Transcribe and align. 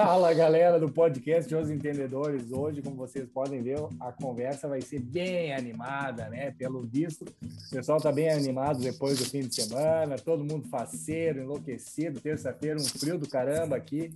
Fala 0.00 0.32
galera 0.32 0.78
do 0.78 0.88
podcast 0.88 1.52
Os 1.52 1.68
Entendedores. 1.70 2.52
Hoje, 2.52 2.80
como 2.80 2.94
vocês 2.94 3.28
podem 3.28 3.60
ver, 3.60 3.78
a 3.98 4.12
conversa 4.12 4.68
vai 4.68 4.80
ser 4.80 5.00
bem 5.00 5.52
animada, 5.52 6.28
né? 6.28 6.52
Pelo 6.52 6.82
visto, 6.82 7.24
o 7.24 7.70
pessoal 7.70 8.00
tá 8.00 8.12
bem 8.12 8.30
animado 8.30 8.78
depois 8.78 9.18
do 9.18 9.24
fim 9.24 9.40
de 9.40 9.52
semana, 9.56 10.14
todo 10.16 10.44
mundo 10.44 10.68
faceiro, 10.68 11.40
enlouquecido. 11.40 12.20
Terça-feira, 12.20 12.76
um 12.78 12.84
frio 12.84 13.18
do 13.18 13.28
caramba 13.28 13.74
aqui. 13.74 14.14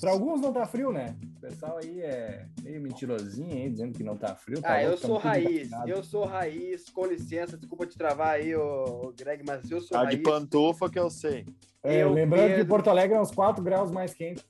Para 0.00 0.12
alguns 0.12 0.40
não 0.40 0.54
tá 0.54 0.64
frio, 0.64 0.90
né? 0.90 1.14
O 1.36 1.40
pessoal 1.40 1.78
aí 1.82 2.00
é 2.00 2.46
meio 2.62 2.80
mentirosinho, 2.80 3.58
hein? 3.58 3.72
Dizendo 3.72 3.92
que 3.92 4.02
não 4.02 4.16
tá 4.16 4.34
frio. 4.34 4.62
Tá 4.62 4.72
ah, 4.72 4.82
eu 4.82 4.96
sou 4.96 5.18
raiz, 5.18 5.68
eu 5.86 6.02
sou 6.02 6.24
raiz. 6.24 6.88
Com 6.88 7.04
licença, 7.04 7.58
desculpa 7.58 7.84
te 7.84 7.98
travar 7.98 8.36
aí, 8.36 8.56
o 8.56 9.12
Greg, 9.14 9.42
mas 9.46 9.70
eu 9.70 9.82
sou 9.82 9.98
a 9.98 10.04
raiz. 10.04 10.16
de 10.16 10.22
pantufa 10.22 10.88
que 10.88 10.98
eu 10.98 11.10
sei. 11.10 11.44
É, 11.82 12.02
Eu, 12.02 12.14
lembrando 12.14 12.48
que 12.48 12.54
Pedro- 12.54 12.66
Porto 12.68 12.88
Alegre 12.88 13.14
é 13.14 13.20
uns 13.20 13.30
4 13.30 13.62
graus 13.62 13.90
mais 13.90 14.14
quente. 14.14 14.42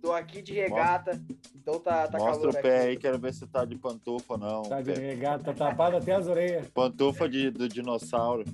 Tô 0.00 0.12
aqui 0.12 0.40
de 0.42 0.52
regata, 0.52 1.20
então 1.54 1.80
tá, 1.80 2.06
tá 2.06 2.18
Mostra 2.18 2.36
calor 2.36 2.48
o 2.50 2.62
pé 2.62 2.78
aqui. 2.78 2.88
aí, 2.88 2.96
quero 2.96 3.18
ver 3.18 3.34
se 3.34 3.46
tá 3.46 3.64
de 3.64 3.76
pantufa 3.76 4.34
ou 4.34 4.38
não. 4.38 4.62
Tá 4.62 4.80
de 4.80 4.92
Pé. 4.92 4.98
regata, 4.98 5.44
tá 5.44 5.52
tapado 5.52 5.96
até 5.96 6.12
as 6.12 6.26
orelhas. 6.28 6.68
Pantufa 6.68 7.28
de, 7.28 7.50
do 7.50 7.68
dinossauro. 7.68 8.44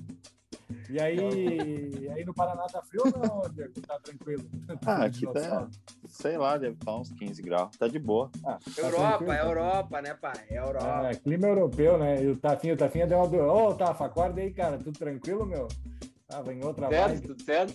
E 0.89 0.99
aí, 1.01 2.11
aí 2.15 2.25
no 2.25 2.35
Paraná 2.35 2.65
tá 2.65 2.83
frio 2.83 3.03
ou 3.05 3.11
não, 3.11 3.49
Diego? 3.51 3.73
Tá 3.87 3.99
tranquilo? 3.99 4.45
Ah, 4.85 5.05
aqui 5.05 5.27
tá, 5.27 5.69
sei 6.09 6.37
lá, 6.37 6.57
deve 6.57 6.75
estar 6.75 6.97
uns 6.97 7.13
15 7.13 7.41
graus. 7.43 7.77
Tá 7.77 7.87
de 7.87 7.99
boa. 7.99 8.31
Ah, 8.45 8.59
tá 8.59 8.83
Europa, 8.83 9.19
tranquilo, 9.19 9.33
é 9.33 9.39
tá. 9.39 9.45
Europa, 9.45 10.03
né, 10.03 10.15
pai? 10.15 10.45
É 10.51 10.59
Europa. 10.59 11.09
É, 11.09 11.15
clima 11.15 11.47
europeu, 11.47 11.99
né? 11.99 12.23
E 12.23 12.29
o 12.29 12.37
Tafinho, 12.37 12.75
o 12.75 12.77
Tafinha 12.77 13.07
deu 13.07 13.19
uma 13.19 13.29
dor. 13.29 13.49
Ô, 13.49 13.75
Tafa, 13.75 14.07
acorda 14.07 14.41
aí, 14.41 14.53
cara. 14.53 14.79
Tudo 14.79 14.99
tranquilo, 14.99 15.47
meu? 15.47 15.69
Tava 16.27 16.53
em 16.53 16.65
outra 16.65 16.89
Certo, 16.89 17.09
vibe. 17.13 17.27
tudo 17.29 17.43
certo. 17.43 17.75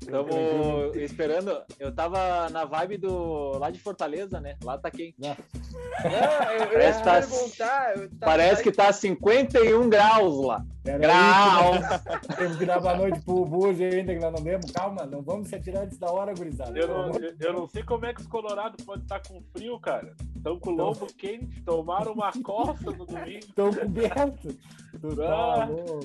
Estamos 0.00 0.96
esperando. 0.96 1.62
Eu 1.80 1.92
tava 1.94 2.48
na 2.50 2.64
vibe 2.64 2.98
do 2.98 3.58
lá 3.58 3.70
de 3.70 3.78
Fortaleza, 3.80 4.40
né? 4.40 4.56
Lá 4.62 4.78
tá 4.78 4.90
quente. 4.90 5.14
Não, 5.18 5.30
eu, 5.30 6.60
eu 6.64 6.68
Parece 6.68 7.02
tá- 7.02 7.92
eu- 7.96 8.08
tá- 8.10 8.26
Parece 8.26 8.62
que 8.62 8.72
tá 8.72 8.92
51 8.92 9.88
graus 9.88 10.44
lá. 10.44 10.64
Pera 10.84 10.98
Graus! 10.98 11.76
aí, 11.82 12.18
que 12.28 12.36
temos 12.36 12.56
que 12.56 12.64
dar 12.66 12.78
boa 12.80 12.96
noite 12.96 13.20
pro 13.22 13.44
Bujo 13.44 13.82
ainda, 13.82 14.14
que 14.14 14.20
nós 14.20 14.32
não 14.32 14.42
demos. 14.42 14.70
Calma, 14.70 15.04
não 15.06 15.22
vamos 15.22 15.48
se 15.48 15.56
atirar 15.56 15.82
antes 15.84 15.98
da 15.98 16.10
hora, 16.12 16.32
gurizada. 16.34 16.78
Eu 16.78 16.86
não, 16.88 17.10
eu, 17.18 17.34
eu 17.40 17.52
não 17.52 17.66
sei 17.66 17.82
como 17.82 18.06
é 18.06 18.14
que 18.14 18.20
os 18.20 18.26
Colorado 18.28 18.76
podem 18.84 19.02
estar 19.02 19.20
com 19.26 19.42
frio, 19.56 19.78
cara. 19.80 20.14
Estão 20.36 20.60
com 20.60 20.70
o 20.70 20.76
lombo 20.76 21.06
quente, 21.18 21.60
tomaram 21.62 22.12
uma 22.12 22.30
coça 22.44 22.90
no 22.92 23.04
domingo. 23.04 23.38
Estão 23.48 23.72
cobertos. 23.72 24.54
Tu 25.00 25.16
tá 25.16 25.62
Ah. 25.62 25.64
louco. 25.66 26.00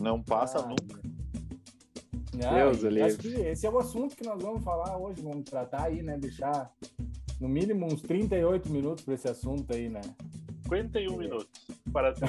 Não 0.00 0.22
passa 0.22 0.58
Ah, 0.58 0.66
nunca. 0.66 1.00
Não, 2.40 2.54
Deus 2.54 2.82
o 2.82 2.88
esse 2.88 3.66
é 3.66 3.70
o 3.70 3.78
assunto 3.78 4.16
que 4.16 4.24
nós 4.24 4.42
vamos 4.42 4.64
falar 4.64 4.96
hoje. 4.96 5.20
Vamos 5.22 5.44
tratar 5.44 5.84
aí, 5.84 6.02
né? 6.02 6.16
Deixar 6.18 6.72
no 7.40 7.48
mínimo 7.48 7.86
uns 7.86 8.02
38 8.02 8.68
minutos 8.70 9.04
para 9.04 9.14
esse 9.14 9.28
assunto 9.28 9.72
aí, 9.72 9.88
né? 9.88 10.00
51 10.64 11.16
minutos 11.16 11.48
para. 11.92 12.14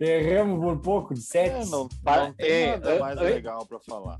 Erramos 0.00 0.60
por 0.60 0.80
pouco, 0.80 1.14
de 1.14 1.22
7. 1.22 1.50
É, 1.50 1.64
não, 1.66 1.88
Para- 2.04 2.28
não 2.28 2.34
tem 2.34 2.46
Ei, 2.46 2.66
nada 2.66 2.98
mais 2.98 3.20
legal 3.20 3.66
pra 3.66 3.78
falar. 3.80 4.18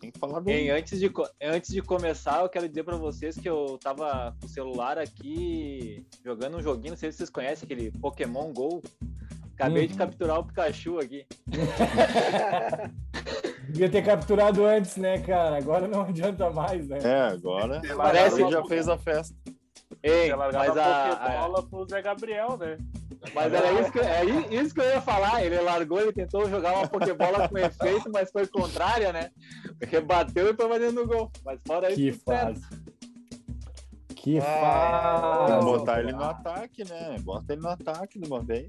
Tem 0.00 0.10
que 0.10 0.18
falar 0.18 0.40
bem. 0.40 0.70
Antes, 0.70 0.98
de, 0.98 1.10
antes 1.42 1.72
de 1.72 1.82
começar, 1.82 2.42
eu 2.42 2.48
quero 2.48 2.68
dizer 2.68 2.84
pra 2.84 2.96
vocês 2.96 3.36
que 3.36 3.48
eu 3.48 3.78
tava 3.78 4.36
com 4.40 4.46
o 4.46 4.48
celular 4.48 4.98
aqui 4.98 6.06
jogando 6.24 6.58
um 6.58 6.62
joguinho, 6.62 6.92
não 6.92 6.98
sei 6.98 7.10
se 7.10 7.18
vocês 7.18 7.30
conhecem 7.30 7.64
aquele 7.64 7.90
Pokémon 7.90 8.52
GO. 8.52 8.82
Acabei 9.60 9.86
de 9.86 9.92
Uhum. 9.92 9.98
capturar 9.98 10.38
o 10.38 10.44
Pikachu 10.44 10.98
aqui. 10.98 11.26
Devia 13.68 13.88
ter 13.90 14.02
capturado 14.02 14.64
antes, 14.64 14.96
né, 14.96 15.18
cara? 15.18 15.58
Agora 15.58 15.86
não 15.86 16.02
adianta 16.02 16.50
mais, 16.50 16.88
né? 16.88 16.98
É, 17.02 17.20
agora 17.32 17.80
Parece- 17.96 18.42
ele 18.42 18.50
já 18.50 18.64
fez 18.64 18.88
a 18.88 18.98
festa. 18.98 19.34
Ei, 20.02 20.34
mas 20.34 20.54
a 20.56 20.60
a, 20.62 21.12
a, 21.12 21.16
Pokébola 21.16 21.62
pro 21.68 21.86
Zé 21.88 22.02
Gabriel, 22.02 22.56
né? 22.56 22.78
Mas 23.34 23.52
era 23.52 23.72
isso 23.80 23.92
que, 23.92 23.98
é 24.00 24.24
isso 24.54 24.74
que 24.74 24.80
eu 24.80 24.88
ia 24.88 25.00
falar. 25.02 25.44
Ele 25.44 25.60
largou, 25.60 26.00
ele 26.00 26.12
tentou 26.12 26.48
jogar 26.48 26.72
uma 26.74 26.88
Pokébola 26.88 27.48
com 27.48 27.58
efeito, 27.58 28.10
mas 28.10 28.30
foi 28.32 28.46
contrária, 28.46 29.12
né? 29.12 29.30
Rebateu 29.82 30.50
e 30.50 30.54
foi 30.54 30.68
pra 30.68 30.78
dentro 30.78 31.02
do 31.02 31.06
gol. 31.06 31.30
Mas 31.44 31.60
fora 31.66 31.92
isso, 31.92 32.00
Que 32.00 32.12
certo. 32.30 32.60
fase. 32.60 32.82
Que 34.16 34.38
Ah, 34.38 34.42
fase. 34.42 35.46
Que 35.46 35.52
Ah, 35.52 35.60
botar 35.60 36.00
ele 36.00 36.12
no 36.12 36.24
ataque, 36.24 36.84
né? 36.88 37.16
Bota 37.20 37.52
ele 37.52 37.62
no 37.62 37.68
ataque 37.68 38.18
de 38.18 38.26
uma 38.26 38.40
vez. 38.42 38.68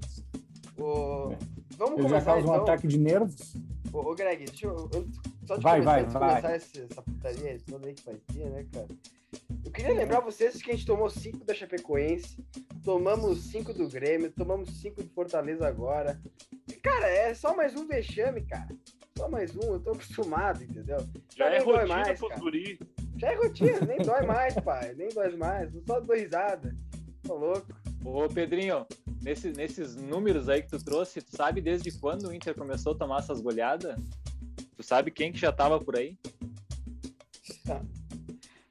O- 0.78 1.34
Vamos 1.76 1.98
Ele 1.98 2.02
já 2.02 2.08
começar 2.08 2.24
causa 2.24 2.46
um 2.46 2.50
então. 2.50 2.62
ataque 2.62 2.86
de 2.86 2.98
nervos. 2.98 3.54
Ô, 3.92 3.98
ô, 4.00 4.14
Greg, 4.14 4.44
deixa 4.44 4.66
eu. 4.66 4.90
eu- 4.92 5.08
só 5.46 5.56
de 5.56 5.62
Vai, 5.62 5.80
começar, 5.80 5.84
vai, 5.84 6.04
de 6.04 6.12
vai. 6.12 6.28
começar 6.42 6.56
esse- 6.56 6.82
essa 6.90 7.02
putaria 7.02 7.58
toda 7.68 7.86
aí 7.88 7.94
que 7.94 8.04
vai 8.04 8.14
ter, 8.32 8.50
né, 8.50 8.66
cara? 8.72 8.88
Eu 9.64 9.70
queria 9.72 9.94
lembrar 9.94 10.20
vocês 10.20 10.62
que 10.62 10.70
a 10.70 10.74
gente 10.74 10.86
tomou 10.86 11.08
5 11.08 11.44
da 11.44 11.54
Chapecoense, 11.54 12.36
tomamos 12.84 13.44
5 13.50 13.72
do 13.72 13.88
Grêmio, 13.88 14.30
tomamos 14.30 14.70
5 14.80 15.02
do 15.02 15.08
Fortaleza 15.10 15.66
agora. 15.66 16.20
E, 16.68 16.74
cara, 16.74 17.08
é 17.08 17.32
só 17.34 17.56
mais 17.56 17.74
um 17.74 17.86
vexame, 17.86 18.42
cara. 18.42 18.68
Só 19.16 19.28
mais 19.28 19.54
um, 19.56 19.72
eu 19.74 19.80
tô 19.80 19.90
acostumado, 19.92 20.62
entendeu? 20.62 20.98
Já 21.36 21.46
é 21.46 21.50
nem 21.58 21.64
dói 21.64 21.74
rotina 21.76 21.94
mais, 21.96 22.18
pros. 22.18 22.32
Já 23.16 23.32
é 23.32 23.34
rotina, 23.34 23.80
nem 23.86 23.98
dói 23.98 24.22
mais, 24.26 24.54
pai. 24.54 24.94
Nem 24.94 25.08
dói 25.08 25.36
mais. 25.36 25.70
Só 25.86 26.00
dou 26.00 26.16
risada. 26.16 26.74
Tô 27.26 27.36
louco. 27.36 27.66
Ô, 28.04 28.28
Pedrinho, 28.28 28.84
nesse- 29.22 29.52
nesses 29.52 29.94
números 29.96 30.48
aí 30.48 30.62
que 30.62 30.68
tu 30.70 30.84
trouxe, 30.84 31.22
tu 31.22 31.36
sabe 31.36 31.60
desde 31.60 31.92
quando 31.98 32.28
o 32.28 32.34
Inter 32.34 32.54
começou 32.54 32.92
a 32.94 32.98
tomar 32.98 33.20
essas 33.20 33.40
goleadas? 33.40 33.96
Tu 34.76 34.82
sabe 34.82 35.10
quem 35.10 35.32
que 35.32 35.38
já 35.38 35.52
tava 35.52 35.78
por 35.80 35.96
aí? 35.96 36.16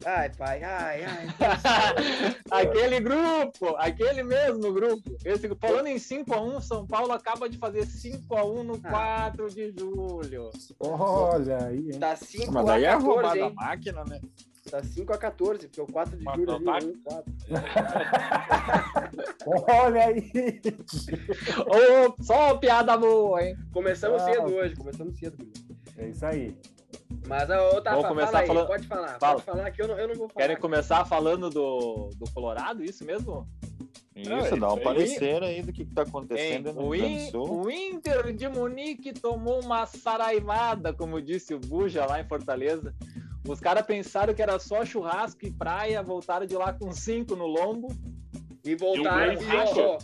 Ai, 0.03 0.31
pai, 0.31 0.63
ai, 0.63 1.03
ai. 1.03 1.27
aquele 2.49 2.99
grupo, 2.99 3.75
aquele 3.77 4.23
mesmo 4.23 4.73
grupo. 4.73 5.15
Esse, 5.23 5.47
falando 5.57 5.85
em 5.85 5.97
5x1, 5.97 6.59
São 6.61 6.87
Paulo 6.87 7.11
acaba 7.13 7.47
de 7.47 7.55
fazer 7.59 7.85
5x1 7.85 8.63
no 8.63 8.81
Ah. 8.83 8.89
4 8.89 9.47
de 9.53 9.71
julho. 9.77 10.49
Olha 10.79 11.65
aí, 11.67 11.91
hein? 11.91 11.99
Tá 11.99 12.15
5 12.15 12.51
Mas 12.51 12.65
daí 12.65 12.85
é 12.85 12.87
14, 12.93 13.05
roubada 13.07 13.45
a 13.45 13.49
máquina, 13.51 14.03
né? 14.05 14.19
Tá 14.69 14.83
5 14.83 15.11
a 15.11 15.17
14, 15.17 15.67
porque 15.67 15.81
o 15.81 15.87
4 15.87 16.15
de 16.17 16.23
julho 16.23 16.51
a 16.51 16.55
ali, 16.75 16.85
1, 16.87 17.01
4. 17.03 17.33
Olha 19.67 20.05
aí. 20.05 20.31
Ô, 21.67 22.23
só 22.23 22.55
piada 22.57 22.95
boa, 22.97 23.43
hein? 23.43 23.55
Começamos 23.73 24.21
Ah. 24.21 24.25
cedo 24.25 24.53
hoje, 24.53 24.75
começamos 24.75 25.17
cedo. 25.17 25.37
É 25.97 26.09
isso 26.09 26.25
aí. 26.25 26.55
Mas, 27.27 27.49
ô, 27.49 27.81
Tafa, 27.81 27.95
Vamos 27.97 28.07
começar 28.07 28.27
fala 28.31 28.39
aí, 28.41 28.47
falando- 28.47 28.67
pode 28.67 28.87
falar, 28.87 29.19
Fala. 29.19 29.33
pode 29.33 29.45
falar 29.45 29.71
que 29.71 29.81
eu 29.81 29.87
não, 29.87 29.97
eu 29.97 30.07
não 30.07 30.15
vou 30.15 30.29
falar. 30.29 30.45
Querem 30.45 30.57
começar 30.61 31.05
falando 31.05 31.49
do, 31.49 32.09
do 32.15 32.29
Colorado, 32.31 32.83
isso 32.83 33.03
mesmo? 33.05 33.47
Isso, 34.15 34.57
dá 34.57 34.73
um 34.73 34.77
aí. 34.77 34.83
parecer 34.83 35.41
aí 35.43 35.61
do 35.63 35.71
que, 35.73 35.85
que 35.85 35.93
tá 35.93 36.01
Hein? 36.03 36.07
acontecendo 36.09 36.73
no 36.73 36.87
O, 36.87 36.89
Rio 36.91 37.41
o 37.43 37.69
Inter 37.71 38.33
de 38.33 38.47
Munique 38.47 39.13
tomou 39.13 39.61
uma 39.63 39.85
saraivada, 39.85 40.93
como 40.93 41.21
disse 41.21 41.53
o 41.53 41.59
Buja 41.59 42.05
lá 42.05 42.19
em 42.19 42.27
Fortaleza. 42.27 42.93
Os 43.47 43.59
caras 43.59 43.85
pensaram 43.85 44.33
que 44.33 44.41
era 44.41 44.57
só 44.59 44.85
churrasco 44.85 45.45
e 45.45 45.51
praia, 45.51 46.01
voltaram 46.03 46.45
de 46.45 46.55
lá 46.55 46.73
com 46.73 46.91
cinco 46.91 47.35
no 47.35 47.45
lombo. 47.47 47.87
E 48.63 48.75
voltaram, 48.75 49.33
E 49.33 49.37
ó, 49.37 49.65
5? 49.67 49.79
ó, 49.79 49.97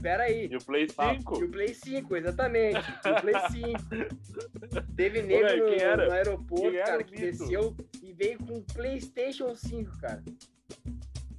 pera 0.00 0.22
aí. 0.24 0.48
E 0.50 0.56
o 0.56 0.64
Play 0.64 0.88
Fala. 0.88 1.14
5? 1.18 1.40
E 1.40 1.44
o 1.44 1.50
Play 1.50 1.74
5, 1.74 2.16
exatamente. 2.16 2.78
E 3.04 3.10
o 3.10 3.20
Play 3.20 3.34
5. 3.50 4.84
Teve 4.96 5.22
nego 5.22 5.42
velho, 5.48 5.64
no, 5.64 5.70
quem 5.70 5.80
era? 5.82 6.06
no 6.06 6.12
aeroporto, 6.12 6.62
Quem 6.70 6.76
era 6.76 6.86
cara, 6.86 7.04
que 7.04 7.10
mito? 7.20 7.38
desceu 7.38 7.76
e 8.02 8.12
veio 8.12 8.38
com 8.38 8.54
o 8.58 8.62
PlayStation 8.62 9.54
5, 9.54 9.98
cara. 9.98 10.22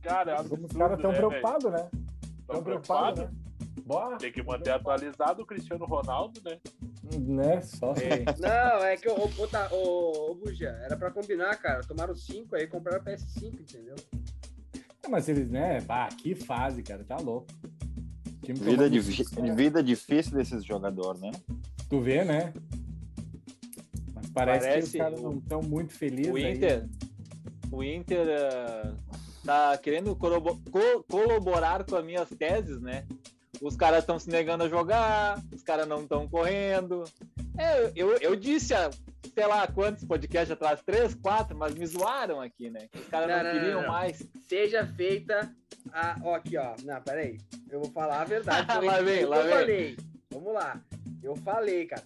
Cara, 0.02 0.32
é 0.34 0.40
absurdo, 0.40 0.66
os 0.66 0.72
caras 0.74 0.98
estão 0.98 1.12
né, 1.12 1.18
preocupados, 1.18 1.72
né? 1.72 1.90
Tão 2.48 2.62
preocupados, 2.64 3.20
preocupados. 3.20 3.20
né? 3.24 3.30
Bora. 3.86 4.18
Tem 4.18 4.32
que 4.32 4.44
manter 4.44 4.72
atualizado 4.72 5.44
o 5.44 5.46
Cristiano 5.46 5.86
Ronaldo, 5.86 6.42
né? 6.44 6.60
Né? 7.20 7.62
Só 7.62 7.92
assim. 7.92 8.04
Não, 8.40 8.84
é 8.84 8.98
que 8.98 9.08
o, 9.08 9.14
o, 9.14 9.26
o, 9.44 9.48
tá- 9.48 9.70
o, 9.72 10.32
o 10.32 10.36
Buja, 10.36 10.70
era 10.84 10.96
pra 10.98 11.12
combinar, 11.12 11.56
cara. 11.58 11.82
Tomaram 11.82 12.16
5 12.16 12.56
aí, 12.56 12.68
compraram 12.68 13.04
PS5, 13.04 13.60
entendeu? 13.62 13.96
É, 15.04 15.08
Mas 15.08 15.30
eles, 15.30 15.50
né? 15.50 15.82
Bah, 15.82 16.08
que 16.10 16.34
fase, 16.36 16.82
cara. 16.84 17.04
Tá 17.04 17.18
louco. 17.18 17.48
Time 18.44 18.60
Vida, 18.60 18.90
né? 18.90 19.56
vida 19.56 19.82
difícil 19.84 20.34
desses 20.34 20.64
jogadores, 20.64 21.20
né? 21.22 21.32
Tu 21.90 22.00
vê, 22.02 22.24
né? 22.24 22.54
Mas 24.14 24.30
parece, 24.30 24.66
Parece 24.68 24.92
que 24.92 24.98
os 24.98 25.04
caras 25.04 25.20
o- 25.20 25.24
não 25.24 25.38
estão 25.38 25.62
muito 25.62 25.94
felizes. 25.94 26.32
O 26.32 26.36
aí. 26.36 26.54
Inter, 26.56 26.88
o 27.72 27.84
Inter 27.84 28.28
eh, 28.28 28.94
tá 29.44 29.78
querendo 29.78 30.16
colaborar 30.16 31.84
com 31.86 31.96
as 31.96 32.06
minhas 32.06 32.30
teses, 32.30 32.80
né? 32.82 33.06
Os 33.62 33.76
caras 33.76 34.00
estão 34.00 34.20
se 34.20 34.30
negando 34.30 34.64
a 34.64 34.70
jogar, 34.70 35.42
os 35.54 35.64
caras 35.64 35.88
não 35.88 36.02
estão 36.04 36.28
correndo. 36.28 37.04
É, 37.58 37.92
eu, 37.96 38.18
eu 38.18 38.36
disse 38.36 38.74
há 38.74 38.90
sei 39.34 39.46
lá 39.48 39.68
quantos 39.68 40.04
podcasts 40.06 40.52
atrás, 40.52 40.82
três, 40.82 41.14
quatro, 41.14 41.58
mas 41.58 41.76
me 41.76 41.86
zoaram 41.86 42.40
aqui, 42.40 42.70
né? 42.70 42.88
Os 42.96 43.08
caras 43.08 43.28
não, 43.28 43.38
Não, 43.38 43.44
não, 43.44 43.52
queriam 43.60 43.82
não. 43.82 43.88
mais. 43.90 44.24
Seja 44.48 44.86
feita 44.86 45.54
a. 45.92 46.16
Ó, 46.24 46.36
aqui, 46.36 46.58
ó. 46.58 46.74
Não, 46.84 47.02
peraí. 47.02 47.38
Eu 47.70 47.82
vou 47.82 47.92
falar 47.92 48.22
a 48.22 48.26
verdade. 48.26 48.66
Lá 48.86 49.02
vem, 49.02 49.26
lá 49.26 49.38
eu 49.38 49.44
vem. 49.44 49.52
falei. 49.54 49.98
Vamos 50.32 50.54
lá. 50.54 50.82
Eu 51.22 51.36
falei, 51.36 51.86
cara. 51.86 52.04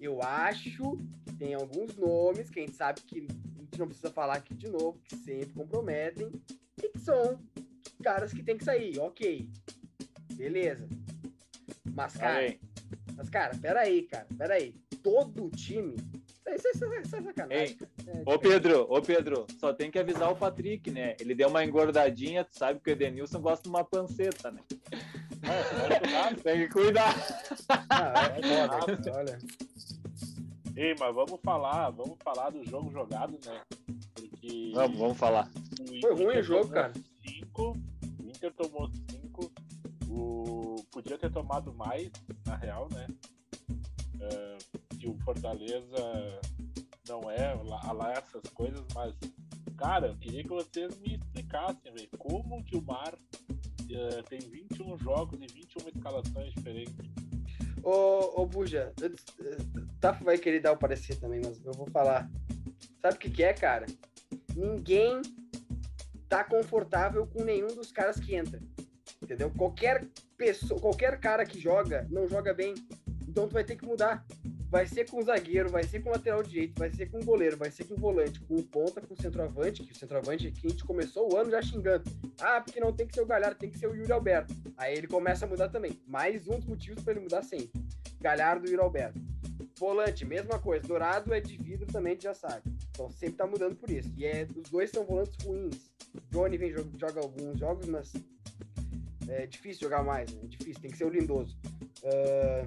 Eu 0.00 0.20
acho 0.22 0.96
que 1.26 1.32
tem 1.38 1.54
alguns 1.54 1.96
nomes 1.96 2.50
que 2.50 2.58
a 2.58 2.62
gente 2.62 2.74
sabe 2.76 3.00
que 3.02 3.18
a 3.18 3.60
gente 3.62 3.78
não 3.78 3.86
precisa 3.86 4.10
falar 4.10 4.34
aqui 4.34 4.54
de 4.54 4.68
novo, 4.68 4.98
que 5.04 5.14
sempre 5.16 5.52
comprometem 5.54 6.32
e 6.82 6.88
que 6.88 6.98
são 6.98 7.38
caras 8.02 8.32
que 8.32 8.42
tem 8.42 8.56
que 8.56 8.64
sair. 8.64 8.98
Ok. 8.98 9.48
Beleza. 10.42 10.88
Mas, 11.94 12.16
cara, 12.16 12.56
mas, 13.14 13.30
cara, 13.30 13.56
peraí, 13.56 14.02
cara. 14.02 14.26
Peraí. 14.36 14.74
Todo 15.00 15.44
o 15.44 15.50
time. 15.50 15.94
Isso, 16.48 16.68
isso, 16.74 16.84
isso, 16.84 16.94
isso 17.00 17.16
é 17.16 17.22
sacanagem. 17.22 17.78
Ei, 17.78 17.78
É, 18.08 18.22
Ô 18.26 18.36
Pedro, 18.40 18.86
ô 18.90 19.00
Pedro, 19.00 19.46
só 19.60 19.72
tem 19.72 19.88
que 19.88 20.00
avisar 20.00 20.32
o 20.32 20.36
Patrick, 20.36 20.90
né? 20.90 21.14
Ele 21.20 21.32
deu 21.32 21.48
uma 21.48 21.64
engordadinha, 21.64 22.44
tu 22.44 22.58
sabe 22.58 22.80
que 22.80 22.90
o 22.90 22.92
Edenilson 22.92 23.40
gosta 23.40 23.62
de 23.62 23.68
uma 23.68 23.84
panceta, 23.84 24.50
né? 24.50 24.60
tem 26.42 26.66
que 26.66 26.68
cuidar. 26.68 27.14
Ah, 27.88 28.34
é 28.36 28.42
foda, 28.42 28.96
cara, 28.96 29.18
olha. 29.18 29.38
Ei, 30.74 30.94
mas 30.98 31.14
vamos 31.14 31.40
falar, 31.44 31.90
vamos 31.90 32.16
falar 32.24 32.50
do 32.50 32.64
jogo 32.64 32.90
jogado, 32.90 33.38
né? 33.46 33.60
Porque 34.12 34.72
Vamos, 34.74 34.98
vamos 34.98 35.18
falar. 35.18 35.48
o 35.80 36.00
Foi 36.00 36.14
ruim 36.14 36.38
o 36.38 36.42
jogo, 36.42 36.68
cara. 36.68 36.92
O 37.56 37.76
Inter 38.28 38.52
tomou. 38.54 38.90
Podia 41.02 41.18
ter 41.18 41.30
tomado 41.32 41.72
mais, 41.74 42.10
na 42.46 42.56
real, 42.56 42.88
né? 42.92 43.06
É, 44.20 44.58
que 44.96 45.08
o 45.08 45.18
Fortaleza 45.24 46.40
não 47.08 47.28
é 47.30 47.54
lá, 47.54 47.92
lá 47.92 48.12
essas 48.12 48.42
coisas, 48.54 48.84
mas, 48.94 49.12
cara, 49.76 50.08
eu 50.08 50.16
queria 50.16 50.42
que 50.42 50.48
vocês 50.48 50.96
me 51.00 51.16
explicassem, 51.16 51.92
velho, 51.92 52.08
como 52.18 52.62
que 52.64 52.76
o 52.76 52.82
Mar 52.82 53.14
é, 53.90 54.22
tem 54.22 54.38
21 54.38 54.96
jogos 54.98 55.38
e 55.42 55.46
21 55.52 55.88
escalações 55.88 56.54
diferentes. 56.54 56.94
Ô, 57.82 58.40
ô 58.42 58.46
Buja, 58.46 58.92
eu- 59.00 59.08
eu- 59.44 59.86
Tafa 60.00 60.22
vai 60.24 60.38
querer 60.38 60.60
dar 60.60 60.72
o 60.72 60.78
parecer 60.78 61.16
também, 61.18 61.40
mas 61.44 61.64
eu 61.64 61.72
vou 61.72 61.90
falar. 61.90 62.30
Sabe 63.00 63.16
o 63.16 63.18
que, 63.18 63.28
que 63.28 63.42
é, 63.42 63.52
cara? 63.52 63.86
Ninguém 64.54 65.20
tá 66.28 66.44
confortável 66.44 67.26
com 67.26 67.42
nenhum 67.42 67.66
dos 67.66 67.90
caras 67.90 68.20
que 68.20 68.34
entra. 68.36 68.62
Entendeu? 69.20 69.50
Qualquer 69.50 70.08
pessoa, 70.46 70.80
qualquer 70.80 71.20
cara 71.20 71.46
que 71.46 71.60
joga, 71.60 72.06
não 72.10 72.28
joga 72.28 72.52
bem. 72.52 72.74
Então 73.28 73.46
tu 73.48 73.52
vai 73.52 73.62
ter 73.64 73.76
que 73.76 73.86
mudar. 73.86 74.26
Vai 74.68 74.86
ser 74.86 75.08
com 75.08 75.18
o 75.18 75.22
zagueiro, 75.22 75.68
vai 75.68 75.84
ser 75.84 76.00
com 76.00 76.08
o 76.08 76.12
lateral 76.12 76.42
direito, 76.42 76.78
vai 76.78 76.90
ser 76.90 77.06
com 77.10 77.18
o 77.20 77.24
goleiro, 77.24 77.58
vai 77.58 77.70
ser 77.70 77.84
com 77.84 77.94
o 77.94 77.96
volante, 77.98 78.40
com 78.40 78.56
o 78.56 78.62
ponta, 78.62 79.02
com 79.02 79.12
o 79.12 79.16
centroavante, 79.20 79.82
que 79.84 79.92
o 79.92 79.94
centroavante 79.96 80.46
aqui 80.48 80.66
a 80.66 80.70
gente 80.70 80.84
começou 80.84 81.30
o 81.32 81.36
ano 81.36 81.50
já 81.50 81.60
xingando. 81.60 82.04
Ah, 82.40 82.60
porque 82.60 82.80
não 82.80 82.90
tem 82.92 83.06
que 83.06 83.14
ser 83.14 83.20
o 83.20 83.26
Galhardo, 83.26 83.58
tem 83.58 83.70
que 83.70 83.78
ser 83.78 83.86
o 83.86 83.94
Yuri 83.94 84.10
Alberto. 84.10 84.54
Aí 84.78 84.96
ele 84.96 85.06
começa 85.06 85.44
a 85.44 85.48
mudar 85.48 85.68
também. 85.68 86.00
Mais 86.06 86.48
um 86.48 86.58
dos 86.58 86.66
motivos 86.66 87.04
para 87.04 87.12
ele 87.12 87.20
mudar 87.20 87.42
sempre. 87.42 87.70
Galhardo 88.20 88.66
e 88.66 88.70
Yuri 88.70 88.82
Alberto. 88.82 89.20
Volante, 89.78 90.24
mesma 90.24 90.58
coisa. 90.58 90.86
Dourado 90.88 91.34
é 91.34 91.40
de 91.40 91.56
vidro 91.58 91.86
também, 91.86 92.18
já 92.18 92.32
sabe. 92.34 92.62
Então 92.90 93.10
sempre 93.10 93.36
tá 93.36 93.46
mudando 93.46 93.76
por 93.76 93.90
isso. 93.90 94.10
E 94.16 94.24
é, 94.24 94.46
os 94.56 94.70
dois 94.70 94.90
são 94.90 95.04
volantes 95.04 95.36
ruins. 95.44 95.92
Johnny 96.30 96.56
vem 96.56 96.72
jo- 96.72 96.90
joga 96.98 97.20
alguns 97.20 97.58
jogos, 97.58 97.86
mas 97.88 98.10
é 99.34 99.46
difícil 99.46 99.82
jogar 99.82 100.02
mais, 100.02 100.32
né? 100.32 100.40
É 100.44 100.46
difícil, 100.46 100.80
tem 100.80 100.90
que 100.90 100.96
ser 100.96 101.04
o 101.04 101.10
lindoso. 101.10 101.56
Ah, 102.04 102.66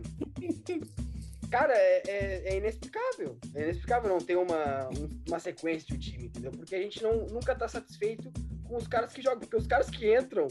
Cara, 1.51 1.73
é, 1.73 2.01
é- 2.07 2.53
é 2.53 2.57
inexplicável. 2.57 3.37
É 3.53 3.61
inexplicável 3.63 4.09
não 4.09 4.17
ter 4.17 4.35
uma, 4.35 4.89
um- 4.89 5.09
uma 5.27 5.39
sequência 5.39 5.87
de 5.87 5.93
um 5.93 5.97
time, 5.99 6.25
entendeu? 6.25 6.51
Porque 6.51 6.75
a 6.75 6.81
gente 6.81 7.01
não, 7.03 7.27
nunca 7.27 7.55
tá 7.55 7.67
satisfeito 7.67 8.31
com 8.63 8.75
os 8.75 8.87
caras 8.87 9.13
que 9.13 9.21
jogam. 9.21 9.39
Porque 9.41 9.55
os 9.55 9.67
caras 9.67 9.89
que 9.89 10.13
entram, 10.17 10.47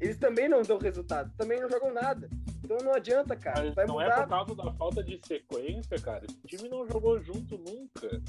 eles 0.00 0.16
também 0.16 0.48
não 0.48 0.62
dão 0.62 0.78
resultado, 0.78 1.30
também 1.36 1.60
não 1.60 1.68
jogam 1.68 1.92
nada. 1.92 2.28
Então 2.64 2.78
não 2.78 2.94
adianta, 2.94 3.36
cara. 3.36 3.70
Vai 3.72 3.86
não 3.86 4.00
é 4.00 4.04
mudar. 4.06 4.22
por 4.22 4.28
causa 4.30 4.54
da 4.54 4.72
falta 4.72 5.04
de 5.04 5.20
sequência, 5.26 5.98
cara. 6.00 6.24
Esse 6.24 6.56
time 6.56 6.68
não 6.70 6.86
jogou 6.88 7.20
junto 7.20 7.58
nunca. 7.58 8.22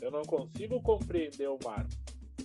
Eu 0.00 0.10
não 0.10 0.22
consigo 0.22 0.80
compreender 0.82 1.48
o 1.48 1.58
Mar. 1.62 1.86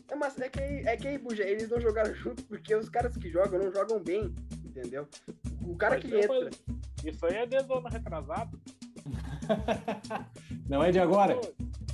É, 0.10 0.16
mas 0.16 0.40
é 0.40 0.50
que, 0.50 0.60
é 0.60 0.98
que 0.98 1.08
aí, 1.08 1.18
Buja, 1.18 1.44
eles 1.44 1.70
não 1.70 1.80
jogaram 1.80 2.14
junto 2.16 2.44
porque 2.46 2.74
os 2.76 2.90
caras 2.90 3.16
que 3.16 3.30
jogam 3.30 3.60
não 3.60 3.72
jogam 3.72 4.00
bem, 4.02 4.34
entendeu? 4.66 5.08
O 5.66 5.76
cara 5.76 5.96
Mas 5.96 6.04
que 6.06 6.16
entra. 6.20 6.50
Isso 7.06 7.26
aí 7.26 7.36
é 7.36 7.46
desde 7.46 7.72
o 7.72 7.78
ano 7.78 7.88
retrasado. 7.90 8.60
Não 10.68 10.84
é 10.84 10.92
de 10.92 11.00
agora. 11.00 11.40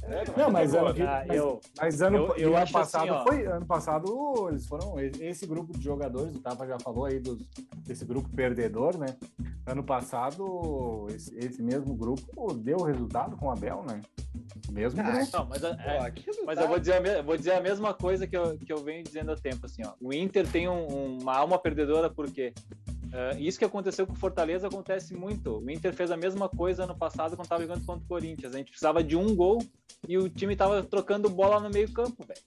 É, 0.03 0.23
Não, 0.37 0.51
mas 0.51 0.73
é 0.73 0.77
ano 0.79 0.87
agora. 0.89 0.93
que- 0.93 1.01
Ah, 1.01 1.23
mas- 1.27 1.37
eu, 1.37 1.59
Mas 1.79 2.01
ano, 2.01 2.17
Eu- 2.17 2.35
eu 2.35 2.49
ano 2.49 2.57
acho 2.57 2.73
passado 2.73 3.13
assim, 3.13 3.23
foi. 3.27 3.45
Ano 3.47 3.65
passado 3.65 4.47
eles 4.49 4.67
foram. 4.67 4.99
Esse 4.99 5.45
grupo 5.47 5.71
de 5.77 5.83
jogadores, 5.83 6.35
o 6.35 6.39
Tapa 6.39 6.67
já 6.67 6.77
falou 6.79 7.05
aí 7.05 7.19
dos, 7.19 7.39
desse 7.85 8.05
grupo 8.05 8.29
perdedor, 8.29 8.97
né? 8.97 9.15
Ano 9.65 9.83
passado, 9.83 11.07
esse, 11.09 11.35
esse 11.37 11.63
mesmo 11.63 11.95
grupo 11.95 12.53
deu 12.53 12.77
resultado 12.83 13.35
com 13.37 13.47
o 13.47 13.51
Abel, 13.51 13.83
né? 13.87 14.01
Mesmo 14.71 14.99
Ah, 15.01 15.03
grupo. 15.11 15.29
não, 15.37 15.45
mas, 15.45 15.63
é- 15.63 15.73
Pô, 15.73 16.45
mas 16.45 16.59
eu 16.59 16.67
vou 16.67 16.79
dizer, 16.79 16.93
a 16.95 16.99
me- 16.99 17.21
vou 17.21 17.37
dizer 17.37 17.51
a 17.53 17.61
mesma 17.61 17.93
coisa 17.93 18.27
que 18.27 18.35
eu, 18.35 18.57
que 18.57 18.71
eu 18.73 18.77
venho 18.77 19.03
dizendo 19.03 19.31
há 19.31 19.35
tempo, 19.35 19.65
assim, 19.65 19.83
ó. 19.85 19.93
O 20.01 20.13
Inter 20.13 20.47
tem 20.49 20.67
um- 20.67 21.17
uma 21.21 21.35
alma 21.37 21.57
perdedora 21.59 22.09
porque 22.09 22.53
ah, 23.13 23.31
isso 23.39 23.57
que 23.57 23.63
aconteceu 23.65 24.05
com 24.05 24.13
o 24.13 24.17
Fortaleza 24.17 24.67
acontece 24.67 25.13
muito. 25.15 25.59
O 25.59 25.69
Inter 25.71 25.93
fez 25.93 26.11
a 26.11 26.17
mesma 26.17 26.49
coisa 26.49 26.83
ano 26.83 26.95
passado 26.97 27.31
quando 27.37 27.45
estava 27.45 27.61
jogando 27.61 27.85
contra 27.85 28.03
o 28.03 28.07
Corinthians. 28.07 28.53
A 28.53 28.57
gente 28.57 28.69
precisava 28.71 29.01
de 29.03 29.15
um 29.15 29.33
gol 29.35 29.61
e 30.07 30.17
o 30.17 30.27
time 30.27 30.55
tava 30.55 30.83
trocando 30.83 31.29
bola 31.29 31.59
no 31.61 31.69
meio 31.69 31.89
campo, 31.93 32.25
velho. 32.25 32.41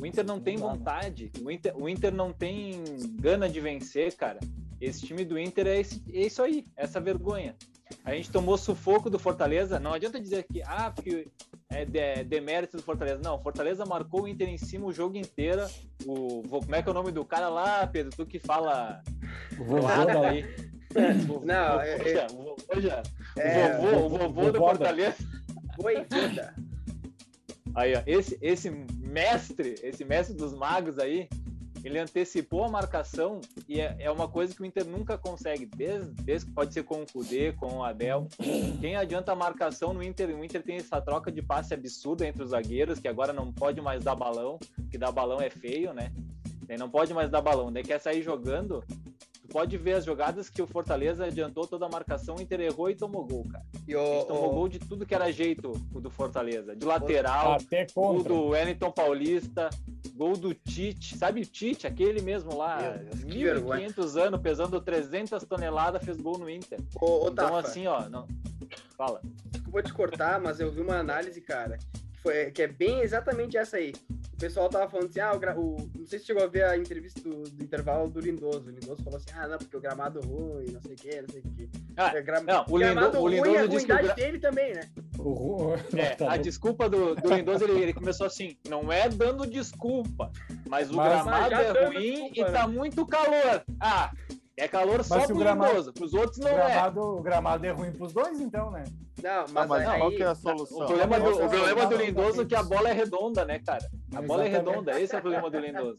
O 0.00 0.06
Inter 0.06 0.24
não 0.24 0.38
tem 0.38 0.56
Não 0.56 0.66
dá, 0.68 0.72
né? 0.72 0.78
vontade, 0.78 1.32
o 1.42 1.50
Inter, 1.50 1.76
o 1.76 1.88
Inter 1.88 2.14
não 2.14 2.32
tem 2.32 2.84
gana 3.20 3.48
de 3.48 3.60
vencer, 3.60 4.14
cara. 4.14 4.38
Esse 4.80 5.04
time 5.04 5.24
do 5.24 5.36
Inter 5.36 5.66
é, 5.66 5.80
esse- 5.80 6.00
é 6.12 6.26
isso 6.26 6.40
aí, 6.40 6.64
essa 6.76 7.00
vergonha. 7.00 7.56
A 8.04 8.12
gente 8.14 8.30
tomou 8.30 8.56
sufoco 8.58 9.08
do 9.10 9.18
Fortaleza. 9.18 9.78
Não 9.80 9.92
adianta 9.92 10.20
dizer 10.20 10.44
que, 10.44 10.62
ah, 10.62 10.90
porque 10.94 11.28
é 11.70 11.84
de- 11.84 12.24
demérito 12.24 12.76
do 12.76 12.82
Fortaleza. 12.82 13.20
Não, 13.22 13.40
Fortaleza 13.42 13.84
marcou 13.84 14.22
o 14.22 14.28
Inter 14.28 14.48
em 14.48 14.58
cima 14.58 14.86
o 14.86 14.92
jogo 14.92 15.16
inteiro. 15.16 15.66
O, 16.06 16.42
como 16.48 16.74
é 16.74 16.82
que 16.82 16.88
é 16.88 16.90
o 16.90 16.94
nome 16.94 17.12
do 17.12 17.24
cara 17.24 17.48
lá, 17.48 17.86
Pedro? 17.86 18.12
Tu 18.16 18.26
que 18.26 18.38
fala 18.38 19.02
O 19.58 19.64
vovô 19.64 19.86
nada 19.88 20.12
da, 20.14 20.28
aí. 20.30 20.44
O- 21.28 21.44
Não, 21.44 21.76
o- 21.76 21.80
é- 21.80 21.98
poxa, 21.98 22.26
o 22.32 22.36
vovô 22.36 22.80
já- 22.80 23.02
É, 23.36 23.76
o 23.78 23.80
vovô, 23.82 23.96
o 23.96 24.08
vovô 24.08 24.18
do 24.18 24.32
vovó 24.32 24.50
da- 24.52 24.58
Fortaleza. 24.58 25.16
Voivoda. 25.76 26.54
Aí, 27.74 27.94
ó, 27.94 28.02
esse, 28.06 28.38
esse 28.40 28.70
mestre, 28.98 29.74
esse 29.82 30.04
mestre 30.04 30.34
dos 30.34 30.52
magos 30.54 30.98
aí, 30.98 31.28
ele 31.84 31.98
antecipou 31.98 32.64
a 32.64 32.68
marcação 32.68 33.40
e 33.68 33.80
é, 33.80 33.96
é 33.98 34.10
uma 34.10 34.28
coisa 34.28 34.54
que 34.54 34.62
o 34.62 34.64
Inter 34.64 34.84
nunca 34.84 35.16
consegue, 35.16 35.66
desde, 35.66 36.10
desde 36.22 36.50
pode 36.50 36.72
ser 36.72 36.82
com 36.82 37.02
o 37.02 37.06
Kudê, 37.06 37.52
com 37.52 37.78
o 37.78 37.84
Abel. 37.84 38.28
Quem 38.80 38.96
adianta 38.96 39.32
a 39.32 39.36
marcação 39.36 39.92
no 39.92 40.02
Inter? 40.02 40.30
O 40.36 40.44
Inter 40.44 40.62
tem 40.62 40.76
essa 40.76 41.00
troca 41.00 41.30
de 41.30 41.42
passe 41.42 41.74
absurda 41.74 42.26
entre 42.26 42.42
os 42.42 42.50
zagueiros, 42.50 42.98
que 42.98 43.08
agora 43.08 43.32
não 43.32 43.52
pode 43.52 43.80
mais 43.80 44.02
dar 44.02 44.14
balão, 44.14 44.58
que 44.90 44.98
dar 44.98 45.12
balão 45.12 45.40
é 45.40 45.50
feio, 45.50 45.92
né? 45.92 46.12
Daí 46.66 46.76
não 46.76 46.90
pode 46.90 47.14
mais 47.14 47.30
dar 47.30 47.40
balão, 47.40 47.72
quer 47.82 47.98
sair 47.98 48.22
jogando. 48.22 48.84
Tu 49.48 49.52
pode 49.52 49.76
ver 49.78 49.94
as 49.94 50.04
jogadas 50.04 50.50
que 50.50 50.60
o 50.60 50.66
Fortaleza 50.66 51.24
adiantou 51.24 51.66
toda 51.66 51.86
a 51.86 51.88
marcação, 51.88 52.36
o 52.36 52.40
Inter 52.40 52.60
errou 52.60 52.90
e 52.90 52.94
tomou 52.94 53.24
gol, 53.24 53.44
cara. 53.50 53.64
E 53.86 53.94
A 53.94 53.98
o, 54.00 54.04
gente 54.04 54.26
tomou 54.28 54.50
o- 54.50 54.54
gol 54.54 54.68
de 54.68 54.78
tudo 54.78 55.06
que 55.06 55.14
era 55.14 55.32
jeito 55.32 55.72
o 55.94 56.00
do 56.00 56.10
Fortaleza. 56.10 56.76
De 56.76 56.84
lateral, 56.84 57.52
até 57.54 57.86
Gol 57.94 58.22
do 58.22 58.48
Wellington 58.48 58.90
Paulista, 58.92 59.70
gol 60.14 60.36
do 60.36 60.52
Tite, 60.52 61.16
sabe 61.16 61.40
o 61.40 61.46
Tite, 61.46 61.86
aquele 61.86 62.20
mesmo 62.20 62.54
lá, 62.56 62.76
Deus, 62.92 63.24
que 63.24 63.42
vergonha. 63.44 63.88
1.500 63.88 64.16
anos, 64.20 64.40
pesando 64.42 64.80
300 64.80 65.42
toneladas, 65.44 66.04
fez 66.04 66.18
gol 66.20 66.36
no 66.38 66.50
Inter. 66.50 66.78
o, 67.00 67.06
o 67.24 67.28
Então 67.30 67.34
Tafa, 67.34 67.58
assim, 67.60 67.86
ó, 67.86 68.08
não... 68.08 68.26
fala. 68.98 69.22
eu 69.64 69.70
vou 69.72 69.82
te 69.82 69.92
cortar, 69.94 70.38
mas 70.40 70.60
eu 70.60 70.70
vi 70.70 70.82
uma 70.82 70.96
análise, 70.98 71.40
cara, 71.40 71.78
foi, 72.30 72.50
que 72.50 72.62
é 72.62 72.66
bem 72.66 73.00
exatamente 73.00 73.56
essa 73.56 73.76
aí. 73.76 73.92
O 74.32 74.36
pessoal 74.38 74.68
tava 74.68 74.88
falando 74.88 75.08
assim, 75.08 75.18
ah, 75.20 75.32
o, 75.56 75.60
o- 75.60 75.90
não 75.98 76.06
sei 76.06 76.18
se 76.20 76.26
chegou 76.26 76.44
a 76.44 76.46
ver 76.46 76.62
a 76.64 76.76
entrevista 76.76 77.20
do, 77.20 77.42
do 77.42 77.64
intervalo 77.64 78.08
do 78.08 78.20
Lindoso. 78.20 78.68
O 78.68 78.70
Lindoso 78.70 79.02
falou 79.02 79.16
assim, 79.16 79.30
ah, 79.36 79.48
não, 79.48 79.58
porque 79.58 79.76
o 79.76 79.80
gramado 79.80 80.20
ruim, 80.20 80.66
não 80.70 80.80
sei 80.80 80.92
o 80.92 80.96
que, 80.96 81.20
não 81.22 81.28
sei 81.28 81.40
o 81.40 81.42
que. 81.54 81.68
Ah, 81.96 82.12
É, 82.16 82.22
gra- 82.22 82.40
não, 82.40 82.64
o 82.68 82.78
gramado 82.78 83.06
Lindo- 83.06 83.18
o 83.18 83.22
ruim, 83.22 83.34
Lindoso 83.34 83.58
a 83.58 83.66
disse 83.66 83.86
que 83.86 83.92
o 83.92 83.94
ruindade 83.96 84.06
gra- 84.06 84.14
dele 84.14 84.38
também, 84.38 84.74
né? 84.74 84.80
O 85.18 85.32
Ru- 85.32 85.74
É, 85.96 86.14
Tá 86.14 86.32
a 86.32 86.36
desculpa 86.36 86.88
do, 86.88 87.16
do 87.16 87.34
Lindoso, 87.34 87.64
ele, 87.64 87.80
ele 87.82 87.92
começou 87.92 88.26
assim, 88.26 88.56
não 88.68 88.92
é 88.92 89.08
dando 89.08 89.44
desculpa, 89.44 90.30
mas 90.68 90.88
o 90.90 90.94
Mas- 90.94 91.08
gramado 91.24 91.50
Mas 91.56 91.66
é 91.76 91.84
ruim 91.86 92.30
desculpa, 92.30 92.40
e 92.50 92.52
tá 92.52 92.68
muito 92.68 93.06
calor. 93.06 93.64
Ah, 93.80 94.12
É 94.58 94.66
calor 94.66 95.04
só 95.04 95.16
Mas 95.16 95.26
pro 95.26 95.36
o 95.36 95.38
gramado- 95.38 95.92
pros 95.92 96.12
outros 96.14 96.38
O 96.38 96.40
não 96.42 96.48
é. 96.50 96.54
gramado, 96.54 97.00
o 97.00 97.22
gramado 97.22 97.64
é 97.66 97.70
ruim 97.70 97.92
pros 97.92 98.12
dois, 98.12 98.40
então, 98.40 98.70
né? 98.70 98.84
Não, 99.22 99.30
Não, 99.46 99.46
mas, 99.52 99.68
mas 99.68 99.88
aí... 99.88 99.98
qual 99.98 100.10
que 100.10 100.22
é 100.22 100.26
a 100.26 100.32
O 100.32 100.36
solução? 100.36 100.86
problema, 100.86 101.18
do, 101.18 101.24
Não, 101.30 101.46
o 101.46 101.48
problema 101.48 101.86
do 101.86 101.96
Lindoso 101.96 102.42
é 102.42 102.44
que 102.44 102.54
a 102.54 102.62
bola 102.62 102.88
é 102.88 102.92
redonda, 102.92 103.44
né, 103.44 103.58
cara? 103.58 103.84
A 104.14 104.22
bola 104.22 104.44
é 104.44 104.48
redonda, 104.48 105.00
esse 105.00 105.14
é 105.14 105.18
o 105.18 105.20
problema 105.20 105.50
do 105.50 105.58
Lindoso. 105.58 105.96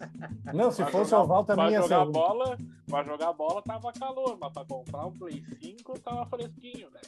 Não, 0.53 0.71
se 0.71 0.81
Pra 0.83 0.91
fosse 0.91 1.11
jogar- 1.11 1.23
oval 1.23 1.43
também 1.43 1.65
pra 1.65 1.71
ia 1.73 1.81
ser 1.81 1.89
jogar 1.89 2.05
bola, 2.05 2.57
pra 2.89 3.03
jogar 3.03 3.33
bola 3.33 3.61
tava 3.61 3.91
calor, 3.93 4.37
mas 4.39 4.53
pra 4.53 4.63
comprar 4.65 5.05
um 5.05 5.11
Play 5.11 5.43
5 5.61 5.99
tava 5.99 6.25
fresquinho, 6.27 6.87
né? 6.91 6.99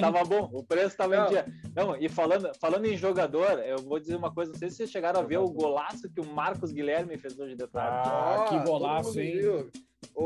tava 0.00 0.24
bom, 0.24 0.48
o 0.52 0.62
preço 0.64 0.96
tava 0.96 1.16
Não. 1.16 1.26
em 1.26 1.28
dia. 1.28 1.46
Não, 1.74 1.96
e 1.96 2.08
falando, 2.08 2.50
falando 2.58 2.86
em 2.86 2.96
jogador, 2.96 3.58
eu 3.60 3.78
vou 3.78 3.98
dizer 3.98 4.16
uma 4.16 4.32
coisa, 4.32 4.52
não 4.52 4.58
sei 4.58 4.70
se 4.70 4.76
vocês 4.76 4.90
chegaram 4.90 5.20
a 5.20 5.22
ver 5.24 5.38
o 5.38 5.48
golaço 5.50 6.08
que 6.10 6.20
o 6.20 6.26
Marcos 6.26 6.72
Guilherme 6.72 7.16
fez 7.18 7.38
hoje 7.38 7.54
de 7.54 7.66
tarde. 7.66 8.08
Ah, 8.10 8.36
Ó, 8.40 8.44
que 8.44 8.58
golaço, 8.60 9.20
hein? 9.20 9.32
viu. 9.38 9.70
Ô, 10.14 10.24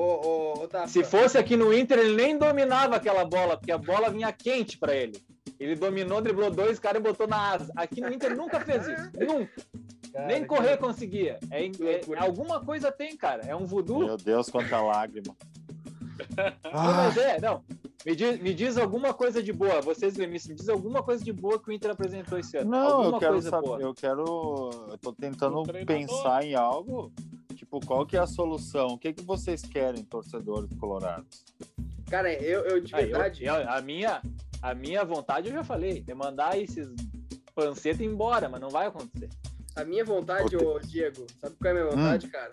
ô, 0.64 0.86
Se 0.86 1.02
fosse 1.02 1.38
aqui 1.38 1.56
no 1.56 1.72
Inter, 1.72 1.98
ele 1.98 2.14
nem 2.14 2.36
dominava 2.38 2.96
aquela 2.96 3.24
bola, 3.24 3.56
porque 3.56 3.72
a 3.72 3.78
bola 3.78 4.10
vinha 4.10 4.30
quente 4.32 4.76
pra 4.78 4.94
ele. 4.94 5.20
Ele 5.58 5.74
dominou, 5.74 6.20
driblou 6.20 6.50
dois 6.50 6.78
caras 6.78 7.00
e 7.00 7.02
botou 7.02 7.26
na 7.26 7.52
asa. 7.54 7.72
Aqui 7.74 8.00
no 8.00 8.12
Inter 8.12 8.36
nunca 8.36 8.60
fez 8.60 8.86
isso. 8.86 9.10
Nunca. 9.18 9.50
cara, 10.12 10.26
Nem 10.26 10.42
que- 10.42 10.46
correr 10.46 10.76
conseguia. 10.76 11.38
É, 11.50 11.64
é- 11.64 12.18
alguma 12.18 12.60
coisa 12.64 12.92
tem, 12.92 13.16
cara. 13.16 13.42
É 13.46 13.56
um 13.56 13.64
voodoo. 13.66 14.04
Meu 14.04 14.16
Deus, 14.16 14.48
quanta 14.50 14.80
lágrima. 14.80 15.34
Não, 16.64 16.72
mas 16.72 17.16
é, 17.16 17.40
não. 17.40 17.62
Me 18.04 18.14
diz, 18.16 18.40
me 18.40 18.52
diz 18.54 18.76
alguma 18.76 19.12
coisa 19.14 19.42
de 19.42 19.52
boa. 19.52 19.80
Vocês, 19.80 20.14
gremistas, 20.16 20.48
me 20.50 20.54
diz 20.56 20.68
alguma 20.68 21.02
coisa 21.02 21.22
de 21.24 21.32
boa 21.32 21.60
que 21.62 21.68
o 21.68 21.72
Inter 21.72 21.90
apresentou 21.92 22.38
esse 22.38 22.56
ano. 22.56 22.70
Não, 22.70 22.78
alguma 22.86 23.16
eu 23.16 23.18
quero 23.20 23.32
coisa 23.34 23.50
saber, 23.50 23.66
boa. 23.66 23.80
eu 23.80 23.94
quero, 23.94 24.70
eu 24.90 24.98
tô 24.98 25.12
tentando 25.12 25.62
pensar 25.84 26.44
em 26.44 26.54
algo, 26.54 27.12
tipo, 27.58 27.80
qual 27.84 28.06
que 28.06 28.16
é 28.16 28.20
a 28.20 28.26
solução? 28.26 28.88
O 28.88 28.98
que 28.98 29.12
que 29.12 29.22
vocês 29.22 29.62
querem, 29.62 30.04
torcedores 30.04 30.70
colorados? 30.78 31.44
Cara, 32.08 32.32
eu, 32.32 32.60
eu 32.62 32.80
de 32.80 32.94
Ah, 32.94 33.02
eu- 33.02 33.08
verdade. 33.08 33.44
eu- 33.44 33.68
a, 33.70 33.80
minha, 33.82 34.22
a 34.62 34.74
minha 34.74 35.04
vontade 35.04 35.48
eu 35.48 35.54
já 35.54 35.64
falei, 35.64 36.04
é 36.06 36.14
mandar 36.14 36.56
esses 36.58 36.88
panceta 37.54 38.04
embora, 38.04 38.48
mas 38.48 38.60
não 38.60 38.70
vai 38.70 38.86
acontecer. 38.86 39.28
A 39.74 39.84
minha 39.84 40.04
vontade, 40.04 40.56
ô 40.56 40.78
Diego, 40.78 41.26
sabe 41.40 41.56
qual 41.60 41.68
é 41.68 41.70
a 41.70 41.74
minha 41.84 41.96
vontade, 41.96 42.28
cara? 42.28 42.50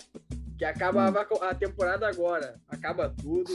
Que 0.57 0.65
acabava 0.65 1.27
a 1.41 1.55
temporada 1.55 2.07
agora. 2.07 2.55
Acaba 2.67 3.09
tudo. 3.09 3.51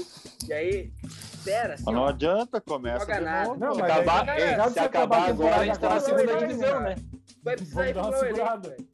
E 0.46 0.52
aí, 0.52 0.92
espera, 1.04 1.74
assim, 1.74 1.84
não 1.86 2.02
ó, 2.02 2.08
adianta, 2.08 2.60
começa 2.60 3.00
joga 3.00 3.20
nada. 3.20 3.56
Não, 3.56 3.74
mas 3.74 3.90
Acabar, 3.90 4.28
é, 4.38 4.70
se 4.70 4.78
acabar 4.78 5.28
agora, 5.28 5.56
a 5.56 5.64
gente 5.64 5.78
tá 5.78 5.88
na 5.94 6.00
segunda 6.00 6.36
divisão, 6.36 6.80
né? 6.80 6.94
vai 7.42 7.56
precisar 7.56 7.88
ir 7.88 7.94
pro 7.94 8.24
elenco, 8.26 8.60
velho. 8.68 8.88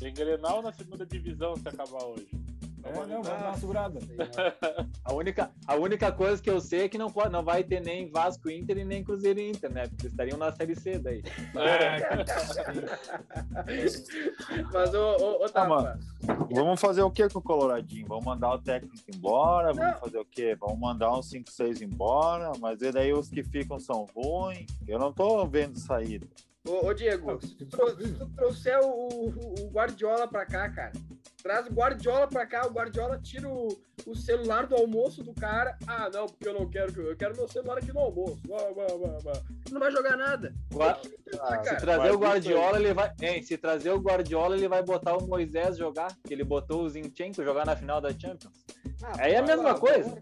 Tem 0.00 0.12
Grenal 0.14 0.62
na 0.62 0.72
segunda 0.72 1.04
divisão 1.04 1.54
se 1.56 1.68
acabar 1.68 2.02
hoje. 2.06 2.30
É, 2.82 2.94
não, 2.94 3.06
vamos 3.06 3.26
dar 3.26 3.36
uma 3.36 3.54
segurada. 3.54 4.00
Senhora. 4.00 4.56
A 5.04 5.12
única, 5.12 5.50
a 5.66 5.74
única 5.74 6.10
coisa 6.10 6.42
que 6.42 6.48
eu 6.48 6.58
sei 6.58 6.84
é 6.84 6.88
que 6.88 6.96
não, 6.96 7.10
pode, 7.10 7.30
não 7.30 7.44
vai 7.44 7.62
ter 7.62 7.80
nem 7.80 8.10
Vasco 8.10 8.48
Inter 8.48 8.78
e 8.78 8.84
nem 8.84 9.04
Cruzeiro 9.04 9.38
Inter, 9.38 9.70
né? 9.70 9.86
Porque 9.88 10.06
estariam 10.06 10.38
na 10.38 10.50
Série 10.52 10.74
C 10.74 10.98
daí. 10.98 11.22
Mas, 14.72 14.94
ô, 14.94 15.16
ô, 15.18 15.44
ô 15.44 15.48
Tafa, 15.50 15.68
mano. 15.68 16.00
Vamos 16.50 16.80
fazer 16.80 17.02
o 17.02 17.10
que 17.10 17.28
com 17.28 17.40
o 17.40 17.42
Coloradinho? 17.42 18.06
Vamos 18.08 18.24
mandar 18.24 18.54
o 18.54 18.58
técnico 18.58 18.96
embora? 19.14 19.74
Vamos 19.74 19.92
Não. 19.92 20.00
fazer 20.00 20.18
o 20.18 20.24
quê? 20.24 20.56
Vamos 20.58 20.78
mandar 20.78 21.12
uns 21.12 21.28
5, 21.28 21.50
6 21.50 21.82
embora? 21.82 22.52
Mas 22.58 22.80
e 22.80 22.90
daí 22.90 23.12
os 23.12 23.28
que 23.28 23.44
ficam 23.44 23.78
são 23.78 24.06
ruins? 24.16 24.64
Eu 24.88 24.98
não 24.98 25.12
tô 25.12 25.46
vendo 25.46 25.78
saída. 25.78 26.26
Ô, 26.66 26.86
ô, 26.86 26.94
Diego, 26.94 27.40
se 27.40 27.54
tu, 27.54 27.66
trou- 27.66 27.90
se 27.90 28.12
tu 28.12 28.26
trouxer 28.36 28.78
o, 28.80 28.86
o- 28.88 29.54
o 29.66 29.70
Guardiola 29.70 30.26
pra 30.28 30.44
cá, 30.46 30.68
cara, 30.70 30.92
traz 31.42 31.66
o 31.66 31.72
Guardiola 31.72 32.26
pra 32.28 32.46
cá, 32.46 32.66
o 32.66 32.70
Guardiola 32.70 33.18
tira 33.18 33.48
o, 33.48 33.68
o 34.06 34.14
celular 34.14 34.66
do 34.66 34.74
almoço 34.76 35.22
do 35.22 35.32
cara. 35.34 35.76
Ah, 35.86 36.08
não, 36.12 36.26
porque 36.26 36.48
eu 36.48 36.54
não 36.54 36.68
quero, 36.68 36.92
que 36.92 36.98
eu 37.00 37.16
quero 37.16 37.36
meu 37.36 37.48
celular 37.48 37.78
aqui 37.78 37.92
no 37.92 38.00
almoço. 38.00 38.40
Vá, 38.46 38.56
vá, 38.56 38.86
vá. 39.32 39.42
Não 39.70 39.80
vai 39.80 39.90
jogar 39.90 40.16
nada. 40.16 40.54
Ah, 41.40 41.64
Se 41.64 41.76
trazer 41.76 42.10
o 42.12 42.18
Guardiola, 42.18 42.78
ele 42.78 42.92
vai. 42.94 43.12
Hein, 43.22 43.42
se 43.42 43.56
trazer 43.56 43.90
o 43.90 43.98
Guardiola, 44.00 44.56
ele 44.56 44.68
vai 44.68 44.82
botar 44.82 45.16
o 45.16 45.26
Moisés 45.26 45.76
jogar, 45.78 46.14
que 46.26 46.34
ele 46.34 46.44
botou 46.44 46.82
o 46.82 46.88
Zinchenko 46.88 47.42
jogar 47.42 47.64
na 47.64 47.76
final 47.76 48.00
da 48.00 48.10
Champions. 48.10 48.64
Ah, 49.02 49.12
aí 49.18 49.32
é 49.32 49.38
a 49.38 49.42
mesma 49.42 49.78
coisa. 49.78 50.18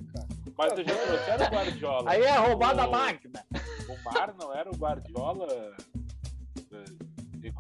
Mas 0.57 0.77
eu 0.77 0.85
já 0.85 0.95
trouxeram 0.95 1.47
o 1.47 1.51
Guardiola. 1.51 2.11
Aí 2.11 2.23
é 2.23 2.37
roubada 2.37 2.83
a 2.83 2.87
máquina. 2.89 3.45
O 3.89 4.05
Mar 4.05 4.35
não 4.41 4.53
era 4.55 4.69
o 4.71 4.77
Guardiola 4.77 5.47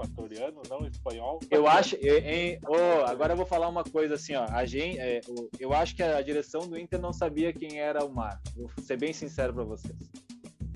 equatoriano, 0.02 0.62
não 0.68 0.86
espanhol. 0.86 1.40
Eu 1.50 1.66
acho. 1.66 1.96
eu- 1.96 2.18
hein, 2.18 2.58
ô, 2.66 3.04
agora 3.06 3.32
eu 3.32 3.36
vou 3.36 3.46
falar 3.46 3.68
uma 3.68 3.84
coisa 3.84 4.14
assim, 4.14 4.34
ó. 4.34 4.44
A 4.50 4.64
gente, 4.64 4.98
é, 4.98 5.20
eu 5.58 5.72
acho 5.72 5.94
que 5.96 6.02
a 6.02 6.20
direção 6.22 6.68
do 6.68 6.78
Inter 6.78 7.00
não 7.00 7.12
sabia 7.12 7.52
quem 7.52 7.78
era 7.78 8.04
o 8.04 8.12
Mar. 8.14 8.40
Vou 8.56 8.70
ser 8.82 8.96
bem 8.98 9.12
sincero 9.12 9.52
pra 9.52 9.64
vocês. 9.64 9.96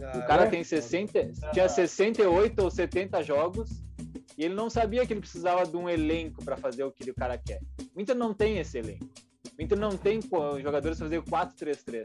Ah, 0.03 0.19
O 0.19 0.27
cara 0.27 0.45
é? 0.47 0.51
tem 0.51 0.65
60, 0.65 1.31
tinha 1.53 1.69
68 1.69 2.61
ou 2.63 2.71
70 2.71 3.23
jogos 3.23 3.71
e 4.37 4.45
ele 4.45 4.55
não 4.55 4.69
sabia 4.69 5.07
que 5.07 5.13
ele 5.13 5.21
precisava 5.21 5.65
de 5.65 5.77
um 5.77 5.89
elenco 5.89 6.45
para 6.45 6.57
fazer 6.57 6.83
o 6.85 6.91
que 6.91 7.09
o 7.11 7.15
cara 7.15 7.39
quer. 7.39 7.61
O 7.95 8.01
Inter 8.01 8.17
não 8.17 8.35
tem 8.35 8.59
esse 8.59 8.79
elenco. 8.79 9.07
O 9.59 9.63
Inter 9.63 9.79
não 9.79 9.97
tem 9.97 10.21
jogadores 10.61 10.99
para 10.99 11.07
fazer 11.07 11.19
o 11.19 11.23
4-3-3. 11.23 12.05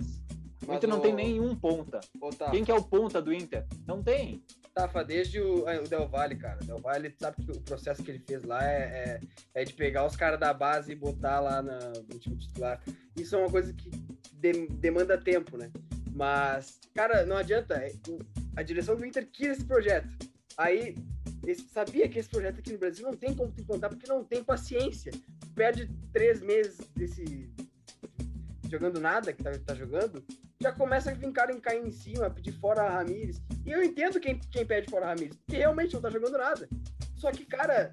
O 0.67 0.73
Inter 0.73 0.89
não 0.89 0.97
o- 0.97 1.01
tem 1.01 1.13
nenhum 1.13 1.55
ponta. 1.55 2.01
Tafa, 2.37 2.51
Quem 2.51 2.63
que 2.65 2.69
é 2.71 2.75
o 2.75 2.83
ponta 2.83 3.21
do 3.21 3.33
Inter? 3.33 3.65
Não 3.87 4.03
tem. 4.03 4.43
Tafa, 4.77 5.03
desde 5.03 5.41
o, 5.41 5.67
é, 5.67 5.79
o 5.79 5.87
Del 5.87 6.07
Valle, 6.07 6.35
cara. 6.35 6.59
Del 6.63 6.77
Valle, 6.79 7.11
sabe 7.19 7.43
que 7.43 7.51
o 7.51 7.61
processo 7.61 8.03
que 8.03 8.11
ele 8.11 8.19
fez 8.27 8.43
lá 8.43 8.63
é, 8.63 9.19
é, 9.55 9.61
é 9.61 9.63
de 9.63 9.73
pegar 9.73 10.05
os 10.05 10.15
caras 10.15 10.39
da 10.39 10.53
base 10.53 10.91
e 10.91 10.95
botar 10.95 11.39
lá 11.39 11.61
na, 11.63 11.79
no 12.11 12.19
time 12.19 12.37
titular. 12.37 12.79
Isso 13.15 13.35
é 13.35 13.39
uma 13.39 13.49
coisa 13.49 13.73
que 13.73 13.89
de- 14.33 14.67
demanda 14.67 15.17
tempo, 15.17 15.57
né? 15.57 15.71
Mas, 16.13 16.79
cara, 16.93 17.25
não 17.25 17.37
adianta. 17.37 17.73
é, 17.75 17.91
A 18.55 18.61
direção 18.61 18.95
do 18.95 19.03
Inter 19.05 19.27
quis 19.31 19.47
esse 19.47 19.65
projeto. 19.65 20.07
Aí, 20.55 20.95
sabia 21.73 22.07
que 22.07 22.19
esse 22.19 22.29
projeto 22.29 22.59
aqui 22.59 22.71
no 22.71 22.77
Brasil 22.79 23.03
não 23.05 23.13
tem 23.15 23.33
como 23.35 23.51
implantar, 23.57 23.89
porque 23.89 24.07
não 24.07 24.23
tem 24.23 24.43
paciência. 24.43 25.11
Perde 25.55 25.89
três 26.13 26.39
meses 26.39 26.77
desse. 26.95 27.49
jogando 28.69 28.99
nada 28.99 29.33
que 29.33 29.41
tá, 29.43 29.51
tá 29.65 29.73
jogando, 29.73 30.23
já 30.61 30.71
começa 30.71 31.11
a 31.11 31.13
vir 31.13 31.31
cara 31.31 31.51
em 31.51 31.59
cair 31.59 31.85
em 31.85 31.91
cima, 31.91 32.29
pedir 32.29 32.51
fora 32.53 32.83
a 32.83 32.89
Ramires. 32.89 33.41
E 33.65 33.71
eu 33.71 33.83
entendo 33.83 34.19
quem, 34.19 34.39
quem 34.51 34.65
pede 34.65 34.89
fora 34.89 35.05
a 35.05 35.09
Ramires, 35.09 35.35
porque 35.37 35.57
realmente 35.57 35.93
não 35.93 36.01
tá 36.01 36.09
jogando 36.09 36.37
nada. 36.37 36.67
Só 37.15 37.31
que, 37.31 37.45
cara, 37.45 37.91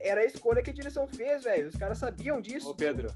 era 0.00 0.20
a 0.22 0.24
escolha 0.24 0.62
que 0.62 0.70
a 0.70 0.74
direção 0.74 1.06
fez, 1.06 1.44
velho. 1.44 1.68
Os 1.68 1.76
caras 1.76 1.98
sabiam 1.98 2.40
disso. 2.40 2.70
Ô 2.70 2.74
Pedro. 2.74 3.08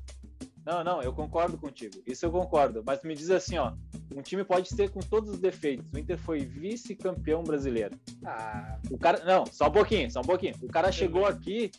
Não, 0.64 0.82
não, 0.82 1.00
eu 1.00 1.12
concordo 1.12 1.56
contigo. 1.56 2.02
Isso 2.06 2.26
eu 2.26 2.30
concordo. 2.30 2.82
Mas 2.84 3.02
me 3.02 3.14
diz 3.14 3.30
assim, 3.30 3.56
ó. 3.56 3.72
Um 4.14 4.20
time 4.22 4.44
pode 4.44 4.68
ser 4.68 4.90
com 4.90 5.00
todos 5.00 5.30
os 5.30 5.38
defeitos. 5.38 5.86
O 5.92 5.98
Inter 5.98 6.18
foi 6.18 6.40
vice-campeão 6.40 7.44
brasileiro. 7.44 7.96
Ah, 8.24 8.78
O 8.90 8.98
cara. 8.98 9.24
Não, 9.24 9.46
só 9.46 9.68
um 9.68 9.72
pouquinho, 9.72 10.10
só 10.10 10.20
um 10.20 10.24
pouquinho. 10.24 10.54
O 10.62 10.68
cara 10.68 10.90
chegou 10.90 11.26
aqui. 11.26 11.70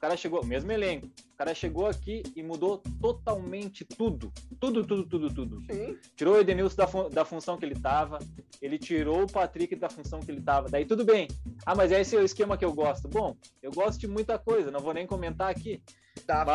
O 0.00 0.06
cara 0.08 0.16
chegou, 0.16 0.42
mesmo 0.42 0.72
elenco. 0.72 1.08
O 1.08 1.36
cara 1.36 1.54
chegou 1.54 1.86
aqui 1.86 2.22
e 2.34 2.42
mudou 2.42 2.82
totalmente 3.02 3.84
tudo. 3.84 4.32
Tudo, 4.58 4.82
tudo, 4.86 5.04
tudo, 5.06 5.28
tudo. 5.34 5.60
sim. 5.70 5.98
Tirou 6.16 6.36
o 6.36 6.38
Edenilson 6.40 6.74
da, 6.76 6.86
fun- 6.86 7.10
da 7.10 7.22
função 7.22 7.58
que 7.58 7.66
ele 7.66 7.78
tava. 7.78 8.18
Ele 8.62 8.78
tirou 8.78 9.24
o 9.24 9.26
Patrick 9.30 9.76
da 9.76 9.90
função 9.90 10.20
que 10.20 10.30
ele 10.30 10.40
tava. 10.40 10.70
Daí 10.70 10.86
tudo 10.86 11.04
bem. 11.04 11.28
Ah, 11.66 11.74
mas 11.74 11.92
esse 11.92 12.16
é 12.16 12.18
o 12.18 12.24
esquema 12.24 12.56
que 12.56 12.64
eu 12.64 12.72
gosto. 12.72 13.08
Bom, 13.08 13.36
eu 13.62 13.70
gosto 13.72 14.00
de 14.00 14.06
muita 14.08 14.38
coisa, 14.38 14.70
não 14.70 14.80
vou 14.80 14.94
nem 14.94 15.06
comentar 15.06 15.50
aqui. 15.50 15.82
Tafa, 16.26 16.50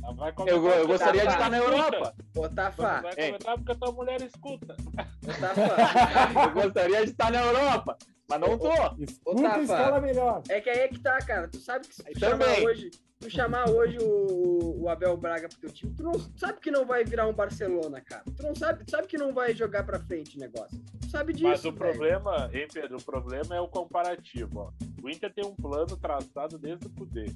Mas 0.00 0.16
vai 0.16 0.30
eu, 0.30 0.34
comentar 0.34 0.78
eu 0.78 0.86
gostaria 0.86 1.22
de 1.26 1.32
estar 1.32 1.50
na 1.50 1.58
Europa. 1.58 2.14
Tafa, 2.54 3.00
Vai 3.02 3.12
Ei. 3.16 3.26
comentar 3.26 3.56
porque 3.56 3.72
a 3.72 3.74
tua 3.74 3.90
mulher 3.92 4.22
escuta. 4.22 4.76
ô 4.76 5.40
Tafa. 5.40 6.38
Eu 6.46 6.50
gostaria 6.62 7.04
de 7.04 7.10
estar 7.10 7.32
na 7.32 7.40
Europa, 7.42 7.98
mas 8.28 8.40
não 8.40 8.58
tô. 8.58 8.72
Escuta 8.98 9.60
escala 9.60 10.00
melhor. 10.00 10.42
É 10.50 10.60
que 10.60 10.68
aí 10.68 10.80
é 10.80 10.88
que 10.88 11.00
tá, 11.00 11.18
cara. 11.18 11.48
Tu 11.48 11.58
sabe 11.58 11.88
que 11.88 11.94
se 11.94 12.04
tu 12.04 12.18
chamar 12.18 12.60
hoje, 12.60 12.90
tu 13.18 13.30
chamar 13.30 13.70
hoje 13.70 13.96
o, 14.00 14.82
o 14.82 14.88
Abel 14.88 15.16
Braga 15.16 15.48
pro 15.48 15.58
teu 15.58 15.72
time, 15.72 15.94
tu 15.94 16.02
não 16.02 16.12
sabe 16.36 16.60
que 16.60 16.70
não 16.70 16.84
vai 16.84 17.04
virar 17.04 17.26
um 17.26 17.32
Barcelona, 17.32 18.02
cara. 18.02 18.24
Tu 18.36 18.42
não 18.42 18.54
sabe, 18.54 18.84
tu 18.84 18.90
sabe 18.90 19.08
que 19.08 19.16
não 19.16 19.32
vai 19.32 19.54
jogar 19.54 19.84
pra 19.84 19.98
frente 19.98 20.36
o 20.36 20.40
negócio. 20.40 20.78
Tu 21.00 21.10
sabe 21.10 21.32
disso. 21.32 21.48
Mas 21.48 21.64
o 21.64 21.72
velho. 21.72 21.76
problema, 21.76 22.50
hein, 22.52 22.68
Pedro? 22.70 22.98
O 22.98 23.02
problema 23.02 23.56
é 23.56 23.60
o 23.60 23.68
comparativo. 23.68 24.60
Ó. 24.60 24.72
O 25.02 25.08
Inter 25.08 25.32
tem 25.32 25.46
um 25.46 25.54
plano 25.54 25.96
traçado 25.96 26.58
desde 26.58 26.86
o 26.86 26.90
Cudê, 26.90 27.26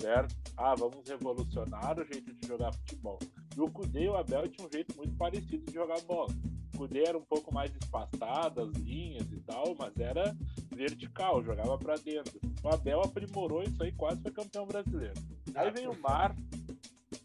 certo? 0.00 0.34
Ah, 0.56 0.74
vamos 0.74 1.06
revolucionar 1.06 1.98
o 1.98 2.04
jeito 2.04 2.32
de 2.32 2.48
jogar 2.48 2.72
futebol. 2.72 3.18
E 3.54 3.60
o 3.60 3.70
Cudê 3.70 4.04
e 4.04 4.08
o 4.08 4.16
Abel 4.16 4.48
tinham 4.48 4.68
um 4.68 4.72
jeito 4.72 4.96
muito 4.96 5.14
parecido 5.16 5.66
de 5.66 5.74
jogar 5.74 6.00
bola. 6.02 6.32
Cudê 6.80 7.04
era 7.06 7.18
um 7.18 7.22
pouco 7.24 7.52
mais 7.52 7.70
espaçado, 7.76 8.62
as 8.62 8.70
linhas 8.82 9.30
e 9.30 9.40
tal, 9.40 9.76
mas 9.78 9.92
era 9.98 10.34
vertical, 10.74 11.42
jogava 11.42 11.76
pra 11.76 11.96
dentro. 11.96 12.40
O 12.62 12.68
Abel 12.70 13.02
aprimorou 13.02 13.62
isso 13.62 13.82
aí, 13.82 13.92
quase 13.92 14.22
foi 14.22 14.30
campeão 14.30 14.64
brasileiro. 14.66 15.12
Aí 15.54 15.68
Ah, 15.68 15.70
vem 15.70 15.84
por 15.86 15.96
o 15.98 16.00
Mar, 16.00 16.34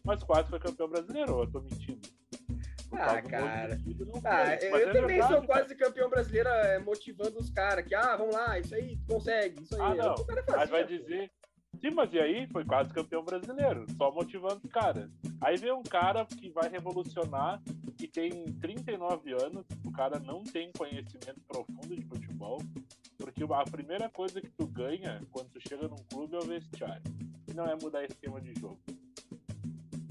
mas 0.04 0.22
quase 0.22 0.50
foi 0.50 0.58
campeão 0.58 0.88
brasileiro, 0.90 1.34
ou 1.34 1.44
eu 1.44 1.50
tô 1.50 1.60
mentindo? 1.62 2.06
Ah, 2.92 3.20
cara. 3.22 3.78
Ah, 4.24 4.54
eu, 4.62 4.70
Mas 4.70 4.82
eu 4.82 4.88
é 4.88 4.92
também 4.92 5.06
verdade, 5.06 5.32
sou 5.32 5.42
cara. 5.42 5.46
quase 5.46 5.74
campeão 5.74 6.10
brasileiro 6.10 6.48
é, 6.50 6.78
motivando 6.78 7.38
os 7.38 7.48
caras 7.50 7.86
que, 7.86 7.94
ah, 7.94 8.14
vamos 8.16 8.34
lá, 8.34 8.58
isso 8.58 8.74
aí, 8.74 8.96
tu 8.98 9.14
consegue, 9.14 9.62
isso 9.62 9.74
aí. 9.74 9.80
Ah, 9.80 9.96
É 9.96 10.02
o 10.02 10.08
não. 10.08 10.14
que 10.16 10.20
o 10.20 10.26
cara 10.26 10.44
Aí 10.60 10.66
vai 10.68 10.86
dizer. 10.86 11.30
Sim, 11.80 11.90
mas 11.94 12.12
e 12.12 12.18
aí? 12.18 12.46
Foi 12.48 12.64
quase 12.64 12.92
campeão 12.92 13.24
brasileiro. 13.24 13.86
Só 13.96 14.10
motivando 14.10 14.60
os 14.64 14.70
caras. 14.70 15.10
Aí 15.40 15.56
vem 15.56 15.72
um 15.72 15.82
cara 15.82 16.24
que 16.24 16.50
vai 16.50 16.68
revolucionar 16.68 17.62
e 18.00 18.06
tem 18.06 18.30
39 18.60 19.32
anos, 19.32 19.64
o 19.84 19.92
cara 19.92 20.18
não 20.18 20.42
tem 20.42 20.70
conhecimento 20.76 21.40
profundo 21.48 21.96
de 21.96 22.02
futebol, 22.02 22.60
porque 23.18 23.42
a 23.44 23.64
primeira 23.64 24.08
coisa 24.10 24.40
que 24.40 24.50
tu 24.50 24.66
ganha 24.66 25.20
quando 25.30 25.48
tu 25.48 25.60
chega 25.66 25.88
num 25.88 25.96
clube 26.10 26.34
é 26.34 26.38
o 26.38 26.42
vestiário. 26.42 27.02
Não 27.54 27.64
é 27.64 27.74
mudar 27.80 28.04
esquema 28.04 28.40
de 28.40 28.58
jogo. 28.60 28.78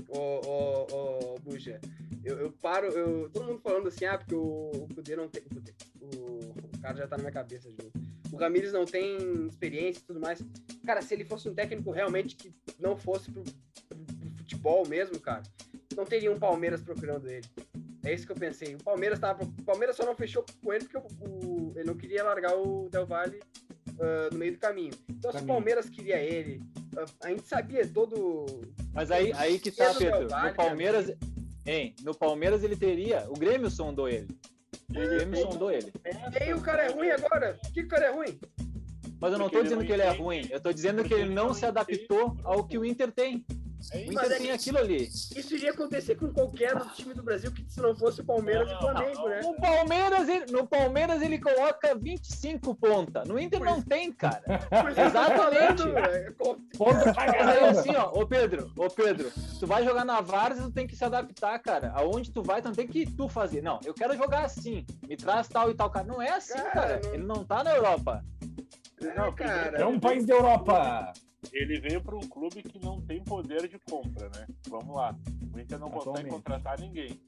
Ô, 0.08 0.42
ô, 0.48 0.88
ô, 0.92 1.40
Buja, 1.42 1.80
eu, 2.24 2.40
eu 2.40 2.52
paro, 2.52 2.88
eu, 2.88 3.30
todo 3.30 3.46
mundo 3.46 3.60
falando 3.60 3.88
assim, 3.88 4.06
ah, 4.06 4.18
porque 4.18 4.34
o, 4.34 4.72
o 4.72 5.16
não 5.16 5.30
tem. 5.30 5.44
O, 6.02 6.16
o, 6.16 6.40
o 6.74 6.82
cara 6.82 6.98
já 6.98 7.08
tá 7.08 7.18
na 7.18 7.24
minha 7.24 7.32
cabeça 7.32 7.70
de 7.70 7.78
novo. 7.78 8.15
O 8.32 8.38
Ramires 8.38 8.74
não 8.74 8.86
tem 8.86 9.48
experiência 9.48 10.00
e 10.00 10.04
tudo 10.04 10.20
mais. 10.20 10.42
Cara, 10.86 11.02
se 11.02 11.14
ele 11.14 11.26
fosse 11.26 11.48
um 11.50 11.54
técnico 11.54 11.92
realmente 11.92 12.36
que 12.36 12.54
não 12.80 12.96
fosse 12.96 13.32
pro, 13.32 13.44
pro, 13.44 14.30
futebol 14.38 14.88
mesmo, 14.88 15.20
cara, 15.20 15.44
não 15.96 16.06
teria 16.06 16.32
um 16.32 16.40
Palmeiras 16.40 16.82
procurando 16.82 17.30
ele. 17.30 17.46
É 18.04 18.14
isso 18.14 18.26
que 18.26 18.32
eu 18.32 18.36
pensei. 18.36 18.76
O 18.76 18.84
Palmeiras 18.84 19.20
tava. 19.20 19.44
O 19.44 19.64
Palmeiras 19.64 19.96
só 19.96 20.06
não 20.06 20.16
fechou 20.16 20.46
com 20.64 20.74
ele 20.74 20.86
porque 20.86 20.98
o, 20.98 21.28
o, 21.28 21.74
ele 21.76 21.86
não 21.86 21.96
queria 21.96 22.24
largar 22.24 22.56
o 22.56 22.88
Del 22.90 23.06
Valle 23.06 23.40
uh, 23.40 24.32
no 24.32 24.38
meio 24.38 24.54
do 24.54 24.60
caminho. 24.60 24.94
Então, 25.10 25.32
se 25.32 25.40
o 25.40 25.46
Palmeiras 25.46 25.90
queria 25.90 26.18
ele, 26.18 26.62
uh, 26.96 27.12
a 27.24 27.30
gente 27.30 27.48
sabia 27.48 27.88
todo. 27.88 28.46
Mas 28.94 29.10
aí, 29.10 29.32
aí 29.34 29.60
que 29.60 29.72
tá, 29.72 29.94
Pedro. 29.94 30.28
Valle, 30.30 30.50
No 30.50 30.56
Palmeiras, 30.56 31.18
hein, 31.66 31.96
no 32.04 32.14
Palmeiras 32.14 32.64
ele 32.64 32.76
teria. 32.76 33.26
O 33.30 33.34
Grêmio 33.34 33.72
sondou 33.72 34.08
ele. 34.08 34.28
O 34.96 35.10
Grêmio 35.10 35.42
sondou 35.42 35.72
ele. 35.72 35.92
E 36.40 36.44
aí 36.44 36.54
o 36.54 36.62
cara 36.62 36.84
é 36.84 36.92
ruim 36.92 37.10
agora? 37.10 37.58
Por 37.62 37.74
que 37.74 37.82
o 37.82 37.88
cara 37.88 38.06
é 38.06 38.12
ruim? 38.12 38.40
Mas 39.20 39.34
eu 39.34 39.40
não 39.40 39.46
Porque 39.46 39.56
tô 39.56 39.60
ele 39.60 39.64
dizendo 39.64 39.80
não 39.80 39.86
que 39.86 39.94
ele 39.94 40.02
é 40.02 40.10
ruim. 40.12 40.48
Eu 40.50 40.60
tô 40.60 40.74
dizendo 40.74 40.96
que 40.98 41.02
Porque 41.10 41.14
ele 41.16 41.24
ele 41.24 41.34
não 41.34 41.48
não 41.48 41.54
se 41.54 41.66
adaptou 41.66 42.38
ao 42.44 42.64
que 42.66 42.78
o 42.78 42.86
Inter 42.86 43.12
tem. 43.12 43.46
É 43.92 43.98
O 43.98 44.02
isso. 44.02 44.14
Mas 44.14 44.26
Inter 44.26 44.36
é 44.36 44.40
tem 44.40 44.52
aquilo 44.52 44.78
ali. 44.78 45.04
Isso 45.08 45.56
iria 45.56 45.72
acontecer 45.72 46.16
com 46.16 46.32
qualquer 46.34 46.74
outro 46.76 46.90
time 46.96 47.14
do 47.14 47.24
Brasil 47.24 47.52
que 47.52 47.66
se 47.68 47.80
não 47.82 47.96
fosse 47.96 48.22
o 48.22 48.26
Palmeiras 48.26 48.68
e 48.70 48.72
o 48.72 48.74
Não, 48.76 48.82
Flamengo, 48.82 49.18
não, 49.22 49.30
né? 49.30 49.40
No 49.42 49.56
Palmeiras, 49.56 50.30
ele, 50.30 50.52
no 50.52 50.68
Palmeiras 50.68 51.22
ele 51.22 51.40
coloca 51.40 51.96
25 51.96 52.76
ponta. 52.76 53.24
No 53.26 53.40
Inter 53.40 53.60
não 53.64 53.82
tem, 53.82 54.12
cara. 54.12 54.44
Pois 54.82 54.98
é, 54.98 55.06
Exatamente. 55.06 55.84
Ponto 56.78 57.02
pra 57.04 57.14
Mas 57.14 57.34
aí 57.34 57.38
caramba. 57.40 57.80
assim, 57.80 57.96
ó, 57.96 58.12
ô 58.22 58.28
Pedro, 58.28 58.72
ô 58.78 58.88
Pedro, 58.90 59.32
tu 59.60 59.68
vai 59.68 59.84
jogar 59.84 60.04
na 60.06 60.22
Várzea, 60.22 60.64
tu 60.64 60.72
tem 60.72 60.88
que 60.88 60.96
se 60.96 61.04
adaptar, 61.04 61.58
cara. 61.60 61.92
Aonde 61.96 62.32
tu 62.32 62.44
vai, 62.44 62.62
tu 62.62 62.66
não 62.70 62.76
tem 62.76 62.88
que 62.88 63.06
tu 63.10 63.28
fazer. 63.30 63.62
Não, 63.62 63.80
eu 63.86 63.94
quero 63.94 64.16
jogar 64.18 64.46
assim. 64.46 64.86
Me 65.08 65.16
traz 65.16 65.48
tal 65.48 65.70
e 65.72 65.76
tal, 65.76 65.90
cara. 65.90 66.06
Não 66.06 66.22
é 66.22 66.30
assim, 66.32 66.54
Cara, 66.54 66.72
cara. 66.72 67.02
não- 67.04 67.14
Ele 67.14 67.24
não 67.24 67.44
tá 67.44 67.64
na 67.64 67.76
Europa. 67.76 68.24
Não, 69.16 69.32
cara. 69.34 69.78
É 69.78 69.86
um 69.86 70.00
país 70.00 70.26
da 70.26 70.34
Europa. 70.34 71.14
Ele 71.52 71.80
veio 71.80 72.02
para 72.02 72.16
um 72.16 72.28
clube 72.28 72.64
que 72.64 72.80
não 72.84 73.02
tem 73.02 73.24
poder 73.24 73.68
de 73.68 73.80
compra, 73.80 74.30
né? 74.30 74.48
Vamos 74.68 74.96
lá. 74.96 75.16
O 75.54 75.60
Inter 75.60 75.80
não 75.80 75.90
consegue 75.90 76.10
Atualmente. 76.10 76.30
contratar 76.30 76.80
ninguém. 76.80 77.20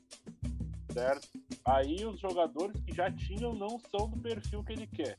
Certo? 0.92 1.28
Aí 1.64 2.06
os 2.06 2.20
jogadores 2.20 2.82
que 2.82 2.94
já 2.94 3.12
tinham 3.12 3.54
não 3.54 3.80
são 3.92 4.10
do 4.10 4.18
perfil 4.18 4.64
que 4.64 4.74
ele 4.74 4.88
quer. 4.88 5.16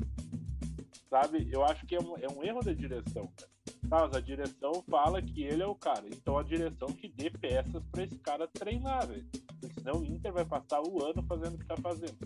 Sabe? 1.09 1.49
Eu 1.50 1.64
acho 1.64 1.87
que 1.87 1.95
é 1.95 2.00
um, 2.00 2.16
é 2.18 2.26
um 2.28 2.42
erro 2.42 2.61
da 2.61 2.73
direção. 2.73 3.30
cara. 3.37 3.50
Tá, 3.88 4.07
mas 4.07 4.14
a 4.14 4.21
direção 4.21 4.73
fala 4.90 5.23
que 5.23 5.45
ele 5.45 5.62
é 5.62 5.66
o 5.66 5.75
cara. 5.75 6.04
Então 6.07 6.37
a 6.37 6.42
direção 6.42 6.88
que 6.88 7.09
dê 7.09 7.30
peças 7.30 7.83
para 7.90 8.04
esse 8.04 8.18
cara 8.18 8.47
treinar, 8.49 9.07
velho. 9.07 9.26
Porque 9.61 9.80
Senão 9.80 10.00
o 10.00 10.04
Inter 10.04 10.33
vai 10.33 10.45
passar 10.45 10.83
o 10.83 11.02
ano 11.02 11.23
fazendo 11.23 11.54
o 11.54 11.59
que 11.59 11.66
tá 11.66 11.76
fazendo. 11.76 12.16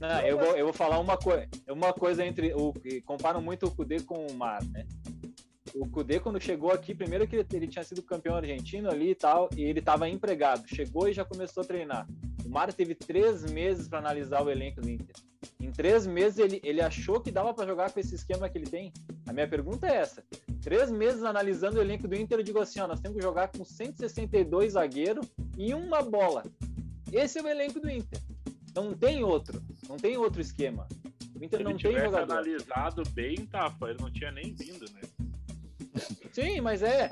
Não, 0.00 0.20
eu, 0.20 0.38
vou, 0.38 0.56
eu 0.56 0.64
vou 0.66 0.72
falar 0.72 1.00
uma, 1.00 1.16
coi 1.16 1.48
uma 1.68 1.92
coisa 1.92 2.24
entre. 2.24 2.54
O, 2.54 2.72
que 2.72 3.00
comparam 3.00 3.42
muito 3.42 3.66
o 3.66 3.74
Kudê 3.74 4.00
com 4.00 4.26
o 4.26 4.34
Mar, 4.34 4.62
né? 4.66 4.86
O 5.80 5.88
Kudê, 5.88 6.18
quando 6.18 6.40
chegou 6.40 6.72
aqui, 6.72 6.92
primeiro 6.92 7.26
que 7.28 7.36
ele, 7.36 7.68
tinha 7.68 7.84
sido 7.84 8.02
campeão 8.02 8.34
argentino 8.34 8.90
ali 8.90 9.10
e 9.10 9.14
tal, 9.14 9.48
e 9.56 9.62
ele 9.62 9.78
estava 9.78 10.08
empregado. 10.08 10.66
Chegou 10.66 11.08
e 11.08 11.12
já 11.12 11.24
começou 11.24 11.62
a 11.62 11.66
treinar. 11.66 12.04
O 12.44 12.48
Mar 12.48 12.72
teve 12.72 12.96
três 12.96 13.44
meses 13.44 13.86
para 13.86 14.00
analisar 14.00 14.42
o 14.42 14.50
elenco 14.50 14.80
do 14.80 14.90
Inter. 14.90 15.14
Em 15.60 15.70
três 15.70 16.04
meses 16.04 16.38
ele, 16.38 16.60
ele 16.64 16.80
achou 16.80 17.20
que 17.20 17.30
dava 17.30 17.54
para 17.54 17.64
jogar 17.64 17.92
com 17.92 18.00
esse 18.00 18.12
esquema 18.12 18.48
que 18.48 18.58
ele 18.58 18.66
tem. 18.66 18.92
A 19.28 19.32
minha 19.32 19.46
pergunta 19.46 19.86
é 19.86 19.98
essa: 19.98 20.24
três 20.60 20.90
meses 20.90 21.22
analisando 21.22 21.78
o 21.78 21.80
elenco 21.80 22.08
do 22.08 22.16
Inter, 22.16 22.40
eu 22.40 22.44
digo 22.44 22.58
assim: 22.58 22.80
ó, 22.80 22.88
nós 22.88 23.00
temos 23.00 23.16
que 23.16 23.22
jogar 23.22 23.46
com 23.48 23.64
162 23.64 24.72
zagueiros 24.72 25.28
e 25.56 25.72
uma 25.74 26.02
bola. 26.02 26.42
Esse 27.12 27.38
é 27.38 27.42
o 27.42 27.48
elenco 27.48 27.78
do 27.78 27.88
Inter. 27.88 28.20
Não 28.74 28.94
tem 28.94 29.22
outro. 29.22 29.62
Não 29.88 29.96
tem 29.96 30.16
outro 30.16 30.40
esquema. 30.40 30.88
O 31.36 31.44
Inter 31.44 31.58
Se 31.58 31.64
não 31.64 31.70
ele 31.70 31.82
tem 31.82 31.98
jogador. 31.98 32.32
analisado 32.32 33.02
bem, 33.10 33.46
Tafa, 33.46 33.90
ele 33.90 33.98
não 34.00 34.10
tinha 34.10 34.32
nem 34.32 34.52
vindo, 34.52 34.84
né? 34.92 35.02
Sim, 36.32 36.60
mas 36.60 36.82
é. 36.82 37.08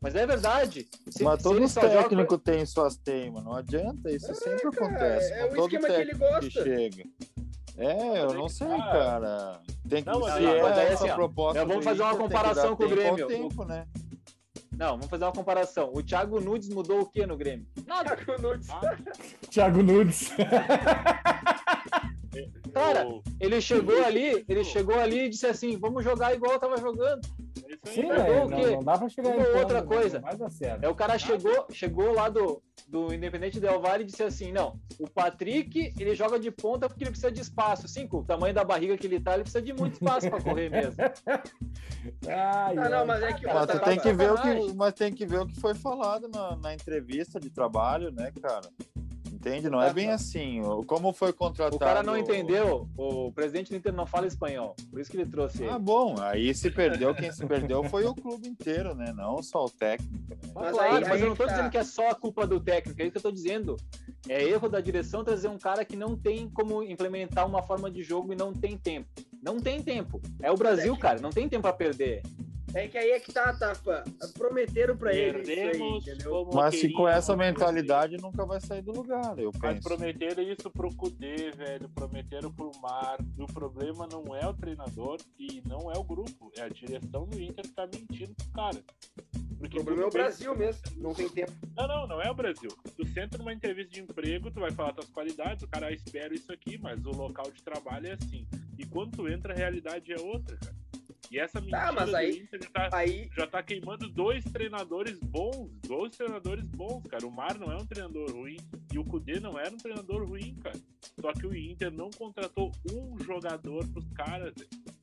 Mas 0.00 0.14
é 0.14 0.26
verdade. 0.26 0.88
Se, 1.08 1.22
Mas 1.22 1.44
os 1.44 1.72
só 1.72 1.80
joga- 1.88 2.38
têm 2.38 2.66
suas 2.66 2.96
teimas, 2.96 3.42
não 3.44 3.54
adianta, 3.54 4.10
isso 4.10 4.34
sempre 4.34 4.70
cara, 4.70 4.86
acontece. 4.86 5.32
é 5.32 5.46
com 5.46 5.52
o 5.52 5.56
todo 5.56 5.74
esquema 5.74 5.86
que 5.88 6.00
ele 6.00 6.10
técnico 6.12 6.32
gosta. 6.34 6.50
chega. 6.64 7.04
É, 7.76 8.22
eu 8.22 8.30
é 8.30 8.34
não 8.34 8.46
que 8.46 8.52
sei, 8.52 8.66
tá. 8.68 8.76
cara. 8.90 9.60
Tem 9.88 10.02
que 10.02 10.10
Não, 10.10 10.20
mas 10.20 10.44
é 10.44 10.62
mas 10.62 10.78
assim, 10.92 11.12
proposta. 11.14 11.58
eu 11.60 11.66
vou 11.66 11.76
do 11.76 11.82
fazer 11.82 12.02
uma 12.02 12.10
tem 12.10 12.18
que 12.18 12.24
comparação 12.24 12.76
com 12.76 12.84
o 12.84 12.88
Grêmio. 12.88 13.26
tempo, 13.28 13.64
né? 13.64 13.86
Não, 14.76 14.90
vamos 14.90 15.06
fazer 15.06 15.24
uma 15.24 15.32
comparação. 15.32 15.90
O 15.94 16.02
Thiago 16.02 16.40
Nunes 16.40 16.68
mudou 16.68 17.00
o 17.00 17.06
que 17.06 17.24
no 17.26 17.36
Grêmio? 17.36 17.66
Nada. 17.86 18.16
Thiago 18.16 18.42
Nunes. 18.42 18.68
Ah, 18.70 18.96
Thiago 19.50 19.82
Nunes. 19.82 20.30
Cara, 22.72 23.06
o- 23.08 23.22
Ele 23.40 23.60
chegou 23.60 24.02
ali, 24.04 24.44
ele 24.48 24.64
chegou 24.64 24.98
ali 24.98 25.26
e 25.26 25.28
disse 25.28 25.46
assim: 25.46 25.76
vamos 25.76 26.02
jogar 26.04 26.34
igual 26.34 26.52
eu 26.52 26.58
tava 26.58 26.76
jogando. 26.76 27.20
é 27.84 27.90
Sim, 27.90 28.02
quê? 28.02 28.08
Não, 28.48 28.72
não 28.72 28.80
dá 28.84 28.98
pra 28.98 29.08
chegar 29.08 29.32
ponto, 29.34 29.58
outra 29.58 29.82
coisa. 29.82 30.22
É 30.82 30.88
o 30.88 30.94
cara 30.94 31.18
chegou, 31.18 31.66
chegou 31.72 32.12
lá 32.12 32.28
do, 32.28 32.60
do 32.88 33.12
Independente 33.14 33.60
Del 33.60 33.80
Valle 33.80 34.02
e 34.02 34.06
disse 34.06 34.22
assim: 34.22 34.50
não, 34.52 34.78
o 34.98 35.08
Patrick 35.08 35.92
ele 35.98 36.14
joga 36.14 36.38
de 36.38 36.50
ponta 36.50 36.88
porque 36.88 37.04
ele 37.04 37.10
precisa 37.10 37.30
de 37.30 37.40
espaço. 37.40 37.86
Sim, 37.86 38.06
com 38.08 38.18
o 38.18 38.24
tamanho 38.24 38.54
da 38.54 38.64
barriga 38.64 38.96
que 38.96 39.06
ele 39.06 39.20
tá, 39.20 39.34
ele 39.34 39.42
precisa 39.42 39.62
de 39.62 39.72
muito 39.72 39.94
espaço 39.94 40.28
para 40.28 40.40
correr 40.42 40.68
mesmo. 40.70 40.96
Ai, 42.26 42.76
Ah, 42.78 42.88
não, 42.88 43.06
mas 43.06 43.22
é 43.22 43.32
que 43.32 43.44
Mas, 43.46 43.66
tá- 43.66 43.66
tu 43.74 43.78
tá- 43.80 43.84
tem 43.86 43.98
que 44.00 44.12
ver 44.12 44.32
o 44.32 44.36
que, 44.40 44.74
mas 44.74 44.94
tem 44.94 45.12
que 45.12 45.26
ver 45.26 45.40
o 45.40 45.46
que 45.46 45.60
foi 45.60 45.74
falado 45.74 46.28
na, 46.28 46.56
na 46.56 46.74
entrevista 46.74 47.38
de 47.40 47.50
trabalho, 47.50 48.10
né, 48.10 48.32
cara? 48.40 48.68
Entende? 49.40 49.70
Não 49.70 49.80
é 49.80 49.86
Tá, 49.86 49.92
bem 49.92 50.08
tá. 50.08 50.14
assim. 50.14 50.60
Como 50.86 51.12
foi 51.12 51.32
contratado. 51.32 51.76
O 51.76 51.78
cara 51.78 52.02
não 52.02 52.16
entendeu, 52.16 52.88
o 52.96 53.30
presidente 53.32 53.70
do 53.70 53.76
Inter 53.76 53.92
não 53.92 54.04
fala 54.04 54.26
espanhol, 54.26 54.74
por 54.90 55.00
isso 55.00 55.08
que 55.08 55.16
ele 55.16 55.30
trouxe 55.30 55.62
ele. 55.62 55.70
Ah, 55.70 55.78
bom, 55.78 56.16
aí 56.20 56.52
se 56.52 56.68
perdeu, 56.70 57.14
quem 57.14 57.30
se 57.30 57.46
perdeu 57.46 57.84
foi 57.84 58.04
o 58.04 58.12
clube 58.14 58.48
inteiro, 58.48 58.96
né? 58.96 59.12
Não 59.12 59.40
só 59.40 59.64
o 59.66 59.70
técnico. 59.70 60.12
Né? 60.28 60.36
Mas, 60.52 60.72
claro, 60.72 60.94
aí- 60.96 61.00
mas 61.02 61.10
aí 61.12 61.20
eu 61.20 61.28
não 61.28 61.36
tô 61.36 61.46
tá. 61.46 61.52
dizendo 61.52 61.70
que 61.70 61.78
é 61.78 61.84
só 61.84 62.10
a 62.10 62.14
culpa 62.16 62.46
do 62.48 62.58
técnico, 62.58 63.00
é 63.00 63.04
isso 63.04 63.12
que 63.12 63.18
eu 63.18 63.22
tô 63.22 63.30
dizendo. 63.30 63.76
É 64.28 64.42
erro 64.42 64.68
da 64.68 64.80
direção 64.80 65.22
trazer 65.22 65.46
um 65.48 65.58
cara 65.58 65.84
que 65.84 65.94
não 65.96 66.16
tem 66.16 66.50
como 66.50 66.82
implementar 66.82 67.46
uma 67.46 67.62
forma 67.62 67.88
de 67.88 68.02
jogo 68.02 68.32
e 68.32 68.36
não 68.36 68.52
tem 68.52 68.76
tempo. 68.76 69.08
Não 69.40 69.60
tem 69.60 69.80
tempo. 69.80 70.20
É 70.42 70.50
o 70.50 70.56
Brasil, 70.56 70.96
cara, 70.96 71.20
não 71.20 71.30
tem 71.30 71.48
tempo 71.48 71.62
pra 71.62 71.72
perder. 71.72 72.22
É 72.74 72.86
que 72.86 72.98
aí 72.98 73.10
é 73.12 73.20
que 73.20 73.32
tá, 73.32 73.52
Tafa. 73.54 74.04
Prometeram 74.34 74.96
pra 74.96 75.14
ele 75.14 75.40
isso 75.40 75.50
aí, 75.50 75.56
Perdemos 75.56 76.06
entendeu? 76.06 76.30
como 76.44 76.54
Mas 76.54 76.78
se 76.78 76.92
com 76.92 77.08
essa 77.08 77.34
mas 77.34 77.46
mentalidade 77.48 78.16
nunca 78.18 78.44
vai 78.44 78.60
sair 78.60 78.82
do 78.82 78.92
lugar, 78.92 79.38
eu 79.38 79.50
Mas 79.60 79.74
penso. 79.76 79.88
prometeram 79.88 80.42
isso 80.42 80.70
pro 80.70 80.94
Kudê, 80.94 81.50
velho. 81.52 81.88
Prometeram 81.88 82.52
pro 82.52 82.70
Mar. 82.80 83.18
E 83.38 83.42
o 83.42 83.46
problema 83.46 84.06
não 84.10 84.36
é 84.36 84.46
o 84.46 84.52
treinador 84.54 85.16
e 85.38 85.62
não 85.66 85.90
é 85.90 85.98
o 85.98 86.04
grupo. 86.04 86.52
É 86.56 86.62
a 86.62 86.68
direção 86.68 87.26
do 87.26 87.40
Inter 87.40 87.64
que 87.64 87.72
tá 87.74 87.86
mentindo 87.86 88.34
pro 88.34 88.50
cara. 88.52 88.76
O 88.76 89.56
Porque 89.60 89.76
problema 89.80 90.02
é 90.02 90.06
o 90.06 90.10
Brasil 90.10 90.54
mesmo. 90.56 90.82
Não 90.98 91.14
tem 91.14 91.28
tempo. 91.28 91.52
Não, 91.76 91.88
não, 91.88 92.06
não 92.06 92.22
é 92.22 92.30
o 92.30 92.34
Brasil. 92.34 92.70
Tu 92.96 93.06
senta 93.08 93.38
numa 93.38 93.52
entrevista 93.52 93.92
de 93.92 94.00
emprego, 94.02 94.50
tu 94.50 94.60
vai 94.60 94.70
falar 94.70 94.92
tuas 94.92 95.08
qualidades, 95.08 95.64
o 95.64 95.68
cara 95.68 95.86
"Ah, 95.88 95.92
espera 95.92 96.32
isso 96.34 96.52
aqui, 96.52 96.78
mas 96.78 97.04
o 97.04 97.10
local 97.10 97.50
de 97.50 97.62
trabalho 97.62 98.06
é 98.06 98.12
assim. 98.12 98.46
E 98.78 98.84
quando 98.86 99.16
tu 99.16 99.26
entra, 99.28 99.52
a 99.52 99.56
realidade 99.56 100.12
é 100.12 100.20
outra, 100.20 100.56
cara. 100.58 100.76
E 101.30 101.38
essa 101.38 101.60
mentira 101.60 101.92
mas 101.92 102.08
do 102.10 102.16
aí- 102.16 102.38
Inter 102.38 102.60
já 102.62 102.70
tá, 102.70 102.88
Aí, 102.96 103.30
já 103.36 103.46
tá 103.46 103.62
queimando 103.62 104.08
dois 104.08 104.42
treinadores 104.44 105.18
bons, 105.20 105.70
dois 105.86 106.16
treinadores 106.16 106.66
bons, 106.68 107.02
cara. 107.06 107.26
O 107.26 107.30
Mar 107.30 107.58
não 107.58 107.70
é 107.70 107.76
um 107.76 107.84
treinador 107.86 108.30
ruim 108.32 108.56
e 108.92 108.98
o 108.98 109.04
Kudê 109.04 109.38
não 109.38 109.58
era 109.58 109.70
um 109.70 109.76
treinador 109.76 110.26
ruim, 110.26 110.54
cara. 110.56 110.78
Só 111.20 111.32
que 111.32 111.46
o 111.46 111.54
Inter 111.54 111.90
não 111.92 112.10
contratou 112.10 112.72
um 112.90 113.18
jogador 113.22 113.86
pros 113.88 114.08
caras. 114.12 114.54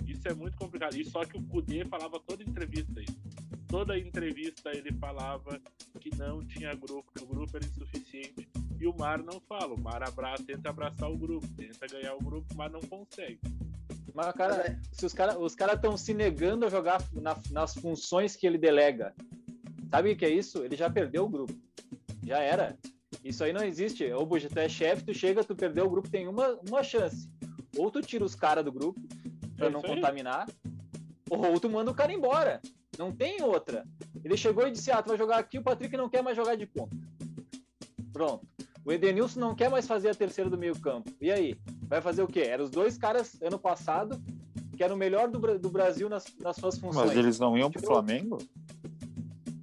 Isso 0.05 0.27
é 0.27 0.33
muito 0.33 0.57
complicado. 0.57 0.95
E 0.95 1.05
só 1.05 1.23
que 1.25 1.37
o 1.37 1.43
Kudê 1.43 1.85
falava 1.85 2.19
toda 2.19 2.43
entrevista 2.43 2.99
isso. 3.01 3.19
Toda 3.67 3.97
entrevista 3.97 4.71
ele 4.75 4.91
falava 4.93 5.59
que 5.99 6.09
não 6.17 6.39
tinha 6.45 6.73
grupo, 6.73 7.11
que 7.15 7.23
o 7.23 7.27
grupo 7.27 7.57
era 7.57 7.65
insuficiente. 7.65 8.47
E 8.79 8.87
o 8.87 8.95
Mar 8.97 9.21
não 9.23 9.39
fala. 9.41 9.73
O 9.73 9.79
Mar 9.79 10.01
abra... 10.03 10.35
tenta 10.45 10.69
abraçar 10.69 11.09
o 11.11 11.17
grupo, 11.17 11.47
tenta 11.55 11.85
ganhar 11.87 12.13
o 12.15 12.19
grupo, 12.19 12.47
mas 12.55 12.71
não 12.71 12.81
consegue. 12.81 13.39
Mas, 14.15 14.33
cara, 14.33 14.55
é- 14.67 14.79
se 14.93 15.05
os 15.05 15.13
caras 15.13 15.35
os 15.37 15.53
cara 15.55 15.73
estão 15.73 15.97
se 15.97 16.13
negando 16.13 16.65
a 16.65 16.69
jogar 16.69 17.01
na- 17.13 17.37
nas 17.51 17.73
funções 17.75 18.35
que 18.35 18.47
ele 18.47 18.57
delega. 18.57 19.13
Sabe 19.91 20.11
o 20.11 20.15
que 20.17 20.25
é 20.25 20.29
isso? 20.29 20.63
Ele 20.63 20.75
já 20.75 20.89
perdeu 20.89 21.25
o 21.25 21.29
grupo. 21.29 21.53
Já 22.25 22.39
era. 22.39 22.77
Isso 23.23 23.43
aí 23.43 23.51
não 23.53 23.63
existe. 23.63 24.09
Buja, 24.25 24.49
tu 24.49 24.57
é 24.57 24.69
chefe, 24.69 25.03
tu 25.03 25.13
chega, 25.13 25.43
tu 25.43 25.55
perdeu 25.55 25.85
o 25.85 25.89
grupo, 25.89 26.09
tem 26.09 26.27
uma, 26.27 26.57
uma 26.67 26.81
chance. 26.83 27.29
Ou 27.77 27.91
tu 27.91 28.01
tira 28.01 28.23
os 28.23 28.35
caras 28.35 28.63
do 28.63 28.71
grupo 28.71 28.99
pra 29.57 29.67
É 29.67 29.69
não 29.69 29.81
contaminar, 29.81 30.47
ou 31.29 31.59
tu 31.59 31.69
manda 31.69 31.91
o 31.91 31.95
cara 31.95 32.13
embora. 32.13 32.61
Não 32.97 33.11
tem 33.11 33.41
outra. 33.41 33.85
Ele 34.23 34.37
chegou 34.37 34.65
e 34.67 34.71
disse: 34.71 34.91
Ah, 34.91 35.01
tu 35.03 35.09
vai 35.09 35.17
jogar 35.17 35.37
aqui, 35.39 35.59
o 35.59 35.63
Patrick 35.63 35.95
não 35.97 36.09
quer 36.09 36.21
mais 36.23 36.37
jogar 36.37 36.55
de 36.55 36.65
ponta. 36.65 36.95
Pronto. 38.13 38.47
O 38.85 38.91
Edenilson 38.91 39.39
não 39.39 39.55
quer 39.55 39.69
mais 39.69 39.87
fazer 39.87 40.09
a 40.09 40.15
terceira 40.15 40.49
do 40.49 40.57
meio 40.57 40.79
campo. 40.79 41.11
E 41.19 41.31
aí? 41.31 41.55
Vai 41.95 42.01
fazer 42.01 42.23
o 42.23 42.27
quê? 42.27 42.41
Eram 42.41 42.65
os 42.65 42.69
dois 42.69 42.97
caras 42.97 43.41
ano 43.41 43.57
passado 43.57 44.21
que 44.75 44.83
eram 44.83 44.95
o 44.95 44.97
melhor 44.97 45.29
do, 45.29 45.39
do 45.57 45.69
Brasil 45.69 46.09
nas, 46.09 46.25
nas 46.41 46.57
suas 46.57 46.77
funções. 46.77 47.07
Mas 47.07 47.17
eles 47.17 47.39
não 47.39 47.57
iam 47.57 47.71
pro 47.71 47.79
Tipo, 47.79 47.93
Flamengo? 47.93 48.37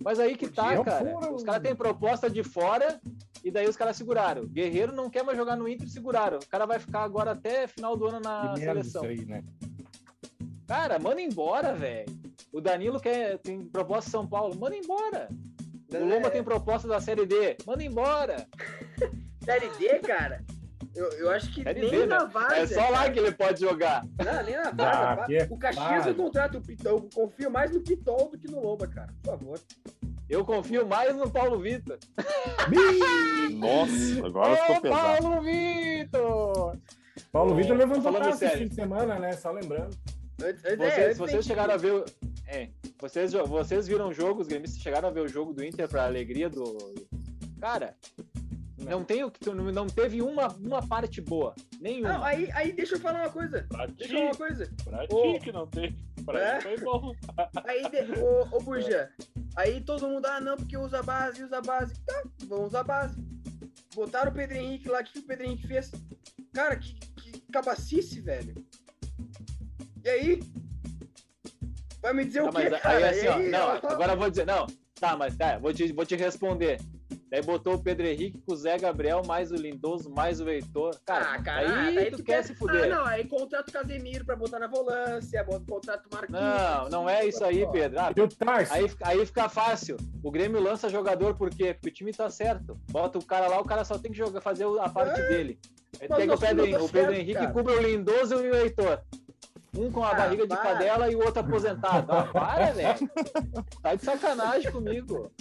Mas 0.02 0.18
aí 0.18 0.34
que 0.34 0.48
tá, 0.48 0.68
Podiam, 0.68 0.82
cara. 0.84 1.10
foram. 1.10 1.34
Os 1.34 1.42
caras 1.42 1.62
têm 1.62 1.76
proposta 1.76 2.30
de 2.30 2.42
fora 2.42 2.98
e 3.44 3.50
daí 3.50 3.68
os 3.68 3.76
caras 3.76 3.98
seguraram. 3.98 4.46
Guerreiro 4.46 4.94
não 4.94 5.10
quer 5.10 5.22
mais 5.22 5.36
jogar 5.36 5.56
no 5.56 5.68
Inter, 5.68 5.86
seguraram. 5.90 6.38
O 6.38 6.48
cara 6.48 6.64
vai 6.64 6.78
ficar 6.78 7.02
agora 7.02 7.32
até 7.32 7.66
final 7.66 7.98
do 7.98 8.06
ano 8.06 8.18
na 8.20 8.54
Que 8.54 8.60
merda 8.60 8.80
isso 8.80 8.92
seleção. 8.92 9.02
aí, 9.10 9.26
né? 9.26 9.44
Cara, 10.66 10.98
manda 10.98 11.20
embora, 11.20 11.74
velho. 11.74 12.06
O 12.50 12.62
Danilo 12.62 12.98
quer, 12.98 13.36
tem 13.40 13.60
proposta 13.66 14.06
de 14.06 14.10
São 14.12 14.26
Paulo, 14.26 14.58
manda 14.58 14.74
embora. 14.74 15.28
O 15.92 16.02
Lomba 16.06 16.30
tem 16.30 16.42
proposta 16.42 16.88
da 16.88 16.98
Série 16.98 17.26
D, 17.26 17.58
manda 17.66 17.84
embora. 17.84 18.48
Série 19.44 19.68
D, 19.76 19.98
cara. 19.98 20.42
Eu, 20.94 21.06
eu 21.12 21.30
acho 21.30 21.52
que 21.54 21.62
Série 21.62 21.80
nem 21.80 21.90
D, 21.90 22.06
na 22.06 22.24
né? 22.24 22.30
vaga. 22.32 22.56
É 22.56 22.66
só 22.66 22.88
lá 22.90 23.10
que 23.10 23.18
ele 23.18 23.32
pode 23.32 23.60
jogar. 23.60 24.04
Não, 24.22 24.42
nem 24.42 24.56
na 24.56 24.68
Ah, 24.90 25.14
vaga. 25.14 25.26
que- 25.26 25.52
o 25.54 25.56
Caxias 25.56 25.86
para. 26.02 26.06
não 26.06 26.14
contrata 26.14 26.58
o 26.58 26.60
Pitol. 26.60 26.92
Eu 26.98 27.08
confio 27.14 27.50
mais 27.50 27.70
no 27.72 27.80
Pitol 27.80 28.30
do 28.30 28.38
que 28.38 28.50
no 28.50 28.60
Lomba, 28.62 28.86
cara. 28.86 29.08
Por 29.22 29.30
favor. 29.30 29.58
Eu 30.28 30.44
confio 30.44 30.86
mais 30.86 31.14
no 31.16 31.30
Paulo 31.30 31.58
Vitor. 31.60 31.98
Nossa, 33.54 34.26
agora 34.26 34.56
ficou 34.56 34.80
pesado. 34.80 35.22
Paulo 35.22 35.42
Vitor! 35.42 36.78
Paulo 37.30 37.54
Vitor 37.54 37.76
levantou 37.76 38.12
taça 38.12 38.30
esse 38.30 38.38
sério. 38.38 38.58
fim 38.58 38.68
de 38.68 38.74
semana, 38.74 39.18
né? 39.18 39.32
Só 39.32 39.50
lembrando. 39.50 39.96
Vocês, 40.38 40.80
é, 40.80 41.14
vocês 41.14 41.44
chegaram 41.44 41.74
a 41.74 41.76
ver 41.76 41.92
o. 41.92 42.04
É, 42.46 42.68
vocês, 43.00 43.32
vocês 43.32 43.86
viram 43.86 44.08
o 44.08 44.12
jogo, 44.14 44.40
os 44.40 44.48
gremistas 44.48 44.80
chegaram 44.82 45.08
a 45.08 45.12
ver 45.12 45.20
o 45.20 45.28
jogo 45.28 45.52
do 45.52 45.64
Inter 45.64 45.88
pra 45.88 46.04
alegria 46.04 46.48
do. 46.50 46.76
Cara, 47.60 47.94
não, 48.84 49.04
tem 49.04 49.24
o 49.24 49.30
que 49.30 49.40
tu- 49.40 49.54
não 49.54 49.86
teve 49.86 50.20
uma, 50.22 50.48
uma 50.48 50.86
parte 50.86 51.20
boa. 51.20 51.54
Nenhuma. 51.80 52.12
Não, 52.14 52.24
aí, 52.24 52.50
aí 52.52 52.72
deixa 52.72 52.94
eu 52.96 53.00
falar 53.00 53.20
uma 53.22 53.30
coisa. 53.30 53.66
Pra 53.68 53.86
Deixa 53.86 54.04
eu 54.04 54.08
ti, 54.08 54.12
falar 54.14 54.24
uma 54.26 54.36
coisa. 54.36 54.72
pra 54.84 55.04
Ô. 55.16 55.32
ti 55.34 55.40
que 55.40 55.52
não 55.52 55.66
tem. 55.66 55.96
Pra 56.24 56.40
É? 56.40 56.60
foi 56.60 56.76
bom. 56.78 57.12
Aí, 57.66 57.82
de, 57.90 58.20
ô, 58.20 58.48
ô 58.56 58.60
Burja, 58.60 59.10
aí 59.56 59.80
todo 59.80 60.06
mundo, 60.08 60.24
ah, 60.26 60.40
não, 60.40 60.56
porque 60.56 60.76
usa 60.76 61.02
base, 61.02 61.42
usa 61.42 61.60
base. 61.60 61.98
Tá, 62.04 62.22
vamos 62.46 62.66
usar 62.68 62.84
base. 62.84 63.16
Botaram 63.94 64.30
o 64.30 64.34
Pedro 64.34 64.56
Henrique 64.56 64.88
lá, 64.88 65.00
o 65.00 65.04
que 65.04 65.12
que 65.14 65.18
o 65.18 65.22
Pedro 65.26 65.46
Henrique 65.46 65.66
fez? 65.66 65.90
Cara, 66.52 66.76
que, 66.76 66.94
que 66.94 67.40
cabacice, 67.52 68.20
velho. 68.20 68.54
E 70.04 70.08
aí? 70.08 70.40
Vai 72.00 72.12
me 72.12 72.24
dizer 72.24 72.42
Tá, 72.42 72.48
o 72.48 72.52
quê, 72.52 72.68
mas 72.70 72.82
cara? 72.82 72.96
aí 72.96 73.04
assim, 73.04 73.26
ó, 73.28 73.34
aí, 73.36 73.48
não, 73.48 73.66
ó, 73.68 73.72
agora 73.92 74.12
eu 74.12 74.16
vou 74.18 74.30
dizer, 74.30 74.46
não, 74.46 74.66
tá, 75.00 75.16
mas 75.16 75.36
tá, 75.36 75.58
vou 75.58 75.72
te, 75.74 75.92
vou 75.92 76.04
te 76.06 76.16
responder. 76.16 76.80
Daí 77.32 77.40
botou 77.40 77.72
o 77.76 77.82
Pedro 77.82 78.06
Henrique 78.06 78.38
com 78.46 78.52
o 78.52 78.56
Zé 78.56 78.76
Gabriel, 78.76 79.22
mais 79.26 79.50
o 79.50 79.54
Lindoso, 79.54 80.10
mais 80.10 80.38
o 80.38 80.46
Heitor. 80.50 80.94
Cara, 81.06 81.32
Ah, 81.32 81.42
cara, 81.42 81.86
aí, 81.86 81.94
daí 81.94 82.10
tu, 82.10 82.22
quer 82.22 82.44
se 82.44 82.52
Ah, 82.52 82.56
fuder. 82.56 82.90
não, 82.90 83.06
aí 83.06 83.24
contrata 83.26 83.70
o 83.70 83.72
Casemiro 83.72 84.22
pra 84.22 84.36
botar 84.36 84.58
na 84.58 84.66
volância, 84.66 85.42
bota 85.42 85.64
contrato 85.66 86.06
o 86.12 86.14
Marquinhos. 86.14 86.42
Não, 86.42 86.88
não 86.90 87.08
é 87.08 87.24
isso 87.24 87.42
aí, 87.42 87.66
Pedro. 87.72 87.98
Ah? 88.00 88.10
Aí, 88.68 88.90
aí 89.02 89.24
fica 89.24 89.48
fácil. 89.48 89.96
O 90.22 90.30
Grêmio 90.30 90.60
lança 90.60 90.90
jogador 90.90 91.34
por 91.34 91.48
quê? 91.48 91.72
Porque 91.72 91.88
o 91.88 91.92
time 91.92 92.12
tá 92.12 92.28
certo. 92.28 92.78
Bota 92.90 93.18
o 93.18 93.24
cara 93.24 93.46
lá, 93.48 93.58
o 93.58 93.64
cara 93.64 93.82
só 93.82 93.98
tem 93.98 94.12
que 94.12 94.18
jogar, 94.18 94.42
fazer 94.42 94.66
a 94.66 94.88
parte 94.90 95.18
É. 95.18 95.28
dele. 95.28 95.58
Aí 96.02 96.08
Mas 96.10 96.18
pega 96.18 96.34
o 96.34 96.38
Pedro, 96.38 96.70
tá 96.70 96.76
o 96.76 96.88
Pedro 96.88 96.88
certo, 96.90 97.12
Henrique, 97.14 97.32
cara. 97.40 97.50
cubra 97.52 97.72
o 97.78 97.80
Lindoso 97.80 98.34
e 98.44 98.50
o 98.50 98.54
Heitor. 98.56 99.00
Um 99.74 99.90
com 99.90 100.04
a 100.04 100.10
Ah, 100.10 100.14
barriga 100.16 100.42
de 100.42 100.48
para. 100.50 100.58
cadela 100.62 101.10
e 101.10 101.16
o 101.16 101.24
outro 101.24 101.40
aposentado. 101.40 102.12
Ah, 102.12 102.24
para, 102.24 102.72
velho. 102.76 103.10
Tá 103.82 103.94
de 103.94 104.04
sacanagem 104.04 104.70
comigo. 104.70 105.32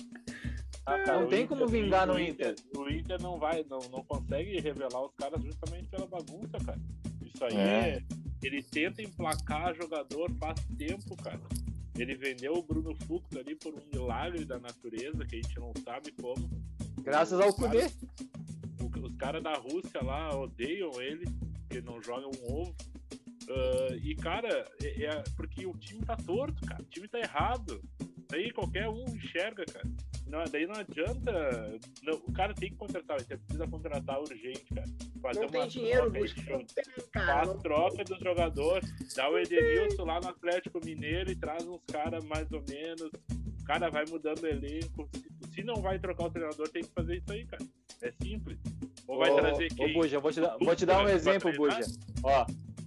Ah, 0.85 0.97
cara, 1.03 1.19
Não 1.21 1.27
tem 1.27 1.45
como 1.45 1.67
vingar 1.67 2.07
no 2.07 2.19
Inter. 2.19 2.55
O 2.75 2.89
Inter 2.89 3.21
não 3.21 3.37
vai, 3.37 3.63
não, 3.69 3.79
não 3.91 4.03
consegue 4.03 4.59
revelar 4.59 5.05
os 5.05 5.13
caras 5.15 5.41
justamente 5.43 5.87
pela 5.89 6.07
bagunça, 6.07 6.57
cara. 6.65 6.79
Isso 7.23 7.43
aí 7.45 7.55
É. 7.55 7.89
é. 7.97 8.03
Ele 8.43 8.63
tenta 8.63 9.01
emplacar 9.03 9.75
jogador 9.75 10.31
faz 10.39 10.59
tempo, 10.77 11.15
cara. 11.17 11.39
Ele 11.97 12.15
vendeu 12.15 12.53
o 12.53 12.63
Bruno 12.63 12.95
Fux 13.05 13.23
ali 13.37 13.55
por 13.55 13.73
um 13.75 13.81
milagre 13.93 14.43
da 14.45 14.57
natureza, 14.57 15.23
que 15.25 15.35
a 15.35 15.41
gente 15.41 15.59
não 15.59 15.71
sabe 15.85 16.11
como. 16.19 16.49
Graças 17.03 17.39
ao 17.39 17.49
Os 17.49 17.55
Cudê. 17.55 17.77
caras- 17.81 17.97
o- 18.81 19.05
Os 19.05 19.15
caras 19.15 19.43
da 19.43 19.53
Rússia 19.53 20.01
lá 20.03 20.35
odeiam 20.37 20.99
ele, 21.01 21.25
porque 21.61 21.81
não 21.81 22.01
joga 22.01 22.27
um 22.27 22.53
ovo. 22.61 22.75
Ah, 23.49 23.95
e, 24.03 24.15
cara, 24.15 24.67
é, 24.83 25.03
é 25.05 25.23
porque 25.35 25.65
o 25.65 25.73
time 25.77 26.03
tá 26.05 26.15
torto, 26.17 26.65
cara. 26.65 26.81
O 26.81 26.85
time 26.85 27.07
tá 27.07 27.19
errado. 27.19 27.81
Daí 28.29 28.51
qualquer 28.51 28.89
um 28.89 29.03
enxerga, 29.15 29.63
cara. 29.65 29.87
Não, 30.27 30.43
daí 30.45 30.65
não 30.65 30.75
adianta. 30.75 31.79
não, 32.03 32.13
o 32.13 32.31
cara 32.31 32.53
tem 32.53 32.69
que 32.69 32.77
contratar, 32.77 33.17
ele 33.17 33.37
precisa 33.37 33.67
contratar 33.67 34.19
urgente, 34.19 34.65
cara. 34.73 34.87
Fazer 35.21 35.41
Não 35.41 35.47
tem 35.49 35.61
uma 35.61 35.67
dinheiro, 35.67 36.11
troca 36.11 36.65
tem, 36.73 37.05
cara. 37.11 37.45
Faz 37.45 37.61
troca 37.61 38.03
dos 38.03 38.19
jogadores, 38.19 39.13
dá 39.15 39.29
o 39.29 39.37
Edenilson 39.37 40.05
lá 40.05 40.19
no 40.19 40.29
Atlético 40.29 40.79
Mineiro 40.83 41.31
e 41.31 41.35
traz 41.35 41.67
uns 41.67 41.81
caras 41.91 42.23
mais 42.25 42.51
ou 42.51 42.63
menos. 42.69 43.11
O 43.61 43.63
cara 43.65 43.89
vai 43.89 44.05
mudando 44.09 44.41
o 44.43 44.47
elenco. 44.47 45.09
Se, 45.53 45.63
não 45.63 45.75
vai 45.75 45.99
trocar 45.99 46.25
o 46.25 46.31
treinador, 46.31 46.67
tem 46.69 46.83
que 46.83 46.91
fazer 46.93 47.17
isso 47.17 47.31
aí, 47.31 47.45
cara. 47.45 47.63
É 48.01 48.11
simples. 48.23 48.57
Ou 49.07 49.19
vai 49.19 49.29
Ô, 49.31 49.35
trazer 49.35 49.65
Ô, 49.65 49.75
quem? 49.75 49.93
Buja, 49.93 50.19
vou 50.19 50.31
te 50.31 50.41
dar, 50.41 50.57
vou 50.57 50.75
te 50.75 50.85
dar 50.85 51.03
um 51.03 51.09
exemplo? 51.09 51.51
Buja. 51.53 51.81
Ó, 52.23 52.45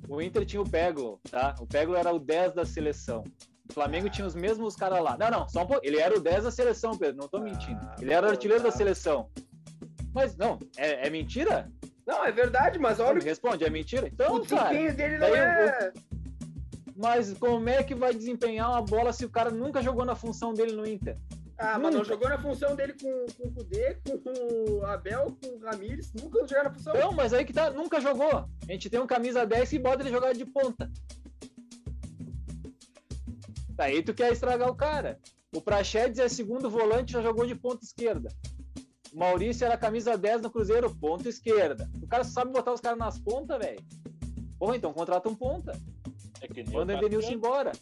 o 0.09 0.21
Inter 0.21 0.45
tinha 0.45 0.63
o 0.63 0.69
Peglo, 0.69 1.21
tá? 1.31 1.55
O 1.61 1.67
Peglo 1.67 1.95
era 1.95 2.13
o 2.13 2.19
10 2.19 2.55
da 2.55 2.65
seleção. 2.65 3.23
O 3.75 3.83
Flamengo 3.83 4.09
tinha 4.09 4.25
os 4.25 4.37
mesmos 4.37 4.77
caras 4.77 5.03
lá. 5.03 5.17
Não, 5.19 5.31
não, 5.33 5.49
só 5.49 5.65
um 5.65 5.67
pouco. 5.67 5.85
Ele 5.85 5.99
era 5.99 6.17
o 6.17 6.21
10 6.21 6.45
da 6.45 6.51
seleção, 6.53 6.97
Pedro, 6.97 7.17
não 7.17 7.27
tô 7.27 7.41
mentindo. 7.41 7.81
Ah, 7.83 7.97
Ele 8.01 8.13
era 8.13 8.25
o 8.25 8.31
artilheiro 8.31 8.63
da 8.63 8.71
tá. 8.71 8.77
seleção. 8.77 9.29
Mas, 10.15 10.37
não, 10.37 10.61
é, 10.77 11.09
é 11.09 11.11
mentira? 11.11 11.69
Não, 12.07 12.25
é 12.25 12.31
verdade, 12.31 12.79
mas 12.79 13.01
olha 13.01 13.15
me 13.15 13.25
responde, 13.25 13.65
é 13.65 13.71
mentira? 13.71 14.07
Então, 14.07 14.37
o 14.37 14.47
cara, 14.47 14.71
dele 14.93 15.19
não 15.19 15.27
é. 15.27 15.93
mas 16.95 17.37
como 17.37 17.69
é 17.69 17.83
que 17.83 17.97
vai 17.97 18.15
desempenhar 18.15 18.71
uma 18.71 18.81
bola 18.81 19.13
se 19.13 19.25
o 19.25 19.29
cara 19.29 19.51
nunca 19.51 19.83
jogou 19.83 20.05
na 20.05 20.15
função 20.15 20.55
dele 20.55 20.71
no 20.71 20.87
Inter? 20.87 21.19
Ah, 21.59 21.77
mas 21.77 21.93
não 21.93 22.05
jogou 22.05 22.29
na 22.29 22.39
função 22.39 22.77
dele 22.77 22.95
com, 23.01 23.27
com 23.37 23.49
o 23.49 23.53
Kudê, 23.55 23.97
com 24.07 24.73
o 24.73 24.87
Abel, 24.87 25.37
com 25.43 25.57
o 25.57 25.59
Ramires, 25.59 26.13
nunca 26.13 26.47
jogou 26.47 26.63
na 26.63 26.71
função. 26.73 26.95
Não, 26.95 27.11
mas 27.11 27.33
aí 27.33 27.45
que 27.45 27.53
tá, 27.53 27.71
nunca 27.71 28.01
jogou. 28.01 28.49
A 28.69 28.73
gente 28.73 28.89
tem 28.89 29.01
um 29.01 29.07
camisa 29.07 29.45
10 29.45 29.73
e 29.73 29.79
bota 29.81 30.05
ele 30.05 30.11
jogar 30.11 30.33
de 30.33 30.47
ponta. 30.47 30.89
Daí 33.75 34.03
tu 34.03 34.15
quer 34.15 34.33
estragar 34.33 34.69
o 34.69 34.75
cara. 34.75 35.19
O 35.55 35.61
Praxedes 35.61 36.19
é 36.19 36.29
segundo 36.29 36.69
volante, 36.71 37.13
já 37.13 37.23
jogou 37.23 37.47
de 37.47 37.55
ponta 37.55 37.85
esquerda. 37.85 38.29
O 39.13 39.19
Maurício 39.19 39.65
era 39.65 39.77
camisa 39.77 40.17
10 40.19 40.43
no 40.43 40.51
Cruzeiro, 40.51 40.93
ponta 40.95 41.29
esquerda. 41.29 41.89
O 42.03 42.07
cara 42.07 42.25
sabe 42.25 42.53
botar 42.53 42.73
os 42.73 42.81
caras 42.81 42.99
nas 42.99 43.19
pontas, 43.19 43.59
velho. 43.59 43.81
Porra, 44.59 44.77
então 44.77 44.93
contrata 44.93 45.29
um 45.29 45.35
ponta. 45.35 45.73
É 46.41 46.49
que 46.49 46.65
Manda 46.71 46.95
o 46.95 46.97
Edenilson 46.97 47.33
embora. 47.33 47.73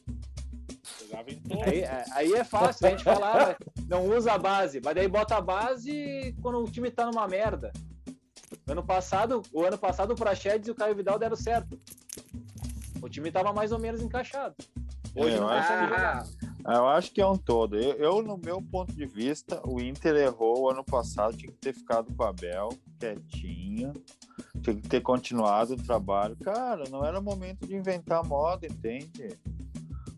Aí, 1.64 1.80
é- 1.80 2.04
aí 2.12 2.32
é 2.34 2.44
fácil 2.44 2.86
a 2.86 2.90
gente 2.90 3.04
falar, 3.04 3.50
"Ah, 3.52 3.56
não 3.88 4.06
usa 4.16 4.32
a 4.32 4.38
base. 4.38 4.80
Mas 4.84 4.94
daí 4.94 5.08
bota 5.08 5.36
a 5.36 5.40
base 5.40 6.34
quando 6.42 6.58
o 6.58 6.70
time 6.70 6.90
tá 6.90 7.06
numa 7.06 7.26
merda. 7.28 7.72
Ano 8.66 8.82
passado, 8.84 9.42
o 9.52 9.62
ano 9.64 9.78
passado 9.78 10.12
o 10.12 10.16
Praxedes 10.16 10.68
e 10.68 10.70
o 10.70 10.74
Caio 10.74 10.94
Vidal 10.94 11.18
deram 11.18 11.36
certo. 11.36 11.78
O 13.00 13.08
time 13.08 13.30
tava 13.32 13.52
mais 13.52 13.72
ou 13.72 13.78
menos 13.78 14.00
encaixado. 14.00 14.54
Hoje 15.14 15.34
É, 15.34 15.38
eu 15.38 15.48
acho 15.48 15.68
que- 15.68 15.88
jogar. 15.88 16.26
Ah, 16.64 16.74
Eu 16.76 16.86
acho 16.88 17.10
que 17.12 17.20
é 17.20 17.26
um 17.26 17.36
todo. 17.36 17.76
Eu, 17.76 17.94
eu, 17.96 18.22
no 18.22 18.36
meu 18.38 18.62
ponto 18.62 18.92
de 18.94 19.04
vista, 19.04 19.60
o 19.66 19.80
Inter 19.80 20.14
errou 20.16 20.70
ano 20.70 20.84
passado, 20.84 21.36
tinha 21.36 21.50
que 21.50 21.58
ter 21.58 21.72
ficado 21.74 22.14
com 22.14 22.22
o 22.22 22.26
Abel, 22.26 22.68
quietinho, 23.00 23.92
tinha 24.62 24.76
que 24.76 24.88
ter 24.88 25.00
continuado 25.00 25.74
o 25.74 25.76
trabalho. 25.76 26.36
Cara, 26.36 26.84
não 26.88 27.04
era 27.04 27.20
momento 27.20 27.66
de 27.66 27.74
inventar 27.74 28.24
moda, 28.24 28.66
entende? 28.66 29.36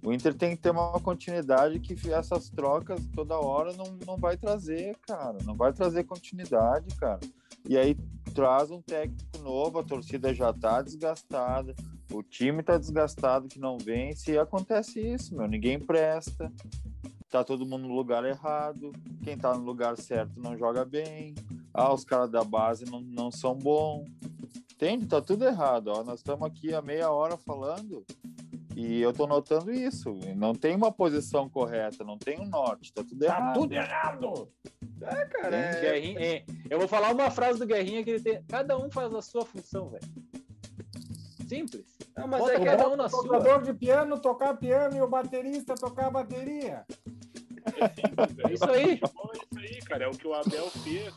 O 0.05 0.13
Inter 0.13 0.35
tem 0.35 0.55
que 0.55 0.61
ter 0.63 0.71
uma 0.71 1.01
continuidade 1.01 1.81
que 1.81 2.13
essas 2.13 2.51
trocas 2.51 3.01
toda 3.15 3.39
hora 3.39 3.73
não, 3.73 3.97
não 4.07 4.17
vai 4.19 4.37
trazer, 4.37 4.95
cara. 5.07 5.39
Não 5.45 5.55
vai 5.55 5.73
trazer 5.73 6.05
continuidade, 6.05 6.95
cara. 6.97 7.21
E 7.67 7.79
aí 7.79 7.97
traz 8.35 8.71
um 8.71 8.83
técnico 8.83 9.39
novo, 9.43 9.79
a 9.79 9.83
torcida 9.83 10.35
já 10.35 10.53
tá 10.53 10.83
desgastada, 10.83 11.75
o 12.13 12.23
time 12.23 12.63
tá 12.63 12.79
desgastado 12.79 13.49
que 13.49 13.59
não 13.59 13.79
vence 13.79 14.33
e 14.33 14.39
acontece 14.39 15.01
isso, 15.01 15.35
meu. 15.37 15.49
Ninguém 15.49 15.79
presta. 15.79 16.53
Tá 17.31 17.43
todo 17.43 17.67
mundo 17.67 17.89
no 17.89 17.95
lugar 17.95 18.25
errado. 18.25 18.93
Quem 19.23 19.37
tá 19.37 19.55
no 19.55 19.65
lugar 19.65 19.97
certo 19.97 20.39
não 20.41 20.57
joga 20.57 20.85
bem. 20.85 21.35
Ah, 21.73 21.93
os 21.93 22.05
caras 22.05 22.31
da 22.31 22.45
base 22.45 22.85
não, 22.85 23.01
não 23.01 23.31
são 23.31 23.55
bons. 23.57 24.09
Entende? 24.73 25.07
Tá 25.07 25.21
tudo 25.21 25.45
errado. 25.45 25.89
Ó. 25.89 26.05
Nós 26.05 26.21
estamos 26.21 26.47
aqui 26.47 26.73
há 26.75 26.81
meia 26.81 27.11
hora 27.11 27.37
falando 27.37 28.05
e 28.77 29.01
eu 29.01 29.13
tô 29.13 29.27
notando 29.27 29.73
isso. 29.73 30.13
Não 30.37 30.55
tem 30.55 30.77
uma 30.77 30.93
posição 30.93 31.49
correta, 31.49 32.05
não 32.05 32.19
tem 32.19 32.41
um 32.41 32.47
norte. 32.47 32.93
Tá 32.93 33.03
tudo 33.03 33.19
Tá 33.19 33.27
errado. 33.27 33.55
tudo 33.55 33.73
errado! 33.73 34.49
É, 35.01 35.25
cara. 35.27 35.57
É... 35.57 35.81
Guerrinha, 35.81 36.21
é, 36.21 36.45
eu 36.71 36.79
vou 36.79 36.89
falar 36.89 37.13
uma 37.13 37.31
frase 37.31 37.59
do 37.59 37.67
Guerrinha 37.67 38.03
que 38.03 38.11
ele 38.11 38.21
tem. 38.21 38.43
Cada 38.45 38.77
um 38.79 38.91
faz 38.91 39.13
a 39.15 39.23
sua 39.23 39.45
função, 39.45 39.91
velho. 39.91 40.05
Simples. 41.49 41.94
Não, 42.17 42.29
mas 42.29 42.41
Bota 42.41 42.53
é 42.53 42.65
cada 42.65 42.89
um 42.89 42.97
na 42.97 43.07
O 43.07 43.09
sua. 43.09 43.23
tocador 43.23 43.63
de 43.63 43.75
piano 43.75 44.21
tocar 44.21 44.57
piano 44.57 44.97
e 44.97 45.01
o 45.03 45.09
baterista 45.09 45.75
tocar 45.75 46.11
bateria. 46.11 46.85
É 48.47 48.53
Isso 48.53 48.71
aí. 48.71 48.91
É 48.91 48.95
isso 48.95 49.59
aí, 49.59 49.81
cara. 49.83 50.05
É 50.05 50.09
o 50.09 50.13
que 50.13 50.27
o 50.27 50.35
Abel 50.35 50.71
fez. 50.71 51.13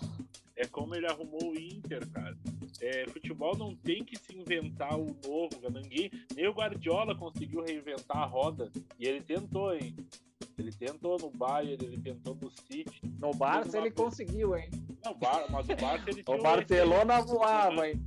É 0.55 0.65
como 0.65 0.95
ele 0.95 1.05
arrumou 1.05 1.51
o 1.51 1.59
Inter, 1.59 2.07
cara. 2.09 2.35
É, 2.81 3.05
futebol 3.09 3.55
não 3.55 3.75
tem 3.75 4.03
que 4.03 4.17
se 4.17 4.35
inventar 4.35 4.97
o 4.97 5.15
novo, 5.25 5.49
cara. 5.61 5.73
Ninguém, 5.81 6.09
nem 6.35 6.47
o 6.47 6.53
Guardiola 6.53 7.15
conseguiu 7.15 7.61
reinventar 7.63 8.17
a 8.17 8.25
roda. 8.25 8.71
E 8.97 9.07
ele 9.07 9.21
tentou, 9.21 9.73
hein? 9.75 9.95
Ele 10.57 10.71
tentou 10.71 11.17
no 11.19 11.29
Bayern, 11.29 11.85
ele 11.85 12.01
tentou 12.01 12.35
no 12.41 12.49
City. 12.49 12.99
No 13.19 13.31
Barça 13.31 13.77
ele 13.77 13.91
conseguiu, 13.91 14.55
hein? 14.57 14.69
Não, 15.05 15.15
mas 15.51 15.69
o 15.69 15.75
Barça 15.75 16.09
ele 16.09 16.23
O 16.27 16.41
Barcelona 16.41 17.21
voava, 17.21 17.87
hein? 17.87 18.01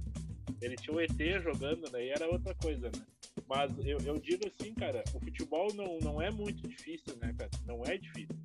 Ele 0.61 0.77
tinha 0.77 0.95
o 0.95 1.01
ET 1.01 1.43
jogando, 1.43 1.91
daí 1.91 2.11
era 2.11 2.29
outra 2.29 2.55
coisa, 2.55 2.87
né? 2.87 3.03
Mas 3.49 3.73
eu, 3.85 3.99
eu 4.05 4.19
digo 4.19 4.47
assim, 4.47 4.75
cara, 4.75 5.03
o 5.15 5.21
futebol 5.21 5.73
não, 5.75 5.99
não 5.99 6.23
é 6.23 6.31
muito 6.31 6.69
difícil, 6.69 7.17
né, 7.17 7.35
cara? 7.37 7.51
Não 7.67 7.83
é 7.85 7.97
difícil. 7.97 8.37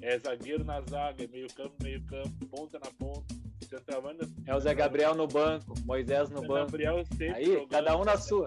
É 0.00 0.18
zagueiro 0.18 0.64
na 0.64 0.80
zaga, 0.82 1.24
é 1.24 1.26
meio 1.26 1.48
campo, 1.54 1.74
meio 1.82 2.02
campo, 2.04 2.46
ponta 2.46 2.78
na 2.78 2.90
ponta, 2.92 3.34
centroavante. 3.68 4.20
É 4.46 4.54
o 4.54 4.60
Zé 4.60 4.74
Gabriel 4.74 5.14
no 5.14 5.26
banco, 5.26 5.74
Moisés 5.84 6.30
no 6.30 6.40
Zé 6.40 6.46
banco. 6.46 6.66
Gabriel 6.66 7.04
sempre 7.06 7.34
Aí, 7.34 7.46
jogando, 7.46 7.68
cada 7.68 7.96
um 7.96 8.04
na 8.04 8.16
sua. 8.16 8.46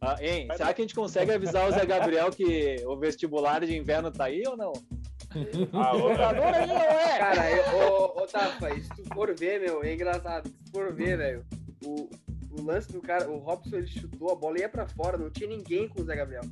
Ah, 0.00 0.16
hein, 0.20 0.48
será 0.56 0.72
que 0.72 0.80
a 0.80 0.84
gente 0.84 0.94
consegue 0.94 1.32
avisar 1.32 1.68
o 1.68 1.72
Zé 1.72 1.84
Gabriel 1.84 2.30
que 2.30 2.82
o 2.86 2.96
vestibular 2.96 3.64
de 3.64 3.76
inverno 3.76 4.10
tá 4.10 4.24
aí 4.24 4.42
ou 4.46 4.56
não? 4.56 4.72
Ah, 5.72 5.94
O 5.96 6.00
outra, 6.02 6.16
jogador 6.28 6.54
aí 6.54 6.66
não 6.66 6.76
é! 6.76 7.18
Cara, 7.18 7.50
eu, 7.50 7.64
ô, 7.78 8.22
ô 8.22 8.26
Tafa, 8.26 8.74
se 8.80 8.88
tu 8.90 9.04
for 9.14 9.34
ver, 9.34 9.60
meu, 9.60 9.82
é 9.84 9.94
engraçado. 9.94 10.48
Se 10.48 10.54
tu 10.64 10.70
for 10.70 10.92
ver, 10.92 11.18
velho, 11.18 11.44
o, 11.84 12.08
o 12.52 12.62
lance 12.62 12.90
do 12.92 13.00
cara, 13.00 13.28
o 13.28 13.38
Robson 13.38 13.76
ele 13.76 13.86
chutou 13.86 14.32
a 14.32 14.34
bola 14.36 14.56
e 14.58 14.60
ia 14.62 14.68
pra 14.68 14.86
fora, 14.86 15.18
não 15.18 15.30
tinha 15.30 15.48
ninguém 15.48 15.88
com 15.88 16.00
o 16.00 16.04
Zé 16.04 16.16
Gabriel. 16.16 16.42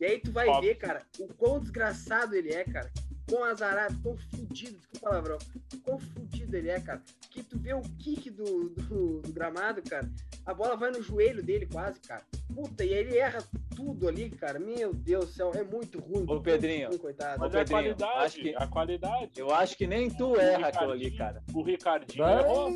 E 0.00 0.04
aí 0.04 0.18
tu 0.18 0.32
vai 0.32 0.48
Óbvio. 0.48 0.68
ver, 0.70 0.74
cara, 0.76 1.02
o 1.18 1.28
quão 1.34 1.60
desgraçado 1.60 2.34
ele 2.34 2.52
é, 2.52 2.64
cara. 2.64 2.90
Quão 3.28 3.44
azarado, 3.44 3.98
quão 4.02 4.16
fudido, 4.16 4.76
desculpa 4.78 4.98
o 4.98 5.00
palavrão, 5.00 5.38
quão 5.82 5.98
fudido 5.98 6.56
ele 6.56 6.68
é, 6.68 6.78
cara. 6.78 7.02
Que 7.30 7.42
tu 7.42 7.58
vê 7.58 7.72
o 7.72 7.80
kick 7.98 8.28
do, 8.30 8.68
do, 8.68 9.20
do 9.20 9.32
gramado, 9.32 9.82
cara, 9.82 10.08
a 10.44 10.52
bola 10.52 10.76
vai 10.76 10.90
no 10.90 11.02
joelho 11.02 11.42
dele 11.42 11.66
quase, 11.66 11.98
cara. 12.00 12.22
Puta, 12.54 12.84
e 12.84 12.92
aí 12.92 12.98
ele 13.00 13.16
erra 13.16 13.42
tudo 13.74 14.06
ali, 14.08 14.28
cara. 14.30 14.58
Meu 14.58 14.92
Deus 14.92 15.26
do 15.26 15.32
céu, 15.32 15.52
é 15.54 15.64
muito 15.64 15.98
ruim. 15.98 16.24
Ô, 16.28 16.40
Pedrinho, 16.40 16.88
ruim, 16.88 16.98
coitado. 16.98 17.40
mas 17.40 17.52
Ô, 17.52 17.56
é 17.56 17.60
a 17.60 17.64
Pedrinho, 17.64 17.96
qualidade, 17.96 18.24
acho 18.26 18.40
que- 18.40 18.54
a 18.56 18.66
qualidade. 18.66 19.30
Eu 19.36 19.50
acho 19.54 19.76
que 19.76 19.86
nem 19.86 20.10
tu 20.10 20.36
erra 20.38 20.68
aquilo 20.68 20.92
ali, 20.92 21.10
cara. 21.10 21.42
O 21.52 21.62
Ricardinho 21.62 22.22
Vai. 22.24 22.38
errou. 22.40 22.70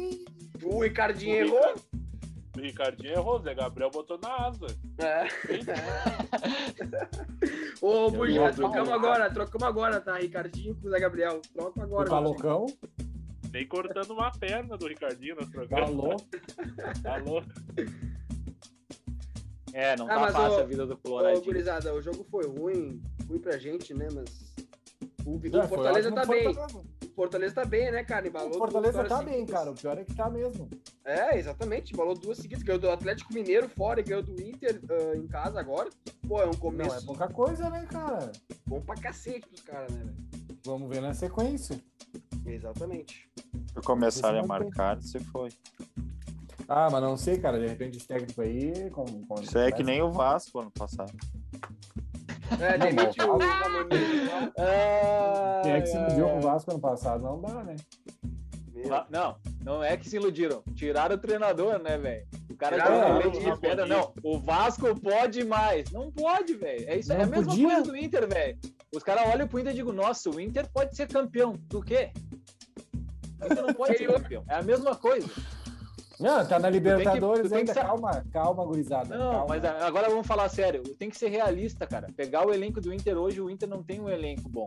O 0.64 0.82
Ricardinho 0.82 1.34
O 1.34 1.38
errou. 1.46 1.74
Ricardinho 2.60 3.12
errou, 3.12 3.40
Zé 3.40 3.54
Gabriel 3.54 3.90
botou 3.90 4.18
na 4.22 4.48
asa. 4.48 4.66
É. 4.98 5.26
Ô, 7.80 8.10
Buja, 8.10 8.52
trocamos 8.52 8.88
agora, 8.90 9.30
trocamos 9.30 9.66
agora, 9.68 10.00
tá? 10.00 10.18
Ricardinho 10.18 10.74
com 10.76 10.88
o 10.88 10.90
Zé 10.90 10.98
Gabriel. 11.00 11.40
Troca 11.54 11.82
agora. 11.82 12.08
Calocão, 12.08 12.66
Nem 13.52 13.66
cortando 13.66 14.10
uma 14.10 14.30
perna 14.32 14.76
do 14.76 14.86
Ricardinho 14.88 15.36
no 15.36 15.48
programa. 15.50 15.86
falou. 15.86 16.16
Alô? 17.04 17.42
É, 19.72 19.96
não 19.96 20.06
Ah, 20.06 20.26
tá 20.26 20.32
fácil 20.32 20.58
o- 20.58 20.60
a 20.60 20.64
vida 20.64 20.86
do 20.86 20.94
Ô, 20.94 20.98
Coloradinho. 20.98 21.44
gurizada, 21.44 21.94
o 21.94 22.02
jogo 22.02 22.26
foi 22.30 22.46
ruim, 22.46 23.00
ruim 23.28 23.38
pra 23.38 23.56
gente, 23.58 23.94
né? 23.94 24.08
Mas 24.12 24.47
o, 25.28 25.36
o 25.36 25.46
É, 25.46 25.50
foi 25.50 25.68
Fortaleza 25.68 26.08
ótimo 26.08 26.14
tá 26.14 26.26
bem. 26.26 26.44
Fortaleza. 26.54 26.78
O 26.78 27.14
Fortaleza 27.18 27.54
tá 27.54 27.64
bem, 27.64 27.90
né, 27.90 28.04
cara? 28.04 28.28
Embalou 28.28 28.50
O 28.50 28.58
Fortaleza 28.58 29.04
tá 29.04 29.22
bem, 29.22 29.34
seguidas. 29.34 29.50
cara. 29.54 29.70
O 29.70 29.74
pior 29.74 29.98
é 29.98 30.04
que 30.04 30.14
tá 30.14 30.30
mesmo. 30.30 30.68
É, 31.04 31.38
exatamente. 31.38 31.92
Embalou 31.92 32.14
duas 32.14 32.38
seguidas. 32.38 32.62
Ganhou 32.62 32.80
do 32.80 32.90
Atlético 32.90 33.32
Mineiro 33.34 33.68
fora 33.68 34.00
e 34.00 34.02
ganhou 34.04 34.22
do 34.22 34.40
Inter 34.40 34.80
ah, 34.90 35.16
em 35.16 35.26
casa 35.26 35.58
agora. 35.58 35.90
Pô, 36.26 36.40
é 36.40 36.46
um 36.46 36.50
Não, 36.50 36.56
começo 36.58 36.96
é 36.96 37.00
pouca 37.06 37.28
coisa, 37.28 37.68
né, 37.70 37.86
cara? 37.90 38.30
bom 38.66 38.80
pra 38.80 38.94
cacete 38.94 39.46
pros 39.48 39.60
caras, 39.62 39.90
né, 39.92 40.04
velho? 40.04 40.16
Vamos 40.64 40.88
ver 40.88 41.00
na 41.00 41.12
sequência. 41.14 41.80
Exatamente. 42.46 43.28
Se 43.74 43.80
começarem 43.84 44.40
a 44.40 44.42
não 44.42 44.48
tem. 44.58 44.66
marcar, 44.66 45.02
se 45.02 45.18
foi. 45.20 45.50
Ah, 46.68 46.88
mas 46.90 47.02
não 47.02 47.16
sei, 47.16 47.38
cara. 47.38 47.58
De 47.58 47.66
repente 47.66 47.96
esse 47.98 48.06
técnico 48.06 48.42
aí. 48.42 48.90
Como, 48.90 49.26
como 49.26 49.42
Isso 49.42 49.56
é 49.58 49.72
que 49.72 49.82
nem 49.82 50.02
o 50.02 50.10
Vasco 50.12 50.60
ano 50.60 50.70
passado. 50.70 51.12
É, 52.60 52.78
Não, 52.78 52.86
demite 52.86 53.20
o? 53.22 53.38
Ah, 54.58 55.60
Quem 55.62 55.72
é 55.72 55.80
que 55.80 55.86
se 55.88 55.96
iludiu 55.96 56.28
com 56.28 56.38
o 56.38 56.40
Vasco 56.40 56.70
ano 56.70 56.80
passado? 56.80 57.22
Não 57.22 57.40
dá, 57.40 57.62
né? 57.64 57.76
Ah, 58.90 59.06
Não, 59.10 59.36
não 59.64 59.82
é 59.84 59.96
que 59.96 60.08
se 60.08 60.16
iludiram. 60.16 60.62
Tiraram 60.74 61.16
o 61.16 61.18
treinador, 61.18 61.78
né, 61.82 61.98
velho? 61.98 62.26
O 62.50 62.56
cara 62.56 62.76
Tiraram 62.76 63.18
leite 63.18 63.40
de 63.40 63.58
pedra. 63.60 63.86
Não, 63.86 64.12
o 64.22 64.38
Vasco 64.38 64.98
pode 65.00 65.44
mais. 65.44 65.90
Não 65.90 66.10
pode, 66.10 66.54
velho. 66.54 66.88
É 66.88 66.96
isso, 66.96 67.12
é 67.12 67.16
Não 67.18 67.24
a 67.24 67.26
mesma 67.26 67.46
podia? 67.46 67.66
coisa 67.68 67.82
do 67.82 67.96
Inter, 67.96 68.28
velho. 68.28 68.58
Os 68.94 69.02
caras 69.02 69.28
olham 69.32 69.46
pro 69.48 69.58
Inter 69.58 69.72
e 69.72 69.76
digam, 69.76 69.92
nossa, 69.92 70.30
o 70.30 70.40
Inter 70.40 70.66
pode 70.72 70.96
ser 70.96 71.06
campeão. 71.08 71.52
Do 71.66 71.82
quê? 71.82 72.10
O 73.42 73.44
Inter 73.46 73.62
não 73.66 73.74
pode 73.74 73.98
ser 73.98 74.06
campeão. 74.12 74.44
É 74.48 74.54
a 74.54 74.62
mesma 74.62 74.94
coisa. 74.96 75.28
Não, 76.20 76.44
tá 76.46 76.58
na 76.58 76.68
Libertadores 76.70 77.44
tu 77.44 77.48
tem 77.50 77.58
ainda. 77.58 77.72
que 77.72 77.78
sa- 77.80 77.86
Calma, 77.86 78.24
calma, 78.32 78.64
gurizada. 78.64 79.16
Não, 79.16 79.30
calma. 79.30 79.46
mas 79.48 79.64
agora 79.64 80.08
vamos 80.08 80.26
falar 80.26 80.48
sério. 80.48 80.82
Tem 80.96 81.08
que 81.10 81.16
ser 81.16 81.28
realista, 81.28 81.86
cara. 81.86 82.08
Pegar 82.16 82.46
o 82.46 82.52
elenco 82.52 82.80
do 82.80 82.92
Inter 82.92 83.16
hoje, 83.16 83.40
o 83.40 83.48
Inter 83.50 83.68
não 83.68 83.82
tem 83.82 84.00
um 84.00 84.08
elenco 84.08 84.48
bom. 84.48 84.66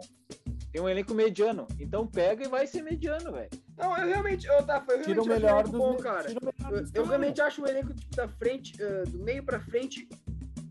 Tem 0.72 0.82
um 0.82 0.88
elenco 0.88 1.14
mediano. 1.14 1.68
Então 1.80 2.08
pega 2.08 2.46
e 2.46 2.48
vai 2.48 2.66
ser 2.66 2.82
mediano, 2.82 3.32
velho. 3.34 3.50
Não, 3.78 3.98
eu 3.98 4.08
realmente, 4.08 4.48
eu, 4.48 4.64
tá, 4.64 4.82
eu 4.90 5.02
Tira 5.02 5.22
o 5.22 5.26
realmente 5.26 5.30
melhor 5.44 5.64
acho 5.66 5.76
o 5.76 5.78
bom, 5.78 5.98
cara. 5.98 6.28
tira 6.28 6.40
o 6.42 6.46
melhor 6.46 6.82
Eu, 6.82 7.02
eu 7.02 7.06
realmente 7.06 7.42
acho 7.42 7.62
o 7.62 7.68
elenco 7.68 7.94
tipo, 7.94 8.16
da 8.16 8.28
frente, 8.30 8.82
ah, 8.82 9.04
do 9.10 9.20
meio 9.20 9.44
pra 9.44 9.60
frente, 9.60 10.08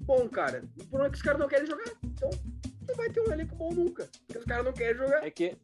bom, 0.03 0.27
cara. 0.29 0.65
O 0.81 0.87
problema 0.87 1.07
é 1.09 1.11
que 1.11 1.17
os 1.17 1.23
caras 1.23 1.41
não 1.41 1.49
querem 1.49 1.67
jogar. 1.67 1.85
Então, 2.03 2.31
não 2.89 2.95
vai 2.95 3.11
ter 3.11 3.21
um 3.21 3.31
elenco 3.33 3.55
bom 3.57 3.71
nunca. 3.75 4.09
Porque 4.27 4.39
os 4.39 4.45
caras 4.47 4.65
não 4.65 4.73
querem 4.73 4.97
jogar. 4.97 5.23
É 5.25 5.31
que 5.31 5.57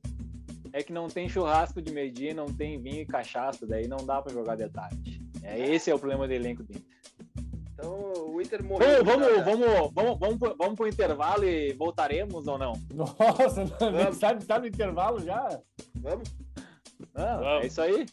é 0.79 0.83
que 0.83 0.93
não 0.93 1.09
tem 1.09 1.27
churrasco 1.29 1.81
de 1.81 1.91
meio-dia, 1.93 2.35
não 2.35 2.47
tem 2.47 2.79
vinho 2.81 3.01
e 3.01 3.07
cachaça, 3.07 3.67
daí 3.67 3.89
não 3.89 3.97
dá 4.05 4.21
pra 4.21 4.33
jogar 4.33 4.57
de 4.57 4.69
tarde. 4.69 5.23
É, 5.43 5.59
esse 5.75 5.91
é 5.91 5.95
o 5.95 5.99
problema 5.99 6.27
do 6.29 6.35
elenco 6.35 6.63
do 6.63 6.73
Inter. 6.73 6.85
Então, 7.73 8.13
o 8.35 8.41
Inter 8.43 8.63
morreu. 8.63 9.05
Vamos, 9.05 9.27
vamos, 9.27 9.45
vamos, 9.45 9.93
vamos, 9.95 10.19
vamos, 10.19 10.39
pro- 10.39 10.57
vamos 10.59 10.75
pro 10.77 10.89
intervalo 10.89 11.45
e 11.45 11.73
voltaremos 11.73 12.47
ou 12.47 12.59
não? 12.59 12.73
Nossa, 12.93 13.65
Vamos. 13.79 14.17
sabe, 14.19 14.45
tá 14.45 14.59
no 14.59 14.67
intervalo 14.67 15.19
já? 15.21 15.49
Vamos, 15.95 16.29
Não, 17.15 17.39
Vamos. 17.39 17.65
é 17.65 17.67
isso 17.67 17.81
aí. 17.81 18.07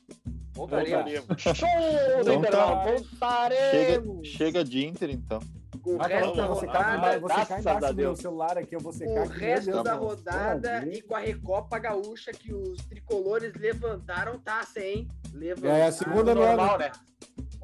voltaremos. 0.54 1.26
Show 1.38 1.54
do 1.56 2.21
Então 2.21 2.36
intervalo, 2.36 2.86
tá. 3.19 3.49
Chega, 3.49 3.99
voltaremos. 3.99 4.28
chega 4.28 4.63
de 4.63 4.86
Inter, 4.86 5.10
então. 5.10 5.39
O 5.86 5.98
Ah, 6.02 6.08
resto 6.08 6.36
da 6.36 6.56
secar, 6.56 6.96
rodada, 7.00 7.17
embaixo 7.17 7.80
do 7.80 7.82
meu 7.82 7.93
Deus. 7.93 8.19
celular 8.19 8.58
aqui, 8.58 8.76
eu 8.76 8.80
vou 8.80 8.93
secar 8.93 9.26
o 9.26 9.28
resto 9.28 9.84
da 9.84 9.93
rodada 9.96 10.86
e 10.88 11.02
com 11.02 11.13
a 11.15 11.19
Recopa 11.19 11.78
Gaúcha 11.78 12.32
que 12.32 12.54
os 12.54 12.78
tricolores 12.86 13.54
levantaram 13.56 14.39
taça, 14.39 14.80
hein? 14.80 15.08
Levantaram. 15.34 15.76
É 15.76 15.88
a 15.88 15.91
segunda 15.91 16.34
Tudo 16.34 16.36
no 16.36 16.41
normal, 16.46 16.78
né? 16.80 16.91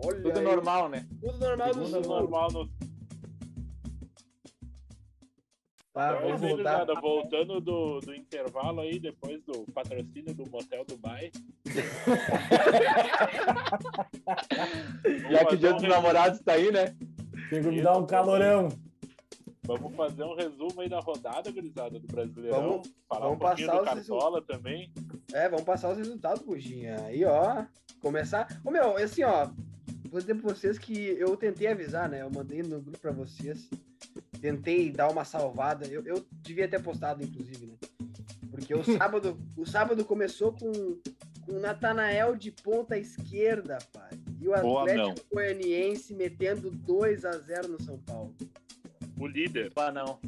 Olha 0.04 0.22
Tudo 0.22 0.40
aí, 0.40 0.46
normal, 0.46 0.90
né? 0.90 1.08
Tudo 1.22 1.40
normal 1.40 1.68
do 1.70 1.74
Segunda 1.86 2.04
Sul. 2.04 2.16
Normal 2.20 2.52
no 2.52 2.70
Tá, 5.92 6.16
Então, 6.16 6.38
vamos 6.38 6.42
voltar. 6.42 6.86
voltando 7.02 7.60
do, 7.60 8.00
do 8.00 8.14
intervalo 8.14 8.82
aí, 8.82 9.00
depois 9.00 9.42
do 9.44 9.66
patrocínio 9.74 10.34
do 10.36 10.48
Motel 10.50 10.86
Dubai. 10.86 11.32
Já 15.32 15.46
que 15.46 15.56
o 15.56 15.58
dia 15.58 15.74
dos 15.74 15.82
namorados 15.84 16.40
tá 16.42 16.54
aí, 16.54 16.72
né? 16.72 16.96
Tem 17.50 17.62
que 17.62 17.70
me 17.70 17.82
dar 17.82 17.98
um 17.98 18.06
calorão. 18.06 18.70
Vamos 19.64 19.96
fazer 19.96 20.24
um 20.24 20.36
resumo 20.36 20.82
aí 20.82 20.90
da 20.90 21.00
rodada, 21.00 21.52
gurizada, 21.52 22.00
do 22.00 22.08
Brasileirão. 22.08 22.62
Vamos- 22.72 22.94
falar 23.08 23.22
vamos 23.28 23.36
um 23.36 23.40
pouquinho 23.40 23.68
passar 23.68 23.78
do 23.78 23.84
os 24.02 24.08
Cartola 24.08 24.42
também. 24.42 24.92
É, 25.34 25.48
vamos 25.50 25.66
passar 25.66 25.92
os 25.92 25.98
resultados, 25.98 26.42
Buginha. 26.44 26.96
Aí, 27.06 27.24
ó, 27.24 27.66
começar. 28.02 28.60
Ô, 28.66 28.72
meu, 28.72 28.98
assim, 28.98 29.24
ó, 29.24 29.48
vou 30.10 30.20
dizer 30.20 30.34
pra 30.36 30.54
vocês 30.54 30.80
que 30.80 30.98
eu 30.98 31.38
tentei 31.38 31.68
avisar, 31.68 32.10
né? 32.10 32.22
Eu 32.22 32.32
mandei 32.32 32.64
no 32.64 32.82
grupo 32.82 32.98
pra 33.00 33.12
vocês. 33.12 33.70
Tentei 34.42 34.92
dar 34.92 35.12
uma 35.12 35.24
salvada. 35.24 35.86
Eu, 35.88 36.04
eu 36.04 36.26
devia 36.42 36.68
ter 36.68 36.82
postado, 36.82 37.24
inclusive, 37.24 37.68
né? 37.68 37.76
Porque 38.50 38.74
o 38.74 38.82
sábado, 38.98 39.38
o 39.56 39.66
sábado 39.68 40.04
começou 40.04 40.52
com, 40.54 40.72
com 41.50 41.56
o 41.56 41.60
Natanael 41.60 42.36
de 42.36 42.52
ponta 42.52 42.96
esquerda, 42.96 43.80
pai. 43.92 44.12
E 44.40 44.48
o 44.48 44.54
Boa, 44.62 44.84
Atlético 44.84 45.28
Goianiense 45.34 46.14
metendo 46.14 46.70
2 46.70 47.26
a 47.26 47.32
0 47.32 47.70
no 47.70 47.82
São 47.82 47.98
Paulo. 47.98 48.36
O 49.20 49.26
líder. 49.26 49.74
Pá, 49.74 49.92
não. 49.92 50.20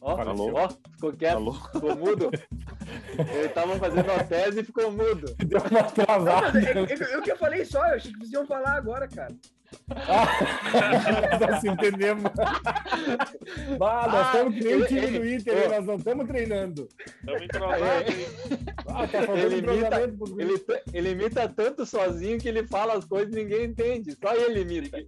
Ó, 0.00 0.16
Falou? 0.16 0.52
ó, 0.54 0.68
ficou 0.68 1.12
quieto, 1.12 1.34
Falou? 1.34 1.54
ficou 1.54 1.96
mudo. 1.96 2.30
Ele 3.34 3.48
tava 3.50 3.78
fazendo 3.78 4.10
a 4.10 4.24
tese 4.24 4.60
e 4.60 4.64
ficou 4.64 4.90
mudo. 4.90 5.32
Deu 5.36 5.60
uma 5.60 5.82
Não, 5.82 5.90
travada. 5.90 6.52
mas 6.52 7.00
é, 7.00 7.04
é, 7.04 7.12
é 7.12 7.18
o 7.18 7.22
que 7.22 7.30
eu 7.30 7.36
falei 7.36 7.64
só, 7.64 7.86
eu 7.86 7.94
achei 7.94 8.12
que 8.12 8.18
vocês 8.18 8.32
iam 8.32 8.44
falar 8.44 8.72
agora, 8.72 9.06
cara. 9.06 9.32
Ah, 9.90 11.38
nós 11.50 11.64
entendemos. 11.64 12.22
Bah, 13.78 14.06
nós 14.06 14.14
Ah, 14.14 14.30
estamos 14.32 14.54
que 14.54 14.64
nem 14.64 14.74
o 14.74 14.76
ele- 14.78 14.86
time 14.86 15.00
do 15.06 15.16
ele- 15.24 15.34
Inter, 15.36 15.62
hein? 15.62 15.68
nós 15.68 15.86
não 15.86 15.94
estamos 15.96 16.26
treinando. 16.26 16.88
Estamos 17.20 17.42
entrosados, 17.42 18.14
hein? 18.14 18.26
Ah, 18.88 19.06
tá 19.06 19.18
Ele 19.38 19.58
imita-. 19.58 20.00
Ele, 20.38 20.64
ele 20.92 21.10
imita 21.10 21.48
tanto 21.48 21.84
sozinho 21.86 22.38
que 22.38 22.48
ele 22.48 22.66
fala 22.66 22.94
as 22.94 23.04
coisas 23.04 23.32
e 23.34 23.36
ninguém 23.42 23.64
entende. 23.66 24.16
Só 24.20 24.34
ele 24.34 24.60
imita. 24.60 24.98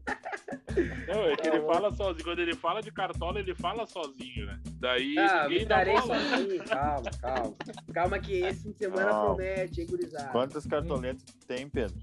Não, 1.08 1.24
é 1.28 1.36
que 1.36 1.48
ele 1.48 1.60
fala 1.62 1.90
sozinho. 1.94 2.24
Quando 2.24 2.38
ele 2.40 2.54
fala 2.54 2.80
de 2.80 2.90
cartola, 2.90 3.38
ele 3.40 3.54
fala 3.54 3.86
sozinho, 3.86 4.46
né? 4.46 4.58
Daí 4.80 5.16
Ah, 5.18 5.46
ninguém 5.48 5.66
dá 5.66 5.84
bola. 5.84 6.00
sozinho. 6.02 6.64
Calma, 6.64 7.10
calma. 7.20 7.54
Calma 7.92 8.18
que 8.18 8.32
esse 8.40 8.62
fim 8.62 8.72
de 8.72 8.78
semana 8.78 9.10
Calma. 9.10 9.34
promete, 9.34 9.80
hein, 9.80 9.86
gurizada. 9.88 10.28
Quantas 10.30 10.66
cartoletas 10.66 11.22
tu 11.24 11.46
tem, 11.46 11.68
Pedro? 11.68 11.94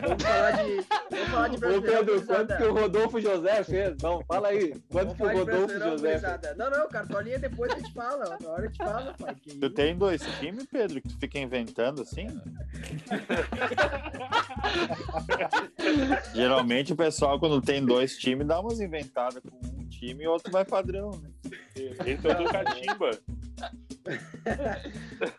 Vamos 0.00 0.22
falar 0.22 0.50
de. 0.52 0.84
Vamos 1.10 1.28
falar 1.28 1.48
de 1.48 1.56
Ô 1.56 1.82
Pedro, 1.82 2.26
quanto 2.26 2.56
que 2.56 2.62
o 2.64 2.72
Rodolfo 2.72 3.20
José 3.20 3.64
fez? 3.64 3.96
Não, 4.02 4.22
fala 4.24 4.48
aí. 4.48 4.74
Quanto 4.90 5.14
Vamos 5.14 5.16
que 5.16 5.22
o 5.22 5.38
Rodolfo 5.38 5.78
José 5.78 6.18
fez? 6.18 6.56
Não, 6.56 6.70
não, 6.70 6.88
cartolinha 6.88 7.38
depois 7.38 7.72
a 7.72 7.76
gente 7.76 7.92
fala. 7.92 8.36
Na 8.40 8.48
hora 8.48 8.62
a 8.62 8.66
gente 8.66 8.78
fala, 8.78 9.14
pai. 9.18 9.34
Que 9.34 9.50
Tu 9.50 9.56
isso? 9.66 9.70
tem 9.74 9.96
dois 9.96 10.22
times, 10.40 10.66
Pedro, 10.66 11.00
que 11.00 11.08
tu 11.08 11.18
fica 11.18 11.38
inventando 11.38 12.02
assim? 12.02 12.26
Geralmente 16.34 16.92
o 16.92 16.96
pessoal, 16.96 17.38
quando 17.38 17.60
tem 17.60 17.84
dois 17.84 18.16
times, 18.16 18.46
dá 18.46 18.60
umas 18.60 18.80
inventadas 18.80 19.42
com 19.42 19.56
um 19.66 19.83
time 20.04 20.24
e 20.24 20.26
outro 20.28 20.50
vai 20.52 20.64
padrão, 20.64 21.10
né? 21.12 21.30
Esse 21.74 22.28
é 22.28 22.32
o 22.40 22.44
do 22.44 22.50
Catimba. 22.50 23.10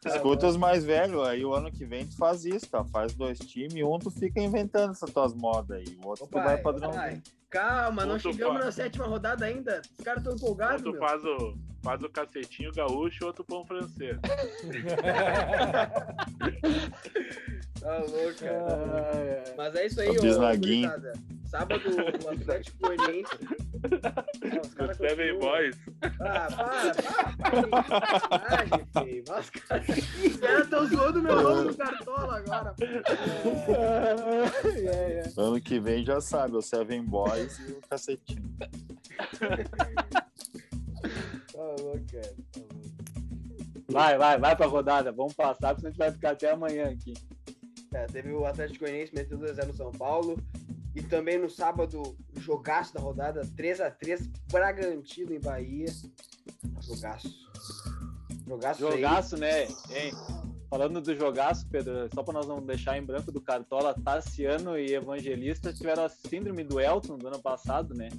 Escuta 0.06 0.47
os 0.47 0.58
mais 0.58 0.84
velhos, 0.84 1.21
aí 1.28 1.45
o 1.45 1.54
ano 1.54 1.71
que 1.71 1.86
vem 1.86 2.06
tu 2.08 2.17
faz 2.17 2.45
isso, 2.45 2.67
tá? 2.69 2.84
Faz 2.86 3.13
dois 3.13 3.38
times, 3.39 3.84
um 3.84 3.99
tu 3.99 4.10
fica 4.10 4.39
inventando 4.41 4.91
essas 4.91 5.12
tuas 5.12 5.34
modas 5.34 5.78
aí, 5.78 5.97
o 6.04 6.08
outro 6.08 6.25
Ô, 6.25 6.28
tu 6.28 6.34
vai 6.34 6.43
pai, 6.56 6.58
padrão. 6.62 6.91
pai, 6.91 7.21
Calma, 7.49 8.06
não 8.06 8.17
chegamos 8.19 8.56
pai. 8.58 8.65
na 8.65 8.71
sétima 8.71 9.06
rodada 9.06 9.45
ainda. 9.45 9.82
Os 9.97 10.04
caras 10.04 10.23
estão 10.23 10.36
empolgados, 10.36 10.84
Outro 10.84 10.99
meu. 10.99 11.01
faz 11.10 11.23
o, 11.23 11.58
faz 11.84 12.01
o 12.04 12.10
cacetinho 12.10 12.71
gaúcho, 12.73 13.25
outro 13.25 13.43
pão 13.45 13.65
francês. 13.65 14.17
Tá 17.80 17.97
louco, 17.99 18.39
cara. 18.39 19.43
Ah, 19.45 19.54
Mas 19.58 19.75
é 19.75 19.86
isso 19.86 20.01
aí, 20.01 20.10
O 20.10 20.13
ô. 20.13 20.15
Sábado, 21.45 21.81
o 22.25 22.29
Atlético 22.29 22.77
Goianiense. 22.79 23.31
Os 24.63 24.73
caras 24.73 24.97
Seven. 24.97 25.39
Boys. 25.39 25.77
Ah, 26.19 26.47
para, 27.38 27.81
para, 27.81 28.39
para. 28.39 29.03
Feio. 29.05 29.23
Os 29.23 29.49
caras 29.49 29.88
os 29.89 30.38
caras 30.38 30.63
estão 30.63 30.88
zoando 30.88 31.21
meu 31.21 31.41
nome 31.41 31.63
no 31.65 31.77
cartola 31.77 32.38
agora. 32.38 32.75
é, 34.75 35.19
é. 35.19 35.34
Ano 35.38 35.62
que 35.62 35.79
vem 35.79 36.03
já 36.05 36.19
sabe, 36.19 36.55
o 36.55 36.62
Seven 36.62 37.03
Boys 37.03 37.60
e 37.60 37.71
o 37.73 37.81
cacetinho. 37.89 38.55
Tá 41.53 41.75
louco, 41.79 42.05
cara. 42.12 42.36
Tá. 42.51 42.62
Vai, 43.88 44.17
vai, 44.17 44.39
vai 44.39 44.55
pra 44.55 44.65
rodada. 44.65 45.12
Vamos 45.12 45.34
passar, 45.34 45.75
porque 45.75 45.81
senão 45.81 45.89
a 45.89 45.91
gente 45.91 45.99
vai 45.99 46.12
ficar 46.12 46.31
até 46.31 46.51
amanhã 46.51 46.89
aqui. 46.89 47.13
É, 47.93 48.05
teve 48.08 48.34
o 48.34 48.45
Atlético 48.45 48.84
Goianiense 48.84 49.13
meteu 49.13 49.38
2x0 49.38 49.67
no 49.67 49.73
São 49.73 49.91
Paulo. 49.91 50.38
E 50.95 51.01
também 51.03 51.38
no 51.38 51.49
sábado, 51.49 52.15
jogaço 52.38 52.93
da 52.93 53.01
rodada, 53.01 53.41
3x3, 53.58 54.29
Bragantino 54.51 55.34
em 55.34 55.39
Bahia. 55.39 55.88
Jogaço. 56.81 57.29
Jogaço, 58.47 58.86
aí. 58.88 58.91
Jogaço, 58.93 59.38
né? 59.38 59.63
Hein? 59.91 60.12
Falando 60.69 60.99
do 60.99 61.15
jogaço, 61.15 61.67
Pedro, 61.69 62.10
só 62.13 62.23
pra 62.23 62.34
nós 62.34 62.47
não 62.47 62.62
deixar 62.62 62.97
em 62.97 63.03
branco 63.03 63.31
do 63.31 63.39
Cartola, 63.39 63.93
Tassiano 64.03 64.77
e 64.77 64.93
Evangelista 64.93 65.71
tiveram 65.71 66.03
a 66.05 66.10
síndrome 66.10 66.63
do 66.63 66.79
Elton 66.79 67.17
do 67.17 67.27
ano 67.27 67.39
passado, 67.41 67.93
né? 67.93 68.10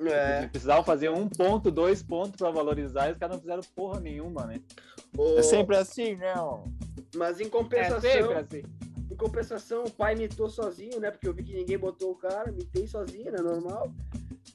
É, 0.00 0.38
Eles 0.38 0.50
precisavam 0.50 0.84
fazer 0.84 1.10
um 1.10 1.28
ponto, 1.28 1.70
dois 1.70 2.02
pontos 2.02 2.36
pra 2.36 2.50
valorizar 2.50 3.08
e 3.08 3.12
os 3.12 3.18
caras 3.18 3.36
não 3.36 3.40
fizeram 3.40 3.62
porra 3.74 4.00
nenhuma, 4.00 4.46
né? 4.46 4.60
o- 5.16 5.38
É 5.38 5.42
sempre 5.42 5.76
assim, 5.76 6.16
né? 6.16 6.32
ó? 6.36 6.64
Mas 7.14 7.40
em 7.40 7.44
É 7.44 7.48
compensação, 7.48 8.00
sempre 8.00 8.34
assim. 8.34 8.62
Compensação, 9.22 9.84
o 9.84 9.90
pai 9.90 10.16
mitou 10.16 10.50
sozinho, 10.50 10.98
né? 10.98 11.10
Porque 11.10 11.28
eu 11.28 11.32
vi 11.32 11.44
que 11.44 11.54
ninguém 11.54 11.78
botou 11.78 12.10
o 12.10 12.16
cara, 12.16 12.50
mitei 12.50 12.86
sozinho, 12.88 13.30
né? 13.30 13.38
Normal. 13.40 13.94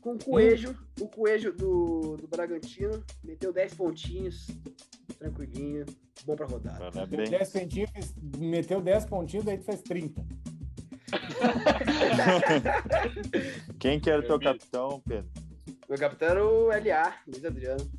Com 0.01 0.15
o 0.15 0.19
Coelho, 0.23 0.77
o 0.99 1.07
Coelho 1.07 1.53
do, 1.53 2.17
do 2.17 2.27
Bragantino, 2.27 3.01
meteu 3.23 3.53
10 3.53 3.73
pontinhos, 3.75 4.47
tranquilinho, 5.17 5.85
bom 6.25 6.35
pra 6.35 6.45
rodada. 6.45 6.91
Parabéns. 6.91 7.29
10 7.29 7.47
centinhos, 7.47 7.89
fez- 7.91 8.13
meteu 8.37 8.81
10 8.81 9.05
pontinhos, 9.05 9.45
daí 9.45 9.57
tu 9.57 9.63
fez 9.63 9.81
30. 9.81 10.25
Quem 13.79 13.99
que 13.99 14.09
era 14.09 14.21
o 14.21 14.25
teu 14.25 14.39
capitão, 14.39 15.01
Pedro? 15.07 15.29
Meu 15.89 15.97
capitão 15.97 16.27
era 16.27 16.45
o 16.45 16.67
LA, 16.67 17.15
Luiz 17.25 17.45
Adriano. 17.45 17.89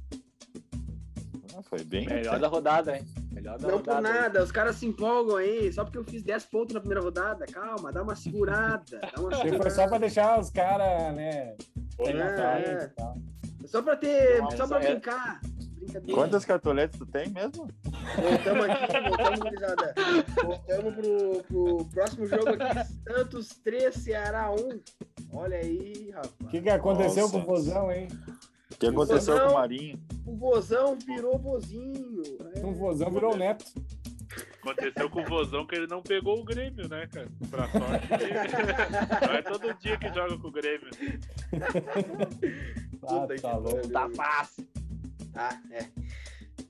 Ah, 1.56 1.62
foi 1.62 1.82
bem. 1.82 2.06
Melhor 2.06 2.38
da 2.38 2.48
rodada, 2.48 2.96
hein? 2.96 3.04
Melhor 3.30 3.60
Não 3.60 3.80
por 3.80 4.00
nada, 4.00 4.42
os 4.42 4.50
caras 4.50 4.76
se 4.76 4.86
empolgam 4.86 5.36
aí, 5.36 5.72
só 5.72 5.84
porque 5.84 5.98
eu 5.98 6.04
fiz 6.04 6.22
10 6.22 6.46
pontos 6.46 6.74
na 6.74 6.80
primeira 6.80 7.02
rodada. 7.02 7.44
Calma, 7.46 7.92
dá 7.92 8.02
uma 8.02 8.16
segurada. 8.16 8.98
Dá 9.00 9.20
uma 9.20 9.30
Foi 9.30 9.36
só 9.36 9.42
segurada. 9.42 9.88
pra 9.88 9.98
deixar 9.98 10.40
os 10.40 10.50
caras, 10.50 11.14
né? 11.14 11.54
Foi 11.96 12.12
É, 12.12 12.16
é. 12.16 12.90
Só 13.66 13.82
pra 13.82 13.96
ter. 13.96 14.40
Nossa, 14.40 14.56
só 14.56 14.66
pra 14.66 14.82
é. 14.82 14.92
brincar. 14.92 15.40
Brincadeira. 15.78 16.14
Quantas 16.14 16.44
cartoletas 16.44 16.98
tu 16.98 17.06
tem 17.06 17.28
mesmo? 17.30 17.68
Voltamos 18.16 18.68
aqui, 18.68 19.08
voltamos, 19.08 19.40
gurizada. 19.40 19.94
Voltamos 20.42 20.94
pro, 20.94 21.42
pro 21.44 21.84
próximo 21.86 22.26
jogo 22.26 22.48
aqui. 22.48 22.88
Santos 23.06 23.48
3, 23.62 23.94
Ceará 23.94 24.50
1. 24.50 24.80
Olha 25.32 25.58
aí, 25.58 26.10
rapaz. 26.10 26.32
O 26.40 26.46
que, 26.48 26.60
que 26.62 26.70
aconteceu 26.70 27.24
Nossa. 27.24 27.32
com 27.38 27.42
o 27.42 27.46
Vozão, 27.46 27.92
hein? 27.92 28.08
O 28.78 28.80
que 28.80 28.86
aconteceu 28.86 29.34
Não. 29.34 29.46
com 29.46 29.50
o 29.50 29.54
Marinho? 29.54 30.00
O 30.24 30.36
Vozão 30.36 30.96
virou 31.04 31.36
vozinho. 31.36 32.22
É. 32.54 32.64
Um 32.64 32.72
Vozão 32.72 33.10
virou 33.10 33.34
o 33.34 33.36
Neto. 33.36 33.64
Aconteceu 34.62 35.10
com 35.10 35.20
o 35.20 35.24
Vozão 35.24 35.66
que 35.66 35.74
ele 35.74 35.88
não 35.88 36.00
pegou 36.00 36.38
o 36.38 36.44
Grêmio, 36.44 36.88
né, 36.88 37.08
cara? 37.08 37.28
Pra 37.50 37.68
sorte. 37.68 38.06
Não 39.26 39.34
é 39.34 39.42
todo 39.42 39.74
dia 39.80 39.96
que 39.96 40.08
joga 40.14 40.38
com 40.38 40.46
o 40.46 40.52
Grêmio. 40.52 40.88
Ah, 43.10 43.20
Puta 43.20 43.34
que 43.36 43.40
tá 43.40 43.56
louco. 43.56 43.88
Tá 43.88 44.10
fácil. 44.10 44.68
Ah, 45.34 45.58
é. 45.70 45.86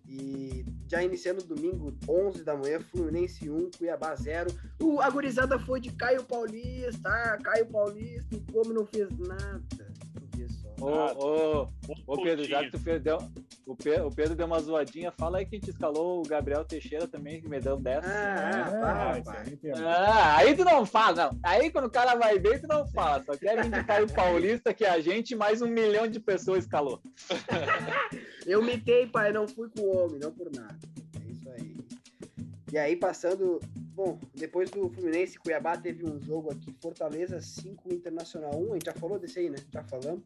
E 0.06 0.64
já 0.86 1.02
iniciando 1.02 1.42
domingo, 1.42 1.92
11 2.08 2.44
da 2.44 2.54
manhã, 2.54 2.80
Fluminense 2.80 3.50
1, 3.50 3.70
Cuiabá 3.76 4.14
0. 4.14 4.48
O, 4.80 5.00
a 5.00 5.10
gurizada 5.10 5.58
foi 5.58 5.80
de 5.80 5.90
Caio 5.92 6.22
Paulista. 6.22 7.08
Ah, 7.08 7.38
Caio 7.42 7.66
Paulista, 7.66 8.36
e 8.36 8.40
como 8.52 8.72
não 8.72 8.86
fez 8.86 9.08
nada. 9.18 9.64
Ô, 10.80 10.86
ô, 10.86 11.62
Um 11.88 11.94
ô 12.06 12.22
Pedro, 12.22 12.44
já 12.44 12.62
que 12.64 12.70
tu 12.70 12.78
fez, 12.78 13.02
deu, 13.02 13.18
o, 13.66 13.74
Pe- 13.74 14.00
o 14.00 14.10
Pedro 14.10 14.34
deu 14.36 14.46
uma 14.46 14.60
zoadinha, 14.60 15.10
fala 15.10 15.38
aí 15.38 15.46
que 15.46 15.58
te 15.58 15.70
escalou 15.70 16.20
o 16.20 16.28
Gabriel 16.28 16.64
Teixeira 16.64 17.08
também, 17.08 17.40
que 17.40 17.48
me 17.48 17.58
deu 17.60 17.76
10. 17.76 18.04
Ah, 18.04 18.08
Ah, 18.08 19.10
ah, 19.12 19.18
isso 19.18 19.24
pá, 19.24 19.32
pá. 19.32 19.42
aí 19.44 19.84
Ah, 19.84 20.36
aí 20.36 20.56
tu 20.56 20.64
não 20.64 20.86
fala, 20.86 21.30
não. 21.30 21.38
Aí 21.42 21.70
quando 21.70 21.86
o 21.86 21.90
cara 21.90 22.14
vai 22.14 22.38
bem, 22.38 22.58
tu 22.58 22.66
não 22.68 22.86
fala. 22.86 23.24
Só 23.24 23.36
quer 23.36 23.62
vir 23.62 23.70
de 23.72 23.84
Caio 23.84 24.06
Paulista 24.12 24.72
que 24.72 24.84
a 24.84 25.00
gente 25.00 25.34
mais 25.34 25.60
um 25.60 25.66
milhão 25.66 26.06
de 26.06 26.20
pessoas 26.20 26.60
escalou. 26.64 27.00
Eu 28.46 28.62
mitei, 28.62 29.06
pai, 29.06 29.32
não 29.32 29.46
fui 29.48 29.68
com 29.70 29.82
o 29.82 29.96
homem, 30.04 30.18
não 30.20 30.32
por 30.32 30.50
nada. 30.54 30.78
É 31.26 31.30
isso 31.30 31.50
aí. 31.50 31.76
E 32.72 32.78
aí, 32.78 32.96
passando. 32.96 33.60
Bom, 33.98 34.16
depois 34.32 34.70
do 34.70 34.88
Fluminense 34.90 35.36
Cuiabá, 35.40 35.76
teve 35.76 36.08
um 36.08 36.20
jogo 36.20 36.52
aqui, 36.52 36.72
Fortaleza 36.80 37.40
5, 37.40 37.92
Internacional 37.92 38.54
1. 38.54 38.70
A 38.70 38.74
gente 38.74 38.84
já 38.86 38.92
falou 38.92 39.18
desse 39.18 39.40
aí, 39.40 39.50
né? 39.50 39.56
Já 39.74 39.82
falamos. 39.82 40.22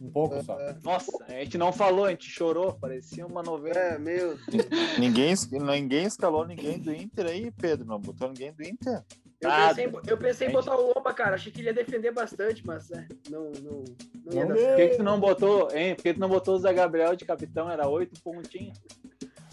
Um 0.00 0.08
pouco 0.12 0.40
só. 0.44 0.56
Nossa, 0.84 1.10
a 1.26 1.32
gente 1.32 1.58
não 1.58 1.72
falou, 1.72 2.04
a 2.04 2.10
gente 2.10 2.30
chorou, 2.30 2.74
parecia 2.74 3.26
uma 3.26 3.42
novela. 3.42 3.76
É, 3.76 3.98
meu 3.98 4.36
Deus. 4.46 4.66
Ninguém, 4.96 5.34
ninguém 5.50 6.04
escalou 6.06 6.46
ninguém 6.46 6.78
do 6.78 6.94
Inter 6.94 7.26
aí, 7.26 7.50
Pedro. 7.50 7.84
Não 7.84 7.98
botou 7.98 8.28
ninguém 8.28 8.52
do 8.52 8.62
Inter. 8.62 9.02
Eu 9.40 9.50
Ah, 9.50 9.68
pensei, 9.70 9.86
em- 9.86 9.92
eu 10.06 10.16
pensei 10.16 10.48
em 10.48 10.52
botar 10.52 10.76
o 10.76 10.94
Lomba, 10.94 11.12
cara. 11.12 11.34
Achei 11.34 11.50
que 11.50 11.60
ele 11.60 11.70
ia 11.70 11.74
defender 11.74 12.12
bastante, 12.12 12.64
mas 12.64 12.92
é, 12.92 13.08
não, 13.28 13.50
não, 13.60 13.84
não 14.24 14.32
ia 14.32 14.44
Não. 14.46 14.54
Por 14.54 14.76
que, 14.76 14.88
que 14.90 14.96
tu 14.98 15.02
não 15.02 15.18
botou, 15.18 15.68
hein? 15.76 15.96
Por 15.96 16.02
que 16.04 16.14
tu 16.14 16.20
não 16.20 16.28
botou 16.28 16.54
o 16.54 16.58
Zé 16.60 16.72
Gabriel 16.72 17.16
de 17.16 17.24
capitão? 17.24 17.68
Era 17.68 17.88
oito 17.88 18.22
pontinhos. 18.22 18.78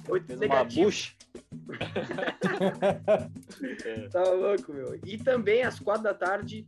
Oito 0.09 0.27
Fez 0.27 0.39
uma 0.41 0.63
bucha. 0.63 1.13
Tá 4.11 4.23
louco, 4.31 4.73
meu. 4.73 4.99
E 5.05 5.17
também 5.17 5.63
às 5.63 5.79
quatro 5.79 6.03
da 6.03 6.13
tarde, 6.13 6.65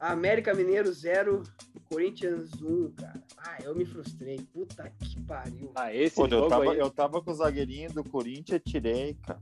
América 0.00 0.54
Mineiro 0.54 0.92
0, 0.92 1.42
Corinthians 1.90 2.50
1, 2.60 2.92
cara. 2.92 3.22
Ah, 3.38 3.58
eu 3.62 3.74
me 3.74 3.84
frustrei. 3.84 4.38
Puta 4.52 4.90
que 5.00 5.20
pariu. 5.22 5.70
Ah, 5.74 5.94
esse 5.94 6.16
Pô, 6.16 6.26
eu, 6.26 6.48
tava, 6.48 6.72
aí. 6.72 6.78
eu 6.78 6.90
tava 6.90 7.22
com 7.22 7.30
o 7.30 7.34
zagueirinho 7.34 7.92
do 7.92 8.04
Corinthians 8.04 8.60
tirei, 8.64 9.14
cara. 9.26 9.38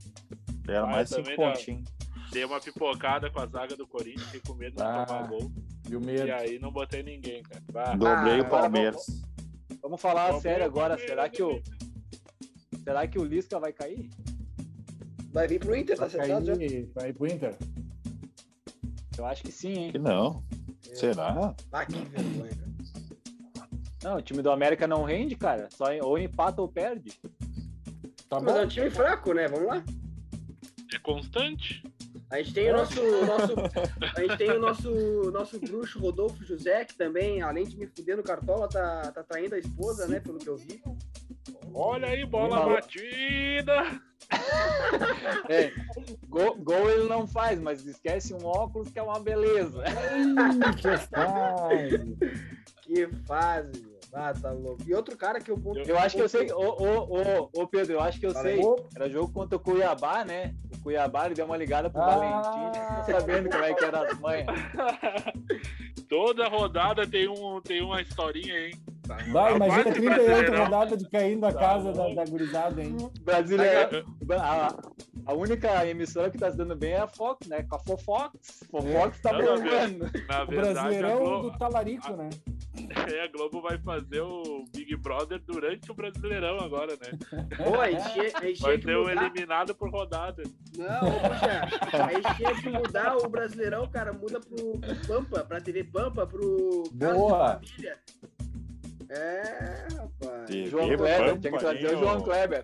Era 0.67 0.83
Ah, 0.83 0.87
mais 0.87 1.11
eu 1.11 1.23
cinco 1.23 1.35
pontinhos. 1.35 1.89
Dei 2.31 2.43
uma 2.43 2.59
pipocada 2.59 3.29
com 3.31 3.39
a 3.39 3.45
zaga 3.47 3.75
do 3.75 3.87
Corinthians, 3.87 4.23
fiquei 4.25 4.41
com 4.45 4.53
medo 4.53 4.75
de 4.75 4.83
Ah. 4.83 5.05
tomar 5.05 5.27
gol. 5.27 5.51
E 5.89 5.95
o 5.95 6.01
medo. 6.01 6.27
E 6.27 6.31
aí 6.31 6.59
não 6.59 6.71
botei 6.71 7.01
ninguém, 7.03 7.41
cara. 7.43 7.63
Bah, 7.71 7.95
Dobrei 7.95 8.41
Ah, 8.41 8.43
o 8.43 8.49
Palmeiras. 8.49 9.05
Vamos 9.81 10.01
falar 10.01 10.23
Palmeiras, 10.23 10.41
sério 10.41 10.65
agora. 10.65 10.97
Será 10.97 11.29
que 11.29 11.41
o, 11.41 11.47
Palmeiras. 11.61 11.86
Será 12.87 13.05
que 13.05 13.19
o 13.19 13.25
Lisca 13.25 13.59
vai 13.59 13.73
cair? 13.73 14.09
Vai 15.33 15.45
vir 15.45 15.59
pro 15.59 15.75
Inter, 15.75 15.97
tá 15.97 16.05
Vai 16.05 16.07
acertado 16.07 16.45
já? 16.45 16.55
cair, 16.55 16.89
vai 16.95 17.09
ir 17.09 17.13
pro 17.13 17.27
Inter. 17.27 17.53
Eu 19.17 19.25
acho 19.25 19.43
que 19.43 19.51
sim, 19.51 19.73
hein? 19.73 19.91
Que 19.91 19.99
não. 19.99 20.41
Será? 20.93 21.53
Ah, 21.73 21.85
que 21.85 21.97
vergonha, 21.97 22.55
cara. 22.55 23.67
Não, 24.05 24.15
o 24.15 24.21
time 24.21 24.41
do 24.41 24.49
América 24.49 24.87
não 24.87 25.03
rende, 25.03 25.35
cara. 25.35 25.67
Só 25.69 25.87
ou 26.01 26.17
empata 26.17 26.61
ou 26.61 26.69
perde. 26.69 27.19
Tá 28.29 28.39
Mas 28.39 28.55
é 28.55 28.61
um 28.63 28.67
time 28.69 28.89
fraco, 28.89 29.33
né? 29.33 29.49
Vamos 29.49 29.67
lá. 29.67 29.83
É 30.93 30.99
constante. 30.99 31.83
A 32.29 32.37
gente 32.37 32.53
tem 32.53 32.71
o 32.71 32.77
nosso, 32.77 33.01
nosso 33.25 33.53
a 34.15 34.21
gente 34.21 34.37
tem 34.37 34.51
o 34.51 34.59
nosso 34.59 35.31
nosso 35.31 35.59
bruxo 35.59 35.99
Rodolfo 35.99 36.43
José, 36.45 36.85
que 36.85 36.95
também, 36.95 37.41
além 37.41 37.65
de 37.65 37.77
me 37.77 37.87
fuder 37.87 38.15
no 38.15 38.23
cartola, 38.23 38.69
tá, 38.69 39.11
tá 39.11 39.23
traindo 39.23 39.55
a 39.55 39.59
esposa, 39.59 40.07
né? 40.07 40.21
Pelo 40.21 40.39
que 40.39 40.47
eu 40.47 40.55
vi. 40.55 40.81
Olha 41.79 42.07
aí, 42.07 42.25
bola 42.25 42.57
Falou. 42.57 42.73
batida. 42.73 44.01
É, 45.47 45.71
gol, 46.27 46.55
gol 46.57 46.89
ele 46.89 47.07
não 47.07 47.25
faz, 47.25 47.59
mas 47.61 47.85
esquece 47.85 48.33
um 48.33 48.45
óculos 48.45 48.89
que 48.89 48.99
é 48.99 49.01
uma 49.01 49.19
beleza. 49.21 49.83
Que 50.81 50.97
fase. 51.07 52.17
Que 52.81 53.07
fase. 53.25 53.97
Ah, 54.13 54.33
tá 54.33 54.51
louco. 54.51 54.81
E 54.85 54.93
outro 54.93 55.15
cara 55.15 55.39
que 55.39 55.49
eu 55.51 55.57
ponto. 55.57 55.79
Eu 55.79 55.97
acho 55.97 56.15
que 56.17 56.21
eu 56.21 56.27
sei. 56.27 56.51
Ô, 56.51 56.59
ô, 56.59 57.19
ô, 57.43 57.49
ô 57.53 57.67
Pedro, 57.67 57.93
eu 57.93 58.01
acho 58.01 58.19
que 58.19 58.25
eu 58.25 58.31
Fala 58.31 58.43
sei. 58.43 58.59
Era 58.95 59.09
jogo 59.09 59.31
contra 59.31 59.55
o 59.55 59.59
Cuiabá, 59.59 60.25
né? 60.25 60.53
O 60.75 60.81
Cuiabá 60.83 61.27
ele 61.27 61.35
deu 61.35 61.45
uma 61.45 61.55
ligada 61.57 61.89
pro 61.89 62.01
Ah. 62.01 62.15
Valentim, 62.15 62.79
não 62.97 63.03
sabendo 63.05 63.49
como 63.49 63.63
é 63.63 63.73
que 63.73 63.85
era 63.85 64.01
as 64.01 64.19
manhas. 64.19 64.47
Toda 66.09 66.47
rodada 66.49 67.07
tem, 67.07 67.27
um, 67.29 67.61
tem 67.61 67.81
uma 67.81 68.01
historinha, 68.01 68.67
hein? 68.67 68.73
Tá- 69.07 69.15
Vai, 69.31 69.49
tá 69.51 69.55
imagina 69.55 69.83
quase 69.83 69.99
38 69.99 70.25
Brasileirão. 70.25 70.63
rodadas 70.65 70.97
de 70.99 71.09
caindo 71.09 71.41
Tá 71.41 71.53
casa 71.53 71.93
da, 71.93 72.13
da 72.13 72.25
gurizada, 72.25 72.83
hein? 72.83 72.97
Brasileiro. 73.21 74.05
A, 74.39 74.77
a 75.25 75.33
única 75.33 75.85
emissora 75.87 76.29
que 76.29 76.37
tá 76.37 76.51
se 76.51 76.57
dando 76.57 76.75
bem 76.75 76.91
é 76.91 76.99
a 76.99 77.07
Fox, 77.07 77.47
né? 77.47 77.63
Com 77.63 77.75
a 77.75 77.79
Fofox. 77.79 78.63
Fofox 78.69 79.21
tá 79.21 79.33
Não, 79.33 79.39
não, 79.41 79.55
bombando. 79.57 80.11
Na 80.27 80.43
O 80.43 80.47
verdade, 80.47 80.77
a 80.77 80.81
Brasileirão 80.81 81.19
Globo, 81.19 81.49
do 81.51 81.57
Talarico, 81.57 82.11
né? 82.15 82.29
é, 83.13 83.23
a 83.23 83.27
Globo 83.27 83.61
vai 83.61 83.77
fazer 83.79 84.21
o 84.21 84.65
Big 84.73 84.95
Brother 84.97 85.39
durante 85.45 85.89
o 85.91 85.93
Brasileirão 85.93 86.59
agora, 86.59 86.93
né? 86.93 87.45
Pô, 87.57 87.79
a 87.81 87.89
gente, 87.91 88.11
tinha- 88.13 88.27
a 88.27 88.67
Vai 88.67 88.77
ter 88.77 88.95
o 88.95 88.99
mudar. 89.07 89.11
eliminado 89.25 89.75
por 89.75 89.89
rodada. 89.89 90.43
Não, 90.77 90.99
poxa, 90.99 92.03
a 92.05 92.13
gente 92.13 92.35
tinha 92.37 92.55
que 92.61 92.69
mudar 92.69 93.17
o 93.17 93.27
Brasileirão, 93.29 93.87
cara. 93.89 94.13
Muda 94.13 94.39
pro, 94.39 94.77
pro 94.79 94.95
Pampa, 95.07 95.43
pra 95.43 95.59
TV 95.59 95.83
Pampa, 95.83 96.25
pro 96.27 96.83
Casa 96.99 97.13
de 97.13 97.19
Boa. 97.19 97.53
Família. 97.55 97.97
É, 99.09 99.87
rapaz. 99.95 100.45
TV 100.47 100.69
João 100.69 100.87
Kleber, 100.87 101.39
tinha 101.39 101.51
que 101.53 101.59
trazer 101.59 101.95
o 101.95 101.99
João? 101.99 102.21
Kleber. 102.21 102.63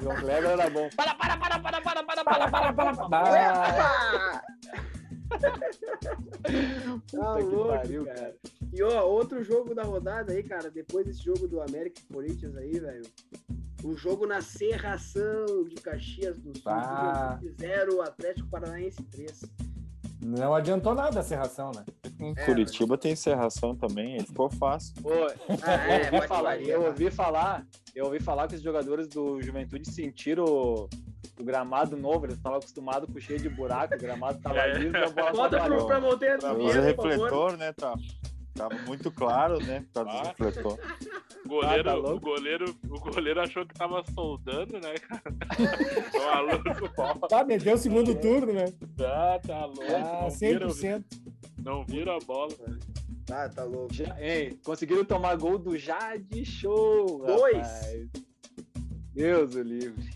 João 0.00 0.16
Kleber 0.16 0.50
era 0.50 0.70
bom. 0.70 0.88
Para, 0.96 1.14
para, 1.14 1.36
para, 1.36 1.58
para, 1.58 1.80
para, 1.80 2.04
para, 2.04 2.24
para, 2.24 2.50
para, 2.50 2.72
para, 2.72 3.08
para. 3.08 3.18
Ah! 4.32 4.42
Tá 7.10 7.36
que 7.36 7.42
louco, 7.42 7.68
pariu, 7.68 8.04
cara. 8.04 8.18
cara. 8.18 8.34
E 8.72 8.82
ó, 8.82 9.04
outro 9.06 9.42
jogo 9.44 9.74
da 9.74 9.82
rodada 9.82 10.32
aí, 10.32 10.42
cara, 10.42 10.70
depois 10.70 11.06
desse 11.06 11.22
jogo 11.24 11.46
do 11.48 11.60
América 11.60 12.00
e 12.00 12.12
Corinthians 12.12 12.56
aí, 12.56 12.78
velho. 12.78 13.04
O 13.84 13.96
jogo 13.96 14.26
na 14.26 14.40
Serração 14.40 15.64
de 15.68 15.74
Caxias 15.76 16.38
do 16.38 16.56
Sul, 16.56 16.70
Ah. 16.72 17.38
0, 17.58 18.00
Atlético 18.02 18.48
Paranaense 18.48 19.02
3. 19.04 19.42
Não 20.24 20.54
adiantou 20.54 20.94
nada 20.94 21.20
a 21.20 21.22
serração, 21.22 21.72
né? 21.74 21.84
Em 22.20 22.32
É, 22.36 22.44
Curitiba 22.44 22.96
tem 22.96 23.12
encerração 23.12 23.74
também, 23.74 24.14
aí 24.14 24.22
ficou 24.24 24.48
fácil. 24.50 24.94
Pô, 25.02 25.10
Ah, 25.62 25.88
é, 25.88 26.08
eu, 26.08 26.14
ouvi 26.14 26.28
falar, 26.28 26.60
eu 26.62 26.80
tá. 26.80 26.86
ouvi 26.88 27.10
falar, 27.10 27.66
eu 27.94 28.04
ouvi 28.06 28.20
falar 28.20 28.48
que 28.48 28.54
os 28.54 28.62
jogadores 28.62 29.08
do 29.08 29.40
Juventude 29.42 29.90
sentiram 29.90 30.44
o, 30.44 30.88
o 31.40 31.44
gramado 31.44 31.96
novo, 31.96 32.26
eles 32.26 32.36
estavam 32.36 32.58
acostumados 32.58 33.12
com 33.12 33.18
cheio 33.20 33.40
de 33.40 33.48
buraco, 33.48 33.94
o 33.94 33.98
gramado 33.98 34.38
tava 34.40 34.58
É. 34.58 34.72
liso 34.74 34.96
e 34.96 35.04
a 35.04 35.10
bola 35.10 35.32
Bota 35.32 35.60
pro, 35.64 35.86
pra 35.86 36.00
Monteiro 36.00 36.36
Usa 36.36 36.54
Pinheiro, 36.54 36.94
por 36.94 37.10
favor. 37.10 37.10
refletor, 37.10 37.56
né? 37.56 37.72
Tá, 37.72 37.94
tava 38.54 38.74
muito 38.82 39.10
claro, 39.10 39.58
né? 39.64 39.84
Por 39.92 40.04
causa 40.04 40.18
Ah. 40.20 40.28
refletor. 40.28 40.78
O 41.44 41.48
goleiro, 41.48 41.90
Ah, 41.90 41.92
tá 41.94 41.98
o, 41.98 42.20
goleiro, 42.20 42.74
o 42.88 43.00
goleiro 43.00 43.40
achou 43.40 43.66
que 43.66 43.74
tava 43.74 44.02
soldando, 44.14 44.74
né, 44.80 44.94
cara? 44.98 45.22
O 46.82 47.18
pô. 47.18 47.28
Tá, 47.28 47.44
meteu 47.44 47.74
o 47.74 47.78
segundo 47.78 48.14
turno, 48.14 48.52
né? 48.52 48.66
Tá, 48.96 49.38
tá 49.40 49.66
louco. 49.66 49.82
Ah, 49.84 50.22
não, 50.22 50.30
viram, 50.30 50.68
100%. 50.68 51.04
não 51.64 51.84
viram 51.84 52.16
a 52.16 52.18
bola. 52.20 52.52
Tá, 53.26 53.48
tá 53.48 53.64
louco. 53.64 53.92
Já, 53.94 54.16
ei, 54.20 54.58
conseguiram 54.64 55.04
tomar 55.04 55.36
gol 55.36 55.58
do 55.58 55.76
Jade 55.76 56.44
Show. 56.44 57.24
Dois. 57.26 57.56
rapaz. 57.56 58.08
Deus 59.14 59.54
o 59.54 59.62
livre. 59.62 60.10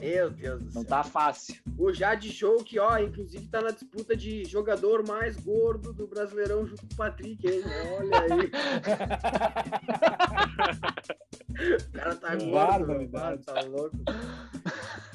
Meu 0.00 0.30
Deus 0.30 0.60
do 0.62 0.66
Não 0.74 0.82
céu. 0.82 0.84
tá 0.84 1.02
fácil. 1.04 1.56
O 1.76 1.92
Jade 1.92 2.30
Show, 2.30 2.62
que 2.64 2.78
ó, 2.78 2.98
inclusive 2.98 3.46
tá 3.48 3.60
na 3.60 3.70
disputa 3.70 4.16
de 4.16 4.44
jogador 4.44 5.06
mais 5.06 5.36
gordo 5.36 5.92
do 5.92 6.06
Brasileirão 6.06 6.66
junto 6.66 6.86
com 6.86 6.94
o 6.94 6.96
Patrick, 6.96 7.46
hein? 7.46 7.62
Olha 7.98 8.20
aí. 8.22 8.50
o 11.88 11.92
cara 11.92 12.14
tá 12.16 12.34
gordo, 12.36 12.52
Barbaridade. 12.52 13.44
tá 13.44 13.60
louco. 13.62 13.96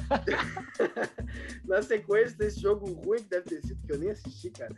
na 1.65 1.81
sequência 1.81 2.37
desse 2.37 2.59
jogo 2.59 2.91
ruim 2.91 3.19
que 3.23 3.29
deve 3.29 3.45
ter 3.49 3.61
sido, 3.61 3.81
que 3.85 3.93
eu 3.93 3.99
nem 3.99 4.09
assisti, 4.11 4.49
cara. 4.49 4.75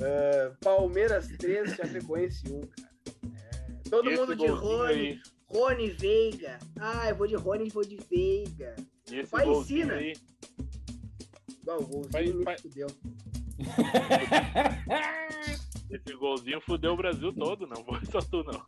Ah, 0.00 0.52
Palmeiras 0.60 1.28
3, 1.38 1.74
Chapecoense 1.74 2.42
1, 2.50 2.60
cara. 2.60 2.92
É, 3.84 3.90
todo 3.90 4.08
E 4.08 4.12
esse 4.12 4.20
mundo 4.20 4.36
de 4.36 4.46
Rony, 4.46 4.92
aí, 4.92 5.20
Rony 5.46 5.90
Veiga. 5.90 6.58
Ah, 6.80 7.10
eu 7.10 7.16
vou 7.16 7.26
de 7.26 7.34
Rony 7.36 7.66
e 7.66 7.70
vou 7.70 7.84
de 7.84 7.98
Veiga. 8.10 8.74
E 9.12 9.20
esse 9.20 9.30
Pai 9.30 9.44
golzinho 9.44 9.80
ensina. 9.86 9.94
aí, 9.94 10.12
o 11.66 11.84
golzinho 11.86 12.34
me 12.38 12.44
vai- 12.44 12.58
fudeu. 12.58 12.86
esse 15.90 16.14
golzinho 16.16 16.60
fudeu 16.62 16.92
o 16.94 16.96
Brasil 16.96 17.32
todo, 17.32 17.66
não 17.66 17.84
foi 17.84 18.00
só 18.10 18.20
tu, 18.20 18.42
não. 18.44 18.64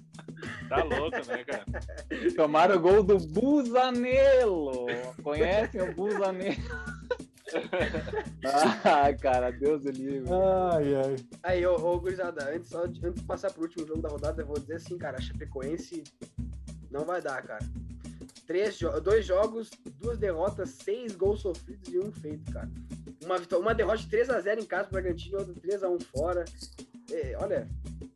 Tá 0.69 0.83
louco, 0.85 1.17
né, 1.27 1.45
cara? 1.45 1.65
Tomaram 2.37 2.77
o 2.77 2.81
gol 2.81 3.03
do 3.03 3.17
Busanello. 3.19 4.87
Conhecem 5.23 5.81
o 5.83 5.95
Busanello? 5.95 6.55
ah, 8.85 9.13
cara, 9.21 9.51
Deus 9.51 9.85
livre. 9.85 10.29
Ai, 10.73 10.95
ai. 10.97 11.17
Aí, 11.43 11.67
ô, 11.67 11.75
ô 11.77 12.01
gurizada, 12.01 12.51
antes, 12.53 12.69
só 12.69 12.87
de, 12.87 13.05
antes 13.07 13.21
de 13.21 13.27
passar 13.27 13.53
pro 13.53 13.63
último 13.63 13.87
jogo 13.87 14.03
da 14.03 14.09
rodada, 14.09 14.43
eu 14.43 14.47
vou 14.47 14.59
dizer 14.59 14.77
assim, 14.77 14.99
cara, 14.99 15.19
a 15.19 15.21
Chapecoense 15.21 16.03
não 16.91 17.05
vai 17.05 17.23
dar, 17.23 17.43
cara. 17.43 17.65
Três 18.47 18.77
jo 18.79 18.91
dois 19.01 19.25
jogos, 19.27 19.71
duas 19.99 20.19
derrotas, 20.19 20.71
seis 20.71 21.15
gols 21.17 21.41
sofridos 21.41 21.93
e 21.93 21.99
um 21.99 22.13
feito, 22.13 22.53
cara. 22.53 22.71
Uma, 23.25 23.59
uma 23.59 23.75
derrota 23.75 23.99
de 23.99 24.09
3x0 24.09 24.63
em 24.63 24.67
casa 24.67 24.85
pro 24.89 25.01
Bragantino, 25.01 25.39
outra 25.39 25.55
3x1 25.55 26.03
fora. 26.05 26.45
É, 27.11 27.37
olha, 27.41 27.69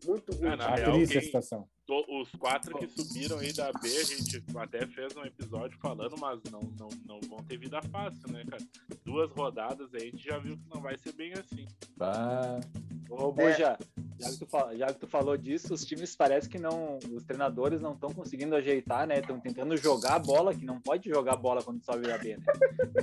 muito 0.06 0.32
ruim. 0.36 0.48
Ah, 0.48 0.56
na 0.56 0.74
real, 0.74 0.92
triste 0.92 1.16
a 1.16 1.20
quem- 1.20 1.26
situação. 1.26 1.68
To- 1.86 2.04
Os 2.20 2.30
quatro 2.32 2.76
que 2.76 2.86
subiram 2.86 3.38
aí 3.38 3.50
da 3.54 3.72
B, 3.72 3.88
a 3.88 4.04
gente 4.04 4.44
até 4.56 4.86
fez 4.88 5.16
um 5.16 5.24
episódio 5.24 5.78
falando, 5.80 6.14
mas 6.18 6.38
não, 6.50 6.60
não, 6.78 6.88
não 7.06 7.20
vão 7.26 7.38
ter 7.38 7.56
vida 7.56 7.80
fácil, 7.90 8.30
né, 8.30 8.44
cara? 8.44 8.62
Duas 9.06 9.30
rodadas 9.32 9.88
aí, 9.94 10.08
a 10.08 10.10
gente 10.10 10.22
já 10.22 10.38
viu 10.38 10.58
que 10.58 10.68
não 10.74 10.82
vai 10.82 10.98
ser 10.98 11.12
bem 11.14 11.32
assim. 11.32 11.66
Tá. 11.96 12.60
Ô, 13.08 13.32
Buja, 13.32 13.78
já, 14.20 14.30
que 14.30 14.38
tu, 14.38 14.76
já 14.76 14.86
que 14.86 14.98
tu 15.00 15.06
falou 15.06 15.36
disso, 15.36 15.72
os 15.72 15.84
times 15.84 16.16
parece 16.16 16.48
que 16.48 16.58
não. 16.58 16.98
Os 17.12 17.22
treinadores 17.24 17.80
não 17.80 17.92
estão 17.92 18.12
conseguindo 18.12 18.54
ajeitar, 18.56 19.06
né? 19.06 19.20
Estão 19.20 19.38
tentando 19.38 19.76
jogar 19.76 20.14
a 20.14 20.18
bola, 20.18 20.54
que 20.54 20.64
não 20.64 20.80
pode 20.80 21.08
jogar 21.08 21.34
a 21.34 21.36
bola 21.36 21.62
quando 21.62 21.84
sobe 21.84 22.06
da 22.06 22.18
B, 22.18 22.36
né? 22.36 22.44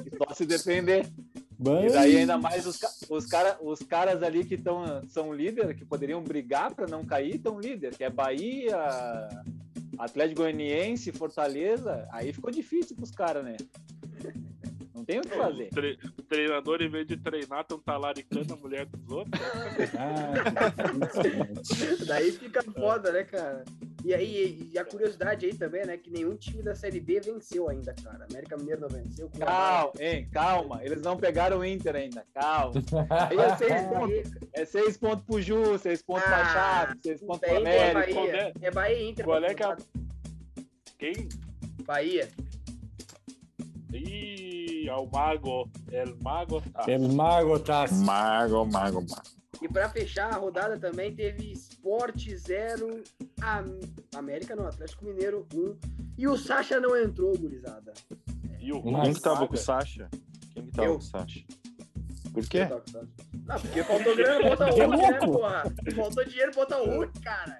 E 0.05 0.18
só 0.18 0.34
se 0.34 0.45
defender. 0.45 1.07
E 1.59 1.89
daí 1.89 2.18
ainda 2.18 2.38
mais 2.38 2.66
os, 2.68 2.78
os, 3.09 3.26
cara, 3.26 3.57
os 3.61 3.80
caras 3.80 4.22
ali 4.22 4.43
que 4.43 4.57
tão, 4.57 5.01
são 5.07 5.34
líder, 5.34 5.74
que 5.76 5.86
poderiam 5.86 6.22
brigar 6.22 6.74
para 6.76 6.86
não 6.86 7.05
cair, 7.05 7.36
estão 7.36 7.59
líder, 7.59 7.95
que 7.95 8.03
é 8.03 8.09
Bahia, 8.09 8.78
Atlético 9.97 10.41
Goianiense, 10.41 11.11
Fortaleza. 11.13 12.07
Aí 12.11 12.34
ficou 12.34 12.51
difícil 12.51 12.95
pros 12.95 13.11
caras, 13.11 13.43
né? 13.43 13.55
Não 15.08 15.08
tem 15.08 15.20
o 15.20 15.22
que 15.22 15.30
fazer. 15.38 15.68
O 15.68 15.70
tre- 15.76 15.99
o 16.18 16.22
treinador, 16.24 16.82
em 16.82 16.89
vez 16.89 17.06
de 17.08 17.16
treinar, 17.18 17.62
estão 17.62 17.80
talaricando 17.80 18.53
a 18.53 18.58
mulher 18.58 18.86
dos 18.88 19.12
outros. 19.12 19.39
Ah. 19.97 20.34
Daí 22.08 22.32
fica 22.32 22.64
foda, 22.64 23.12
né, 23.12 23.24
cara? 23.24 23.64
E 24.03 24.14
aí, 24.14 24.70
e 24.72 24.78
a 24.80 24.86
curiosidade 24.86 25.45
aí 25.45 25.53
também, 25.56 25.84
né, 25.86 25.97
que 25.97 26.12
nenhum 26.12 26.36
time 26.36 26.62
da 26.62 26.76
Série 26.76 26.99
B 26.99 27.20
venceu 27.20 27.70
ainda, 27.70 27.93
cara. 28.03 28.26
América 28.30 28.56
Mineiro 28.58 28.82
não 28.82 28.89
venceu. 28.89 29.30
Calma, 29.39 29.91
hein, 29.99 30.28
calma. 30.32 30.84
Eles 30.84 31.01
não 31.01 31.18
pegaram 31.18 31.60
o 31.60 31.66
Inter 31.66 31.95
ainda. 31.95 32.24
Calma. 32.34 32.74
Aí 33.30 33.38
é 33.38 33.56
seis 33.58 33.82
pontos. 33.89 34.32
É 34.53 34.66
seis 34.66 34.97
pontos 34.97 35.26
pro 35.26 35.41
Ju, 35.41 35.78
seis 35.80 36.01
pontos 36.03 36.24
pra 36.24 36.41
Ah, 36.41 36.45
Chave, 36.86 36.99
seis 37.01 37.20
pontos 37.22 37.39
pro 37.41 37.49
é 37.49 37.58
América. 37.58 38.14
qual 38.14 38.26
Bahia. 38.28 38.53
É 38.62 38.72
Bahia 38.72 38.99
e 38.99 39.10
Inter. 39.10 39.26
Qual 39.26 39.43
é 39.43 39.53
que 39.56 39.64
é 39.64 39.66
a- 39.66 39.76
pra- 39.76 39.86
Quem? 40.99 41.30
Bahia. 41.84 42.30
Ih, 43.93 44.45
é 44.88 44.96
o 44.96 45.06
Mago. 45.08 45.70
É 45.92 46.04
o 46.04 46.18
Mago. 46.24 46.62
Tá. 46.62 46.86
El 46.88 47.08
Mago 47.10 47.60
tá. 47.60 47.86
Mago, 47.92 48.66
mago, 48.66 49.02
mago. 49.02 49.24
E 49.62 49.70
pra 49.70 49.88
fechar 49.90 50.34
a 50.34 50.38
rodada 50.38 50.78
também 50.78 51.16
teve 51.16 51.54
Sport 51.54 52.28
0, 52.36 53.02
Am- 53.42 53.80
América 54.16 54.56
não, 54.56 54.68
Atlético 54.68 55.06
Mineiro 55.06 55.48
1. 55.54 55.78
E 56.18 56.28
o 56.28 56.38
Sacha 56.38 56.80
não 56.80 56.96
entrou, 56.98 57.38
gurizada. 57.38 57.94
E 58.60 58.72
o 58.74 58.82
Quem 58.82 59.14
que 59.14 59.22
tava 59.22 59.48
com 59.48 59.54
o 59.54 59.58
Sacha? 59.58 60.10
Quem 60.54 60.66
que 60.66 60.72
tava 60.72 60.88
Eu. 60.88 60.94
com 60.96 61.00
o 61.00 61.02
Sacha? 61.02 61.40
Por 62.34 62.46
quê? 62.50 62.66
Não, 63.46 63.60
porque 63.62 63.84
faltou 63.84 64.16
grana, 64.16 64.50
bota 64.50 64.66
Hulk, 64.72 64.98
né, 64.98 65.20
porra? 65.20 65.64
Faltou 65.96 66.26
dinheiro, 66.26 66.52
bota 66.54 66.78
o 66.82 66.86
Hulk, 66.98 67.22
cara. 67.22 67.60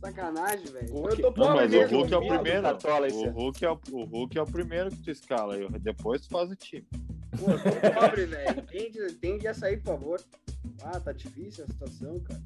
Sacanagem, 0.00 0.66
velho. 0.66 0.88
Eu 0.88 1.16
tô 1.16 1.22
Não, 1.22 1.32
pobre 1.32 1.54
mas 1.54 1.72
o 1.72 1.76
mesmo. 1.76 1.98
Hulk 1.98 2.14
é 2.14 2.16
o 2.16 2.26
primeiro. 2.28 2.62
Cartola 2.62 3.06
esse 3.08 3.16
O. 3.28 3.30
Hulk 3.30 3.64
é 3.64 3.70
o, 3.70 3.80
o 3.92 4.04
Hulk 4.04 4.38
é 4.38 4.42
o 4.42 4.46
primeiro 4.46 4.90
que 4.90 5.02
tu 5.02 5.10
escala. 5.10 5.56
e 5.58 5.68
depois 5.80 6.22
tu 6.22 6.28
faz 6.30 6.50
o 6.50 6.56
time. 6.56 6.86
Pô, 7.38 7.50
eu 7.50 7.58
tô 7.58 8.00
pobre, 8.00 8.26
velho. 8.26 8.62
Tende, 8.62 9.14
tende 9.14 9.48
a 9.48 9.54
sair, 9.54 9.78
por 9.78 9.94
favor. 9.94 10.20
Ah, 10.82 11.00
tá 11.00 11.12
difícil 11.12 11.64
a 11.64 11.66
situação, 11.66 12.20
cara. 12.20 12.42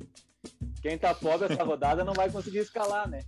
Quem 0.80 0.98
tá 0.98 1.14
pobre 1.14 1.52
essa 1.52 1.62
rodada 1.62 2.04
não 2.04 2.14
vai 2.14 2.30
conseguir 2.30 2.58
escalar, 2.58 3.08
né? 3.08 3.20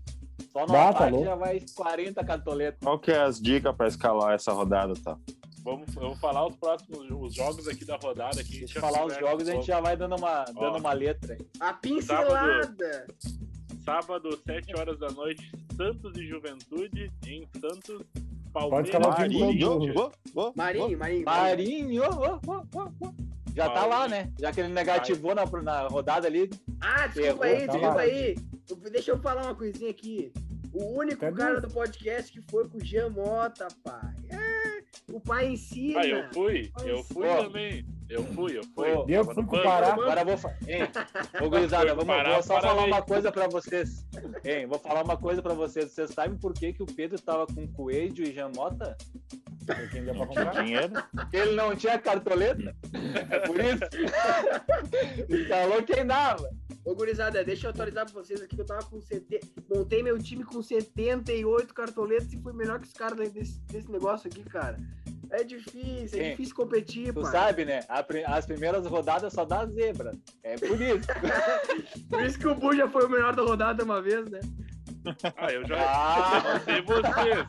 Só 0.52 0.66
no 0.66 0.72
Bah, 0.72 0.92
tá 0.92 1.10
já 1.10 1.34
vai 1.34 1.60
40 1.74 2.24
cartoletas. 2.24 2.80
Qual 2.82 2.98
que 2.98 3.10
é 3.10 3.20
as 3.20 3.40
dicas 3.40 3.74
pra 3.76 3.86
escalar 3.86 4.34
essa 4.34 4.52
rodada, 4.52 4.94
tá? 5.02 5.16
Vamos, 5.62 5.94
vamos 5.94 6.20
falar 6.20 6.46
os 6.46 6.56
próximos 6.56 7.10
os 7.10 7.34
jogos 7.34 7.66
aqui 7.68 7.84
da 7.84 7.96
rodada. 7.96 8.40
Aqui, 8.40 8.58
Deixa 8.60 8.80
falar 8.80 9.06
os 9.06 9.16
jogos, 9.16 9.48
a 9.48 9.52
gente 9.52 9.66
já 9.66 9.80
vai 9.80 9.96
dando 9.96 10.16
uma, 10.16 10.44
dando 10.44 10.78
uma 10.78 10.92
letra 10.92 11.34
aí. 11.34 11.46
A 11.58 11.72
pincelada. 11.72 13.06
Sábado, 13.08 13.53
7 13.84 14.74
horas 14.78 14.98
da 14.98 15.08
noite, 15.10 15.50
Santos 15.76 16.16
e 16.16 16.26
Juventude 16.26 17.10
em 17.26 17.46
Santos. 17.60 18.02
Pode 18.52 18.90
Palmeiras 18.90 18.90
falar 18.90 19.20
o 19.20 19.26
e 19.26 19.28
time 19.28 19.40
Marinho, 19.40 19.66
todo. 19.66 19.78
Corinthians. 19.78 19.96
ô, 20.34 20.40
ô, 20.40 20.48
ô. 20.48 20.52
Marinho, 20.56 20.98
Marinho. 20.98 21.24
Marinho, 21.24 22.02
ó, 22.04 22.40
ó. 22.46 23.12
já 23.54 23.68
tá 23.68 23.84
lá, 23.84 24.08
né? 24.08 24.32
Já 24.38 24.52
que 24.52 24.60
ele 24.60 24.68
negativou 24.68 25.34
na, 25.34 25.44
na 25.44 25.88
rodada 25.88 26.26
ali. 26.28 26.48
Ah, 26.80 27.06
desculpa 27.08 27.26
Errou, 27.26 27.42
aí, 27.42 27.66
tá 27.66 27.72
desculpa 27.72 27.94
lá. 27.94 28.00
aí. 28.02 28.34
Deixa 28.92 29.10
eu 29.10 29.18
falar 29.18 29.42
uma 29.42 29.54
coisinha 29.54 29.90
aqui. 29.90 30.32
O 30.72 30.98
único 30.98 31.32
cara 31.32 31.60
do 31.60 31.68
podcast 31.68 32.32
que 32.32 32.40
foi 32.50 32.68
com 32.68 32.78
o 32.78 32.84
Jean 32.84 33.10
Mota, 33.10 33.68
pai. 33.82 34.14
É, 34.30 34.82
o 35.12 35.20
pai 35.20 35.52
ensina. 35.52 36.00
Ah, 36.00 36.06
eu 36.06 36.32
fui, 36.32 36.72
eu 36.84 37.04
fui 37.04 37.26
Ó. 37.26 37.44
também. 37.44 37.84
Eu 38.08 38.22
fui, 38.24 38.58
eu 38.58 38.64
fui. 38.74 38.88
Eu 39.08 39.24
fui 39.24 39.34
no 39.34 39.46
com 39.46 39.56
o 39.56 39.58
banco. 39.58 39.62
Pará. 39.64 39.92
Agora 39.92 40.20
eu 40.20 40.26
vou 40.26 40.36
falar. 40.36 40.56
Ô, 41.40 41.48
gurizada, 41.50 41.94
vamos, 41.94 42.06
parar, 42.06 42.32
vou 42.34 42.42
só 42.42 42.60
falar 42.60 42.84
uma 42.84 43.02
coisa 43.02 43.32
pra 43.32 43.48
vocês. 43.48 44.06
Hein, 44.44 44.66
vou 44.66 44.78
falar 44.78 45.02
uma 45.02 45.16
coisa 45.16 45.42
pra 45.42 45.54
vocês. 45.54 45.90
Vocês 45.90 46.10
sabem 46.10 46.38
por 46.38 46.52
que, 46.52 46.72
que 46.72 46.82
o 46.82 46.86
Pedro 46.86 47.20
tava 47.20 47.46
com 47.46 47.66
Coelho 47.68 48.24
e 48.24 48.32
Jamota? 48.32 48.96
Deu 49.64 50.14
pra 50.14 50.14
Não 50.14 50.28
tinha 50.28 50.62
dinheiro. 50.62 50.92
Porque 51.14 51.36
ele 51.36 51.56
não 51.56 51.74
tinha 51.74 51.98
cartoleta. 51.98 52.76
É 53.30 53.38
por 53.40 53.58
isso. 53.58 53.84
Escalou 55.28 55.82
quem 55.82 56.06
dava. 56.06 56.50
Ô, 56.84 56.94
gurizada, 56.94 57.42
deixa 57.42 57.66
eu 57.66 57.70
atualizar 57.70 58.04
pra 58.04 58.14
vocês 58.22 58.42
aqui 58.42 58.54
que 58.56 58.60
eu 58.62 58.66
tava 58.66 58.84
com 58.84 59.00
70. 59.00 59.46
Montei 59.74 60.02
meu 60.02 60.18
time 60.18 60.44
com 60.44 60.62
78 60.62 61.72
cartoletas 61.72 62.32
e 62.32 62.38
fui 62.38 62.52
melhor 62.52 62.78
que 62.78 62.86
os 62.86 62.92
caras 62.92 63.30
desse, 63.30 63.58
desse 63.60 63.90
negócio 63.90 64.28
aqui, 64.28 64.42
cara. 64.44 64.78
É 65.30 65.42
difícil, 65.42 66.20
é 66.20 66.30
difícil 66.30 66.54
competir, 66.54 67.12
Tu 67.12 67.22
pai. 67.22 67.32
sabe, 67.32 67.64
né? 67.64 67.80
A 67.88 68.04
As 68.36 68.46
primeiras 68.46 68.86
rodadas 68.86 69.32
só 69.32 69.44
dá 69.44 69.64
zebra. 69.66 70.12
É 70.42 70.56
por 70.56 70.80
isso. 70.80 71.08
Por 72.08 72.22
isso 72.22 72.38
que 72.38 72.46
o 72.46 72.54
Bu 72.54 72.76
já 72.76 72.88
foi 72.88 73.06
o 73.06 73.08
melhor 73.08 73.34
da 73.34 73.42
rodada 73.42 73.82
uma 73.82 74.00
vez, 74.00 74.28
né? 74.30 74.40
Ah, 75.36 75.52
eu 75.52 75.66
já. 75.66 75.76
Ah. 75.84 76.42
Eu 76.44 76.52
não 76.52 76.60
sei 76.64 76.82
vocês. 76.82 77.46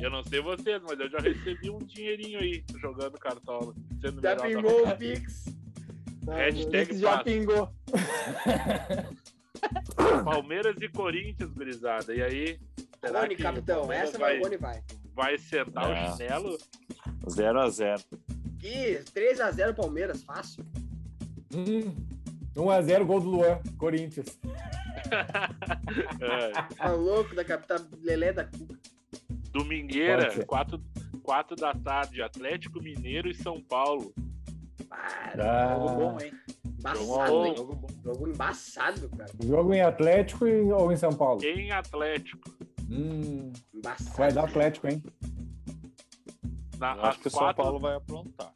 Eu 0.00 0.10
não 0.10 0.24
sei 0.24 0.40
vocês, 0.40 0.82
mas 0.88 1.00
eu 1.00 1.10
já 1.10 1.18
recebi 1.18 1.70
um 1.70 1.78
dinheirinho 1.78 2.38
aí 2.40 2.64
jogando 2.80 3.18
cartola. 3.18 3.74
Sendo 4.00 4.22
Já 4.22 4.36
pingou 4.36 4.70
o 4.72 4.78
rodada. 4.78 4.98
Pix. 6.20 6.36
Hashtag 6.36 6.90
Isso 6.92 7.00
já 7.00 7.10
passa. 7.12 7.24
pingou. 7.24 7.68
Palmeiras 10.24 10.76
e 10.80 10.88
Corinthians, 10.88 11.50
gurizada. 11.52 12.14
E 12.14 12.22
aí? 12.22 12.58
Será 13.04 13.22
Rony, 13.22 13.36
que 13.36 13.42
capitão. 13.42 13.92
Essa 13.92 14.18
vai, 14.18 14.32
vai, 14.32 14.38
o 14.38 14.42
Rony 14.44 14.56
vai. 14.56 14.82
vai 15.14 15.38
sentar 15.38 15.90
É. 15.90 16.10
o 16.10 16.16
chinelo? 16.16 16.58
0x0. 17.26 18.04
Ih, 18.62 19.00
3x0 19.14 19.74
Palmeiras, 19.74 20.22
fácil. 20.22 20.64
Hum, 21.54 21.94
1x0, 22.54 23.04
gol 23.04 23.20
do 23.20 23.30
Luan, 23.30 23.60
Corinthians. 23.78 24.38
É, 26.20 26.74
Tá 26.76 26.92
louco 26.92 27.34
da 27.34 27.44
capital 27.44 27.78
Lelé 28.02 28.32
da 28.32 28.44
Cuca. 28.44 28.78
Domingueira, 29.50 30.30
ser. 30.30 30.44
4, 30.46 30.80
4 31.22 31.56
da 31.56 31.74
tarde, 31.74 32.22
Atlético 32.22 32.80
Mineiro 32.80 33.28
e 33.28 33.34
São 33.34 33.60
Paulo. 33.62 34.12
Ah, 34.90 35.32
Ah, 35.38 35.74
Jogo 35.78 35.88
bom, 35.96 36.18
hein? 36.20 36.32
embaçado, 36.78 37.46
hein? 37.46 37.54
Jogo 38.04 38.28
embaçado, 38.28 39.08
cara. 39.10 39.30
Jogo 39.44 39.74
em 39.74 39.80
Atlético 39.82 40.46
e- 40.46 40.72
ou 40.72 40.90
em 40.92 40.96
São 40.96 41.12
Paulo? 41.12 41.42
Em 41.44 41.70
Atlético. 41.70 42.50
Hum, 42.90 43.52
Embaçado. 43.72 44.16
vai 44.16 44.32
dar 44.32 44.44
Atlético, 44.44 44.88
hein? 44.88 45.02
Na, 46.78 46.96
Eu 46.96 47.04
acho 47.04 47.18
que 47.20 47.26
o 47.26 47.28
às 47.28 47.32
São 47.32 47.40
quatro- 47.42 47.62
Paulo 47.62 47.78
vai 47.78 47.94
aprontar. 47.94 48.52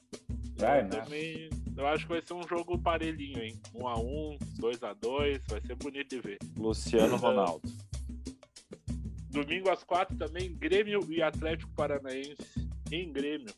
Vai, 0.57 0.81
eu 0.81 0.85
né? 0.85 0.91
também- 0.91 1.51
eu 1.77 1.87
acho 1.87 2.05
que 2.07 2.13
vai 2.13 2.23
ser 2.23 2.33
um 2.35 2.43
jogo 2.49 2.79
parelhinho, 2.79 3.43
hein? 3.43 3.61
1x1, 3.75 4.39
2x2, 4.59 5.43
vai 5.49 5.61
ser 5.61 5.75
bonito 5.77 6.09
de 6.09 6.21
ver. 6.21 6.39
Luciano 6.57 7.17
Ronaldo. 7.17 7.69
Domingo 9.31 9.69
às 9.71 9.83
4 9.85 10.17
também, 10.17 10.55
Grêmio 10.57 11.01
e 11.11 11.21
Atlético 11.23 11.71
Paranaense 11.75 12.69
em 12.91 13.13
Grêmio. 13.13 13.53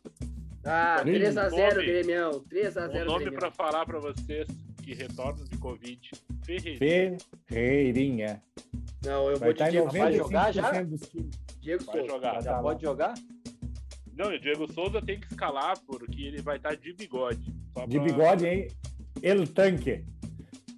Ah, 0.66 1.02
Grêmio. 1.02 1.20
3x0, 1.28 1.50
Nome. 1.50 1.86
Grêmio. 1.86 2.30
3x0, 2.50 3.02
O 3.02 3.04
nome 3.04 3.30
pra 3.30 3.50
falar 3.50 3.86
pra 3.86 3.98
vocês 4.00 4.46
que 4.82 4.94
retornam 4.94 5.44
de 5.44 5.56
Covid, 5.58 6.10
Ferreira. 6.44 7.16
Ferreirinha. 7.46 8.42
Não, 9.04 9.30
eu 9.30 9.36
Vai 9.38 9.48
vou 9.48 9.50
estar 9.52 9.68
em 9.68 9.70
Diego, 9.72 9.90
Vai 9.90 10.12
jogar 10.12 10.52
já? 10.52 10.62
95% 10.72 10.86
dos 10.88 11.00
times. 11.08 11.30
Diego 11.60 11.84
Vai 11.84 11.96
Souza. 11.96 12.12
jogar. 12.12 12.34
Já 12.34 12.40
Já 12.40 12.50
tá 12.50 12.56
lá. 12.56 12.62
pode 12.62 12.82
jogar? 12.82 13.14
Não, 14.16 14.32
e 14.32 14.36
o 14.36 14.40
Diego 14.40 14.72
Souza 14.72 15.02
tem 15.02 15.20
que 15.20 15.26
escalar 15.26 15.78
porque 15.86 16.22
ele 16.22 16.40
vai 16.42 16.56
estar 16.56 16.74
de 16.76 16.92
bigode. 16.94 17.38
De 17.40 17.52
pra- 17.72 17.86
bigode, 17.86 18.46
hein? 18.46 18.68
El 19.22 19.46
Tanque. 19.46 20.04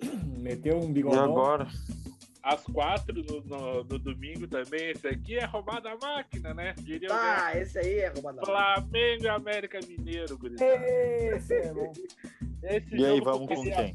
Meteu 0.39 0.79
um 0.79 0.89
E 0.91 0.93
bigodão. 0.93 1.25
agora? 1.25 1.69
Às 2.49 2.63
quatro 2.65 3.15
no, 3.23 3.41
no- 3.43 3.85
no 3.85 3.99
domingo 3.99 4.47
também. 4.49 4.91
Esse 4.91 5.07
aqui 5.07 5.37
é 5.37 5.45
roubada 5.45 5.91
a 5.91 5.97
máquina, 5.99 6.55
né? 6.55 6.75
Diria 6.79 7.09
Ah, 7.13 7.57
esse 7.59 7.79
aí 7.79 7.99
é 7.99 8.09
roubadão. 8.09 8.43
o 8.43 8.47
Flamengo 8.47 9.25
e 9.25 9.29
América 9.29 9.79
Mineiro, 9.87 10.39
gurizada. 10.39 10.85
Esse 10.87 11.55
é 11.55 11.73
bom. 11.75 11.93
Esse 12.63 12.97
E 12.97 13.05
aí, 13.05 13.21
vamos 13.21 13.49
com 13.49 13.63
quem? 13.63 13.95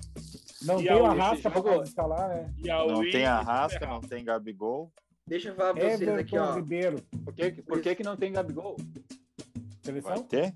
Não 0.62 0.80
E 0.80 0.84
tem 0.84 0.92
a- 0.94 0.98
o 1.02 1.06
Arrasca 1.08 1.50
pra 1.50 1.78
escalar, 1.84 2.30
né? 2.30 2.54
E 2.58 2.68
Não 2.68 3.02
tem 3.10 3.26
Arrasca, 3.26 3.88
não 3.88 4.02
tem 4.02 4.24
Gabigol. 4.24 4.92
Deixa 5.26 5.50
eu 5.50 5.56
falar 5.56 5.74
pra 5.74 5.84
vocês 5.84 6.02
aqui, 6.02 6.36
Everton 6.36 6.38
ó. 6.38 6.56
Ribeiro. 6.56 7.02
Por 7.26 7.34
que, 7.34 7.52
por 7.64 7.82
que, 7.82 7.96
que 7.96 8.04
não 8.04 8.16
tem 8.16 8.32
Gabigol? 8.34 8.76
Vai 8.78 9.66
Seleção? 9.82 10.24
ter? 10.24 10.54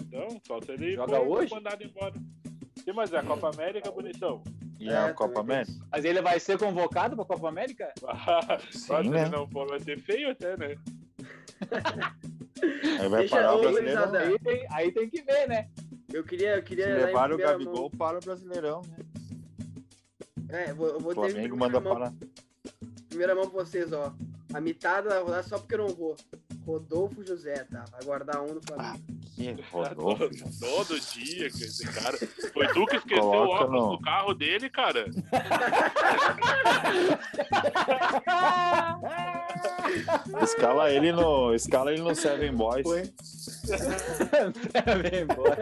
Então, 0.00 0.28
só 0.46 0.60
se 0.60 0.72
ele 0.72 0.94
Joga 0.94 1.20
hoje? 1.20 1.54
mandado 1.54 1.84
embora. 1.84 2.14
Sim, 2.84 2.92
mas 2.92 3.12
é 3.12 3.18
a 3.18 3.22
Copa 3.22 3.50
América, 3.50 3.90
bonitão. 3.90 4.42
E 4.80 4.88
É, 4.88 4.96
a 4.96 5.12
Copa 5.14 5.40
América? 5.40 5.72
Mas 5.92 6.04
ele 6.06 6.22
vai 6.22 6.40
ser 6.40 6.58
convocado 6.58 7.14
pra 7.14 7.24
Copa 7.26 7.48
América? 7.48 7.92
Sim, 8.72 8.94
ele 8.96 9.10
né? 9.10 9.28
não 9.28 9.46
for, 9.46 9.68
vai 9.68 9.78
ser 9.78 10.00
feio 10.00 10.30
até, 10.30 10.56
né? 10.56 10.74
Aí 12.98 13.08
vai 13.08 13.20
Deixa 13.20 13.36
parar 13.36 13.54
o 13.56 13.60
gurizada. 13.60 14.20
Aí 14.20 14.38
tem, 14.38 14.66
aí 14.70 14.92
tem 14.92 15.10
que 15.10 15.22
ver, 15.22 15.46
né? 15.48 15.68
Eu 16.12 16.24
queria, 16.24 16.56
eu 16.56 16.62
queria 16.62 16.86
Se 16.86 17.04
levar 17.06 17.30
o 17.32 17.36
Gabigol, 17.38 17.90
para 17.90 18.18
o 18.18 18.20
Brasileirão. 18.20 18.82
Né? 18.82 18.96
mão- 20.48 20.58
É, 20.58 20.70
eu 20.70 20.74
vou, 20.74 20.88
eu 20.88 20.98
vou 21.00 21.12
Flamengo 21.14 21.56
manda 21.56 21.78
mão, 21.78 21.92
parar. 21.92 22.12
primeira 23.08 23.34
mão 23.34 23.48
pra 23.48 23.62
vocês, 23.64 23.92
ó. 23.92 24.12
A 24.52 24.60
mitada 24.60 25.10
da 25.10 25.20
rodada 25.20 25.42
só 25.44 25.58
porque 25.58 25.74
eu 25.74 25.78
não 25.86 25.88
vou. 25.88 26.16
Rodolfo 26.66 27.24
José, 27.24 27.64
tá? 27.70 27.84
Vai 27.92 28.02
guardar 28.04 28.42
um 28.42 28.54
no 28.54 28.60
Flamengo. 28.62 29.04
Rodolfo. 29.72 30.28
Todo, 30.28 30.58
todo 30.60 31.00
dia 31.00 31.50
com 31.50 31.58
esse 31.58 31.84
cara. 31.86 32.16
Foi 32.52 32.68
tu 32.68 32.86
que 32.86 32.96
esqueceu 32.96 33.24
o 33.24 33.30
Coloca 33.30 33.64
óculos 33.64 33.82
no- 33.82 33.96
do 33.96 34.02
carro 34.02 34.34
dele, 34.34 34.70
cara? 34.70 35.06
Escala 40.42 40.90
ele 40.90 41.12
no, 41.12 41.54
escala 41.54 41.92
ele 41.92 42.02
no 42.02 42.14
Seven 42.14 42.52
Boys. 42.54 42.82
Foi. 42.82 43.02
Vem 45.02 45.20
embora. 45.22 45.58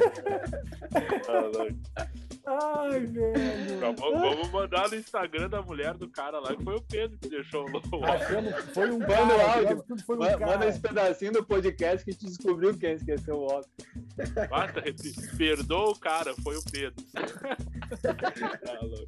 Ai, 2.50 3.00
velho. 3.00 3.32
Então, 3.76 3.94
vamos, 3.96 4.20
vamos 4.20 4.50
mandar 4.50 4.88
no 4.88 4.94
Instagram 4.96 5.48
da 5.50 5.60
mulher 5.60 5.94
do 5.94 6.08
cara 6.08 6.40
lá, 6.40 6.56
que 6.56 6.64
foi 6.64 6.76
o 6.76 6.80
Pedro 6.82 7.18
que 7.18 7.28
deixou 7.28 7.66
o. 7.66 8.04
Achando, 8.04 8.50
foi 8.72 8.90
um 8.90 8.98
Manda 8.98 9.14
cara, 9.14 9.36
o 9.36 9.40
áudio. 9.68 9.84
foi 10.06 10.16
um 10.16 10.18
Ma- 10.20 10.28
cara. 10.30 10.46
Manda 10.46 10.66
esse 10.68 10.80
pedacinho 10.80 11.32
do 11.32 11.44
podcast 11.44 12.04
que 12.04 12.10
a 12.10 12.12
gente 12.14 12.26
descobriu 12.26 12.76
quem 12.78 12.92
esqueceu 12.92 13.36
o 13.36 13.44
óculos. 13.44 13.68
Basta, 14.48 14.82
perdoa 15.36 15.90
o 15.90 15.98
cara, 15.98 16.34
foi 16.42 16.56
o 16.56 16.62
Pedro. 16.70 17.04
Tá 18.02 18.78
louco. 18.82 19.06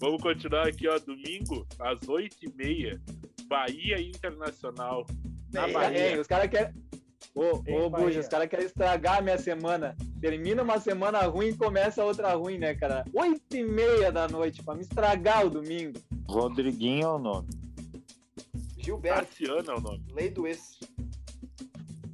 Vamos 0.00 0.22
continuar 0.22 0.66
aqui, 0.66 0.88
ó. 0.88 0.98
Domingo, 0.98 1.66
às 1.78 2.00
8h30, 2.00 3.00
Bahia 3.46 4.00
Internacional. 4.00 5.06
Na 5.52 5.68
Bahia. 5.68 6.12
Hein, 6.14 6.20
os 6.20 6.26
caras 6.26 6.50
querem. 6.50 6.72
Ô, 7.34 7.62
ô. 7.66 7.90
Buja, 7.90 8.20
os 8.20 8.28
caras 8.28 8.48
querem 8.48 8.66
estragar 8.66 9.18
a 9.18 9.22
minha 9.22 9.38
semana. 9.38 9.96
Termina 10.20 10.62
uma 10.62 10.78
semana 10.78 11.20
ruim 11.22 11.48
e 11.48 11.56
começa 11.56 12.04
outra 12.04 12.34
ruim, 12.34 12.58
né, 12.58 12.74
cara? 12.74 13.04
Oito 13.14 13.56
e 13.56 13.62
meia 13.64 14.12
da 14.12 14.28
noite, 14.28 14.62
pra 14.62 14.74
me 14.74 14.82
estragar 14.82 15.46
o 15.46 15.50
domingo. 15.50 15.98
Rodriguinho 16.28 17.04
é 17.04 17.08
o 17.08 17.18
nome. 17.18 17.48
Gilberto, 18.78 19.26
Tassiano 19.26 19.70
é 19.70 19.74
o 19.74 19.80
nome. 19.80 20.04
lei 20.12 20.28
do 20.28 20.46
ex. 20.46 20.78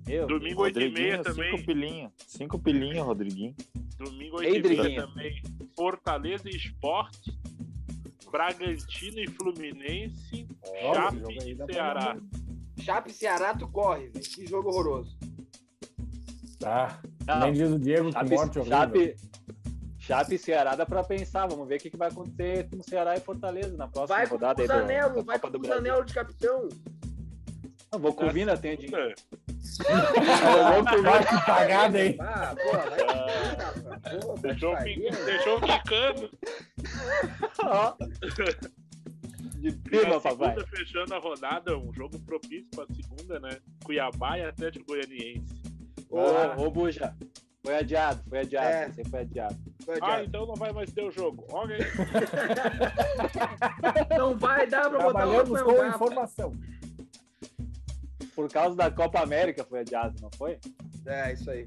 Eu, 0.06 0.26
Domingo, 0.26 0.62
8h30 0.62 0.64
Rodriguinho, 0.64 1.22
também. 1.22 1.50
cinco 1.50 1.66
pilinha. 1.66 2.12
Cinco 2.26 2.58
pilinha, 2.58 3.02
Rodriguinho. 3.02 3.54
Domingo 3.98 4.36
8 4.38 4.48
h 4.48 4.60
Driguinha. 4.62 5.06
também. 5.06 5.42
Fortaleza 5.76 6.48
e 6.48 6.56
Esporte. 6.56 7.36
Bragantino 8.30 9.18
e 9.20 9.26
Fluminense. 9.26 10.46
Olha, 10.82 10.94
Chape 10.94 11.50
e 11.50 11.72
Ceará. 11.72 12.16
Chape 12.81 13.12
Ceará, 13.12 13.55
tu 13.55 13.68
corre, 13.68 14.09
velho. 14.09 14.24
Que 14.24 14.47
jogo 14.47 14.68
horroroso. 14.70 15.16
Tá. 16.59 17.01
Não, 17.26 17.41
Nem 17.41 17.53
diz 17.53 17.70
o 17.70 17.79
Diego 17.79 18.07
que 18.07 18.12
Chape, 18.12 18.31
morte 18.35 18.59
horrível. 18.59 18.79
Chape, 18.79 19.16
Chape 19.99 20.35
e 20.35 20.39
Ceará 20.39 20.74
dá 20.74 20.87
pra 20.87 21.05
pensar. 21.05 21.47
Vamos 21.47 21.68
ver 21.68 21.76
o 21.76 21.79
que, 21.81 21.91
que 21.91 21.97
vai 21.97 22.09
acontecer 22.09 22.68
com 22.70 22.83
Ceará 22.83 23.16
e 23.16 23.20
Fortaleza 23.20 23.76
na 23.76 23.87
próxima 23.87 24.16
Vai 24.16 24.26
com 24.26 24.35
o 24.35 24.39
rodada 24.39 24.62
aí 24.62 24.68
do- 24.68 24.74
Zanello, 24.74 25.14
da 25.16 25.22
vai 25.22 25.39
com 25.39 25.49
o. 25.49 25.66
Zanello 25.66 26.05
de 26.05 26.14
capitão. 26.14 26.68
Não, 27.93 27.99
vou 27.99 28.12
com 28.14 28.26
o 28.26 28.31
Vina, 28.33 28.57
tem 28.57 28.76
dinheiro. 28.76 29.14
É, 29.87 31.01
Vai 31.03 31.26
que 31.26 31.45
cagada, 31.47 32.01
hein? 32.05 32.16
Ah, 32.20 32.55
vai. 32.55 33.01
Ah, 33.09 34.16
né? 34.43 35.11
deixou 35.24 35.61
ficando. 35.61 36.31
De 39.59 39.68
E 39.68 39.72
prima, 39.72 40.16
a 40.16 40.20
papai. 40.20 40.54
segunda 40.54 40.66
fechando 40.68 41.14
a 41.14 41.18
rodada, 41.18 41.76
um 41.76 41.92
jogo 41.92 42.18
propício 42.20 42.68
pra 42.74 42.86
segunda, 42.94 43.40
né? 43.40 43.59
Cuiabá 43.84 44.38
e 44.38 44.44
Atlético 44.44 44.86
Goianiense. 44.86 45.62
Ô, 46.09 46.18
Ô, 46.18 46.66
ô, 46.66 46.70
Buja. 46.70 47.14
Foi 47.64 47.76
adiado, 47.76 48.22
foi 48.28 48.38
adiado. 48.38 48.66
É. 48.66 48.92
Aí 48.96 49.04
foi 49.11 49.20
adiado. 49.20 49.56
Ah, 50.00 50.22
então 50.22 50.46
não 50.46 50.54
vai 50.54 50.72
mais 50.72 50.92
ter 50.92 51.02
o 51.02 51.11
jogo. 51.11 51.44
Ok. 51.50 51.76
Não 54.16 54.36
vai 54.36 54.66
dar 54.66 54.88
pra 54.88 55.02
botar 55.02 55.26
o 55.26 55.36
Rafael 55.36 55.64
com 55.64 55.86
informação. 55.86 56.52
Por 58.34 58.50
causa 58.50 58.76
da 58.76 58.90
Copa 58.90 59.20
América 59.20 59.64
foi 59.64 59.80
adiado, 59.80 60.14
não 60.20 60.30
foi? 60.36 60.59
É, 61.06 61.32
isso 61.32 61.50
aí. 61.50 61.66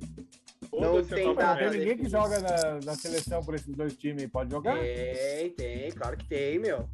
A 0.63 0.67
tem 0.69 0.79
Não 1.25 1.57
tem 1.57 1.69
ninguém 1.71 1.97
que 1.97 2.09
joga 2.09 2.39
na, 2.39 2.79
na 2.85 2.95
seleção 2.95 3.43
por 3.43 3.55
esses 3.55 3.75
dois 3.75 3.95
times. 3.97 4.25
Pode 4.27 4.51
jogar? 4.51 4.79
Tem, 4.79 5.49
tem, 5.51 5.91
claro 5.91 6.15
que 6.15 6.25
tem, 6.27 6.59
meu. 6.59 6.87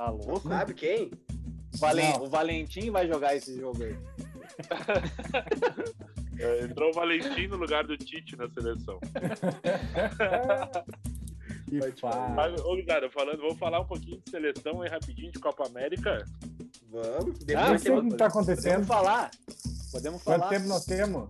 Tá 0.00 0.08
louco? 0.08 0.48
Sabe 0.48 0.72
quem? 0.72 1.10
Valen-. 1.74 2.16
O 2.20 2.26
Valentim 2.26 2.90
vai 2.90 3.06
jogar 3.06 3.36
esse 3.36 3.60
jogo 3.60 3.84
aí. 3.84 3.94
É, 6.42 6.62
entrou 6.62 6.88
o 6.88 6.92
Valentim 6.94 7.48
no 7.48 7.58
lugar 7.58 7.86
do 7.86 7.98
Tite 7.98 8.34
na 8.34 8.48
seleção. 8.48 8.98
Que. 11.68 11.78
Mas, 12.34 12.58
ô, 12.62 12.76
Guilherme, 12.76 13.10
falando, 13.10 13.42
vou 13.42 13.54
falar 13.56 13.80
um 13.80 13.84
pouquinho 13.84 14.18
de 14.24 14.30
seleção 14.30 14.80
aí 14.80 14.88
rapidinho 14.88 15.30
de 15.30 15.38
Copa 15.38 15.66
América. 15.66 16.24
Vamos. 16.90 17.40
Eu 17.40 17.44
Depois 17.44 17.68
não 17.68 17.78
sei 17.78 17.92
o 17.92 18.08
que 18.08 18.16
tá 18.16 18.26
acontecendo. 18.28 18.72
Podemos 18.72 18.86
falar. 18.86 19.30
Podemos 19.92 20.22
Quanto 20.22 20.40
falar. 20.40 20.48
tempo 20.48 20.66
nós 20.66 20.86
temos? 20.86 21.28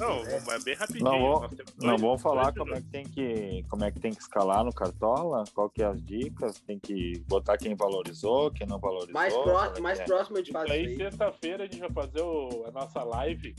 Não, 0.00 0.52
é 0.52 0.58
bem 0.64 0.74
rapidinho. 0.74 1.04
Não, 1.04 1.18
vou- 1.20 1.50
Não, 1.80 1.98
vamos 1.98 2.22
falar 2.22 2.52
como 2.54 2.74
é, 2.74 2.80
que 2.80 2.86
tem 2.88 3.04
que, 3.04 3.64
como 3.68 3.84
é 3.84 3.90
que 3.90 4.00
tem 4.00 4.12
que 4.12 4.20
escalar 4.22 4.64
no 4.64 4.72
Cartola, 4.72 5.44
qual 5.54 5.68
que 5.70 5.82
é 5.82 5.86
as 5.86 6.02
dicas, 6.02 6.60
tem 6.60 6.78
que 6.78 7.20
botar 7.28 7.56
quem 7.58 7.74
valorizou, 7.74 8.50
quem 8.50 8.66
não 8.66 8.78
valorizou. 8.78 9.12
Mais 9.12 9.32
como 9.34 9.50
é 9.50 9.52
próximo, 9.52 9.82
mais 9.82 10.00
é? 10.00 10.04
próximo 10.04 10.36
a 10.36 10.40
gente 10.40 10.52
faz 10.52 10.64
Isso 10.70 10.74
aí, 10.78 10.96
sexta-feira, 10.96 11.64
a 11.64 11.66
gente 11.66 11.80
vai 11.80 11.90
fazer 11.92 12.22
o- 12.22 12.64
a 12.66 12.70
nossa 12.70 13.02
live 13.02 13.54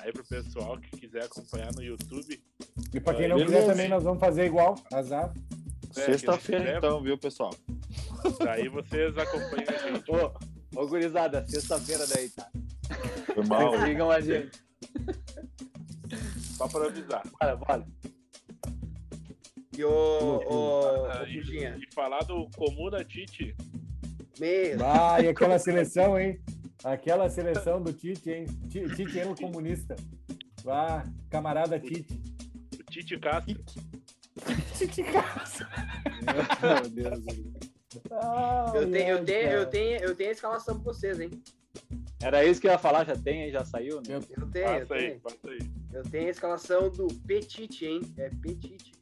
aí 0.00 0.12
pro 0.12 0.24
pessoal 0.24 0.78
que 0.78 0.90
quiser 0.96 1.24
acompanhar 1.24 1.72
no 1.74 1.82
YouTube. 1.82 2.40
E 2.94 3.00
pra 3.00 3.14
quem 3.14 3.28
não 3.28 3.36
Beleza. 3.36 3.56
quiser 3.56 3.72
também, 3.72 3.88
nós 3.88 4.04
vamos 4.04 4.20
fazer 4.20 4.44
igual. 4.46 4.74
Azar. 4.92 5.32
Sexta-feira 5.92 6.64
quiser. 6.64 6.76
então, 6.78 7.00
viu, 7.02 7.16
pessoal? 7.16 7.50
Daí 8.38 8.68
vocês 8.68 9.16
acompanham 9.16 9.66
a 9.68 9.90
gente. 9.90 10.10
Ô, 10.10 10.80
ô 10.82 10.86
gurizada, 10.86 11.46
sexta-feira 11.48 12.06
daí, 12.06 12.28
tá? 12.28 12.50
Foi 13.34 13.44
mal. 13.46 13.70
Vocês 13.70 13.84
sigam 13.84 14.10
a 14.10 14.20
gente. 14.20 14.65
Só 16.56 16.68
pra 16.68 16.86
avisar. 16.86 17.22
Bora, 17.40 17.56
bora. 17.56 17.86
E 19.76 19.84
o. 19.84 19.88
o. 19.90 21.06
Ah, 21.06 21.22
o 21.22 21.26
e, 21.26 21.38
e 21.64 21.94
falar 21.94 22.20
do 22.24 22.48
Comuna 22.56 23.04
Tite. 23.04 23.54
Mesmo. 24.38 24.84
Ah, 24.84 25.20
e 25.20 25.28
aquela 25.28 25.58
seleção, 25.58 26.18
hein? 26.18 26.40
Aquela 26.84 27.28
seleção 27.28 27.82
do 27.82 27.92
Tite, 27.92 28.30
hein? 28.30 28.46
Ti- 28.68 28.88
Tite 28.94 29.18
é 29.20 29.26
o 29.26 29.34
comunista. 29.34 29.96
Ah, 30.66 31.04
camarada 31.30 31.78
Tite. 31.78 32.20
O 32.74 32.82
Tite 32.90 33.18
Castro. 33.18 33.62
Tite 34.76 35.02
Castro. 35.04 35.66
Meu 36.62 36.90
Deus. 36.90 37.24
Eu 38.74 38.90
tenho, 38.90 39.08
eu, 39.08 39.24
tenho, 39.24 39.50
eu, 39.50 39.66
tenho, 39.66 39.98
eu 40.02 40.14
tenho 40.16 40.28
a 40.30 40.32
escalação 40.32 40.74
pra 40.76 40.92
vocês, 40.92 41.18
hein? 41.20 41.30
Era 42.26 42.44
isso 42.44 42.60
que 42.60 42.66
eu 42.66 42.72
ia 42.72 42.78
falar, 42.78 43.04
já 43.04 43.14
tem 43.14 43.44
aí, 43.44 43.52
já 43.52 43.64
saiu, 43.64 43.98
né? 43.98 44.16
Eu 44.16 44.20
tenho, 44.20 44.40
eu 44.40 44.80
Passa 44.80 44.94
aí, 44.94 45.06
tenho. 45.08 45.20
passa 45.20 45.38
aí. 45.48 45.58
Eu 45.92 46.02
tenho 46.02 46.26
a 46.26 46.30
escalação 46.30 46.90
do 46.90 47.06
Petite, 47.24 47.86
hein? 47.86 48.00
É 48.18 48.28
Petite. 48.42 48.92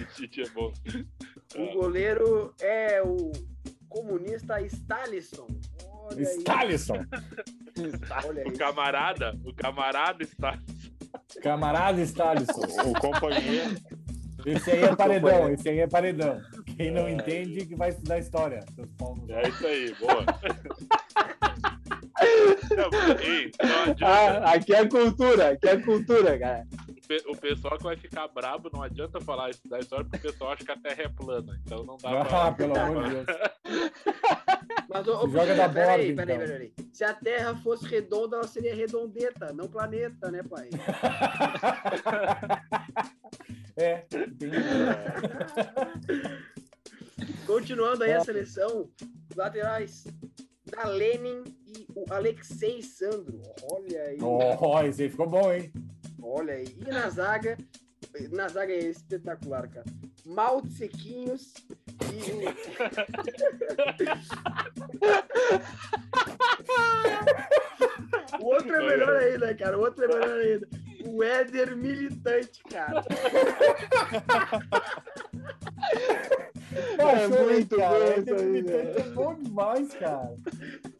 O 0.00 0.14
Tite 0.14 0.42
é 0.42 0.48
bom. 0.50 0.72
O 1.56 1.72
goleiro 1.72 2.54
é 2.60 3.02
o 3.02 3.32
comunista 3.88 4.60
Stalisson. 4.62 5.48
Olha. 5.84 6.22
Stalisson. 6.22 7.04
Olha 8.24 8.46
O 8.46 8.52
camarada, 8.56 9.36
o 9.44 9.52
camarada 9.52 10.22
está. 10.22 10.56
Camarada 11.42 12.00
Stalisson. 12.02 12.60
O 12.86 12.92
companheiro. 13.00 13.76
Esse 14.46 14.70
aí 14.70 14.82
é 14.84 14.94
paredão, 14.94 15.52
esse 15.52 15.68
aí 15.68 15.80
é 15.80 15.88
paredão. 15.88 16.40
Quem 16.78 16.90
não 16.92 17.08
entende 17.08 17.66
que 17.66 17.74
vai 17.74 17.90
estudar 17.90 18.18
história. 18.18 18.64
É 19.28 19.48
isso 19.48 19.66
aí, 19.66 19.92
boa. 19.94 20.24
Não, 22.76 22.90
ei, 23.20 23.50
não. 23.62 24.06
Ah, 24.08 24.52
aqui 24.54 24.74
é 24.74 24.86
cultura, 24.88 25.50
aqui 25.50 25.68
é 25.68 25.76
cultura, 25.80 26.36
cara. 26.38 26.66
O 26.88 26.94
pe- 27.08 27.22
O 27.28 27.36
pessoal 27.36 27.78
que 27.78 27.84
vai 27.84 27.96
ficar 27.96 28.26
brabo 28.28 28.68
não 28.72 28.82
adianta 28.82 29.20
falar 29.20 29.50
isso 29.50 29.60
da 29.68 29.78
história 29.78 30.04
porque 30.04 30.26
o 30.26 30.32
pessoal 30.32 30.52
acha 30.52 30.64
que 30.64 30.70
a 30.72 30.76
Terra 30.76 31.02
é 31.04 31.08
plana. 31.08 31.58
Então 31.64 31.84
não 31.84 31.96
dá 31.96 32.24
pra. 32.24 32.46
Ah, 32.48 32.52
pelo 32.52 32.76
amor 32.78 33.04
de 33.04 33.10
Deus. 33.14 33.26
Mas, 34.90 35.06
ô, 35.08 35.28
Joga 35.28 35.54
da 35.54 35.68
peraí, 35.68 36.12
borda, 36.12 36.26
peraí, 36.26 36.36
então. 36.36 36.48
peraí. 36.48 36.72
Se 36.92 37.04
a 37.04 37.14
Terra 37.14 37.54
fosse 37.62 37.86
redonda, 37.86 38.36
ela 38.38 38.46
seria 38.48 38.74
redondeta, 38.74 39.52
não 39.52 39.68
planeta, 39.68 40.30
né, 40.30 40.42
pai? 40.42 40.68
É, 43.80 43.98
tem... 44.08 44.50
Continuando 47.46 48.04
aí 48.04 48.12
a 48.12 48.20
seleção, 48.20 48.90
laterais 49.34 50.04
da 50.66 50.86
Lenin 50.88 51.42
e 51.66 51.86
o 51.94 52.04
Alexei 52.12 52.82
Sandro. 52.82 53.40
Olha 53.72 54.02
aí, 54.02 54.18
Oh, 54.20 54.80
esse 54.82 55.04
aí 55.04 55.08
ficou 55.10 55.26
bom, 55.28 55.50
hein? 55.52 55.72
olha 56.22 56.54
aí. 56.54 56.66
E 56.78 56.84
na 56.90 57.08
zaga, 57.08 57.56
na 58.30 58.48
zaga 58.48 58.72
é 58.72 58.78
espetacular, 58.78 59.68
cara. 59.68 59.86
Malte 60.26 60.70
Sequinhos 60.72 61.54
e 62.02 62.32
o... 62.32 62.38
o 68.42 68.46
outro 68.46 68.74
é 68.74 68.86
melhor 68.86 69.16
ainda, 69.16 69.54
cara. 69.54 69.78
O 69.78 69.80
outro 69.80 70.04
é 70.04 70.08
melhor 70.08 70.38
ainda. 70.38 70.68
O 71.06 71.22
Éder 71.22 71.76
Militante, 71.76 72.62
cara. 72.64 73.02
Ah, 76.98 77.12
É 77.12 77.28
muito 77.28 77.76
cara. 77.76 77.98
bom 77.98 78.04
Esse 78.04 78.20
isso 78.20 78.34
aí, 78.34 78.46
militante 78.46 78.98
é 79.00 79.10
bom 79.10 79.34
demais, 79.34 79.94
cara. 79.94 80.36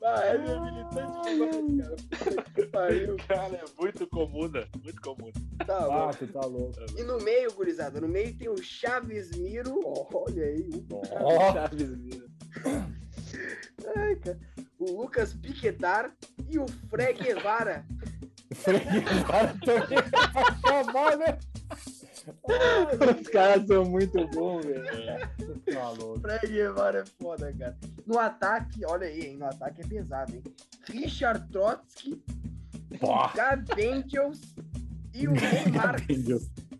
Ah, 0.03 0.21
Éder 0.27 0.61
Militante 0.63 1.29
demais, 1.29 1.87
cara. 1.89 1.97
Puta 2.25 2.43
que 2.55 2.67
pariu. 2.67 3.17
Cara, 3.29 3.55
é 3.57 3.65
muito 3.83 4.07
comum, 4.09 4.49
né? 4.49 4.65
Muito 4.83 5.01
comum. 5.03 5.31
Tá 5.67 5.77
Ah, 5.79 5.87
louco. 5.87 6.17
tu 6.17 6.27
tá 6.29 6.41
louco. 6.41 6.75
E 6.97 7.03
no 7.03 7.19
meio, 7.19 7.53
gurizada, 7.53 8.01
no 8.01 8.09
meio 8.09 8.35
tem 8.37 8.49
o 8.49 8.57
Chaves 8.63 9.31
Miro. 9.37 9.79
Olha 9.85 10.45
aí, 10.45 10.69
o 10.91 11.01
Ó, 11.21 11.53
Chaves 11.53 11.97
Mira. 11.97 12.27
Ai, 13.97 14.17
cara. 14.17 14.39
O 14.79 15.03
Lucas 15.03 15.33
Piquetar 15.35 16.13
e 16.49 16.59
o 16.59 16.67
Freg 16.89 17.23
Guevara. 17.23 17.85
freguesada 18.55 19.55
também 19.65 19.99
vai 20.33 20.45
acabar, 20.45 21.17
né? 21.19 21.39
Os 23.21 23.29
caras 23.29 23.67
são 23.67 23.85
muito 23.85 24.27
bons, 24.29 24.65
velho. 24.65 24.85
Tá 25.73 25.91
louco. 25.91 26.21
Freg 26.21 26.47
Guevara 26.49 27.01
é 27.01 27.05
foda, 27.23 27.53
cara. 27.53 27.77
No 28.07 28.19
ataque, 28.19 28.85
olha 28.87 29.07
aí, 29.07 29.27
hein? 29.27 29.37
No 29.37 29.47
ataque 29.47 29.83
é 29.83 29.87
pesado, 29.87 30.35
hein? 30.35 30.43
Richard 30.89 31.49
Trotsky. 31.51 32.23
Gabengels 33.35 34.41
e 35.15 35.29
o 35.29 35.33
Neymar. 35.37 35.97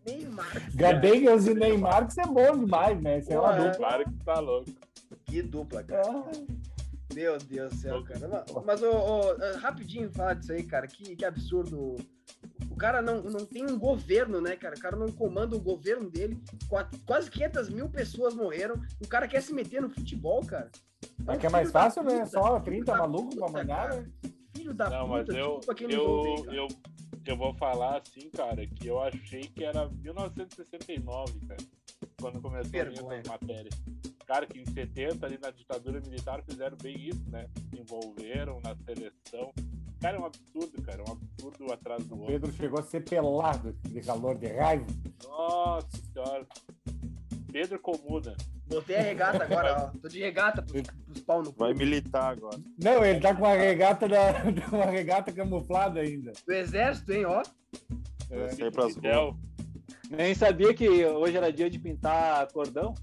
Neymar. 0.07 0.71
Gabengels 0.75 1.47
e 1.47 1.55
Neymar, 1.55 2.09
que 2.09 2.21
é 2.21 2.27
bom 2.27 2.65
demais, 2.65 3.01
né? 3.01 3.19
Isso 3.19 3.33
é 3.33 3.39
uma 3.39 3.55
é. 3.55 3.59
dupla. 3.59 3.77
Claro 3.77 4.05
que 4.05 4.25
tá 4.25 4.41
louco. 4.41 4.71
Que 5.27 5.43
dupla, 5.43 5.83
cara. 5.83 6.03
Ah, 6.07 6.31
Meu 7.15 7.39
Deus 7.39 7.73
do 7.73 7.79
céu, 7.79 8.03
cara. 8.05 8.29
Mas, 8.29 8.65
mas, 8.65 8.83
ô, 8.83 8.91
ô, 8.91 9.59
rapidinho 9.59 10.11
falar 10.11 10.35
disso 10.35 10.53
aí, 10.53 10.63
cara. 10.63 10.87
Que, 10.87 11.17
que 11.17 11.25
absurdo. 11.25 11.97
O 12.79 12.81
cara 12.81 13.03
não, 13.03 13.25
não 13.25 13.45
tem 13.45 13.65
um 13.69 13.77
governo, 13.77 14.41
né, 14.41 14.55
cara? 14.55 14.77
O 14.77 14.81
cara 14.81 14.95
não 14.95 15.09
comanda 15.09 15.57
o 15.57 15.61
governo 15.61 16.09
dele. 16.09 16.41
Qua- 16.69 16.89
Quase 17.05 17.29
500 17.29 17.71
mil 17.71 17.89
pessoas 17.89 18.35
morreram. 18.37 18.81
O 19.05 19.09
cara 19.09 19.27
quer 19.27 19.43
se 19.43 19.53
meter 19.53 19.83
no 19.83 19.91
futebol, 19.91 20.47
cara. 20.47 20.71
É 21.27 21.33
um 21.33 21.39
que 21.39 21.47
é 21.47 21.51
mais 21.51 21.73
fácil, 21.73 22.05
né? 22.05 22.25
Só 22.27 22.61
filho 22.61 22.85
30 22.85 22.93
da 22.93 22.99
malucos 22.99 23.35
pra 23.35 23.49
mandar, 23.49 23.89
né? 23.97 24.09
Filho 24.55 24.73
da 24.73 24.89
Não, 24.91 25.09
puta, 25.09 25.25
mas 25.27 25.29
eu, 25.29 25.61
eu, 25.91 26.47
eu, 26.53 26.69
eu 27.27 27.37
vou 27.37 27.53
falar 27.55 28.01
assim, 28.01 28.31
cara, 28.31 28.65
que 28.65 28.87
eu 28.87 29.03
achei 29.03 29.41
que 29.41 29.65
era 29.65 29.89
1969, 29.89 31.41
cara, 31.49 31.61
quando 32.21 32.41
começou 32.41 32.71
Vergonha. 32.71 33.23
a 33.27 33.29
matéria. 33.29 33.71
Cara, 34.25 34.47
que 34.47 34.61
em 34.61 34.67
70, 34.67 35.27
ali 35.27 35.37
na 35.43 35.51
ditadura 35.51 36.01
militar, 36.01 36.45
fizeram 36.49 36.77
bem 36.81 37.09
isso, 37.09 37.29
né? 37.29 37.49
Se 37.71 37.81
envolveram 37.81 38.61
na 38.63 38.77
seleção. 38.77 39.53
Cara, 40.01 40.17
é 40.17 40.21
um 40.21 40.27
absurdo, 40.27 40.83
cara, 40.83 41.03
é 41.03 41.11
um 41.11 41.13
absurdo 41.13 41.73
atrás 41.73 42.07
do 42.07 42.15
O 42.15 42.21
outro. 42.21 42.33
Pedro 42.33 42.53
chegou 42.53 42.79
a 42.79 42.83
ser 42.83 43.01
pelado 43.01 43.73
de 43.83 44.01
calor, 44.01 44.39
de 44.39 44.47
raiva. 44.47 44.87
Nossa 45.25 45.89
senhora. 46.13 46.47
Pedro 47.51 47.81
Comuda. 47.81 48.37
Botei 48.69 48.97
a 48.97 49.03
regata 49.03 49.43
agora, 49.43 49.93
ó. 49.95 49.99
Tô 49.99 50.09
de 50.09 50.21
regata 50.21 50.63
pros, 50.63 50.83
pros 50.83 51.21
pau 51.23 51.43
no 51.43 51.53
cu. 51.53 51.59
Vai 51.59 51.75
militar 51.75 52.33
agora. 52.33 52.59
Não, 52.81 53.05
ele 53.05 53.19
tá 53.19 53.35
com 53.35 53.43
uma 53.43 53.55
regata, 53.55 54.07
da, 54.07 54.45
uma 54.71 54.87
regata 54.87 55.33
camuflada 55.33 56.01
ainda. 56.01 56.33
Do 56.47 56.53
exército, 56.53 57.13
hein, 57.13 57.25
ó. 57.25 57.43
É. 58.31 58.39
Vai 58.39 58.53
sair 58.53 58.71
pras. 58.71 58.95
Nem 60.11 60.35
sabia 60.35 60.75
que 60.75 60.89
hoje 61.07 61.37
era 61.37 61.53
dia 61.53 61.69
de 61.69 61.79
pintar 61.79 62.47
cordão. 62.53 62.95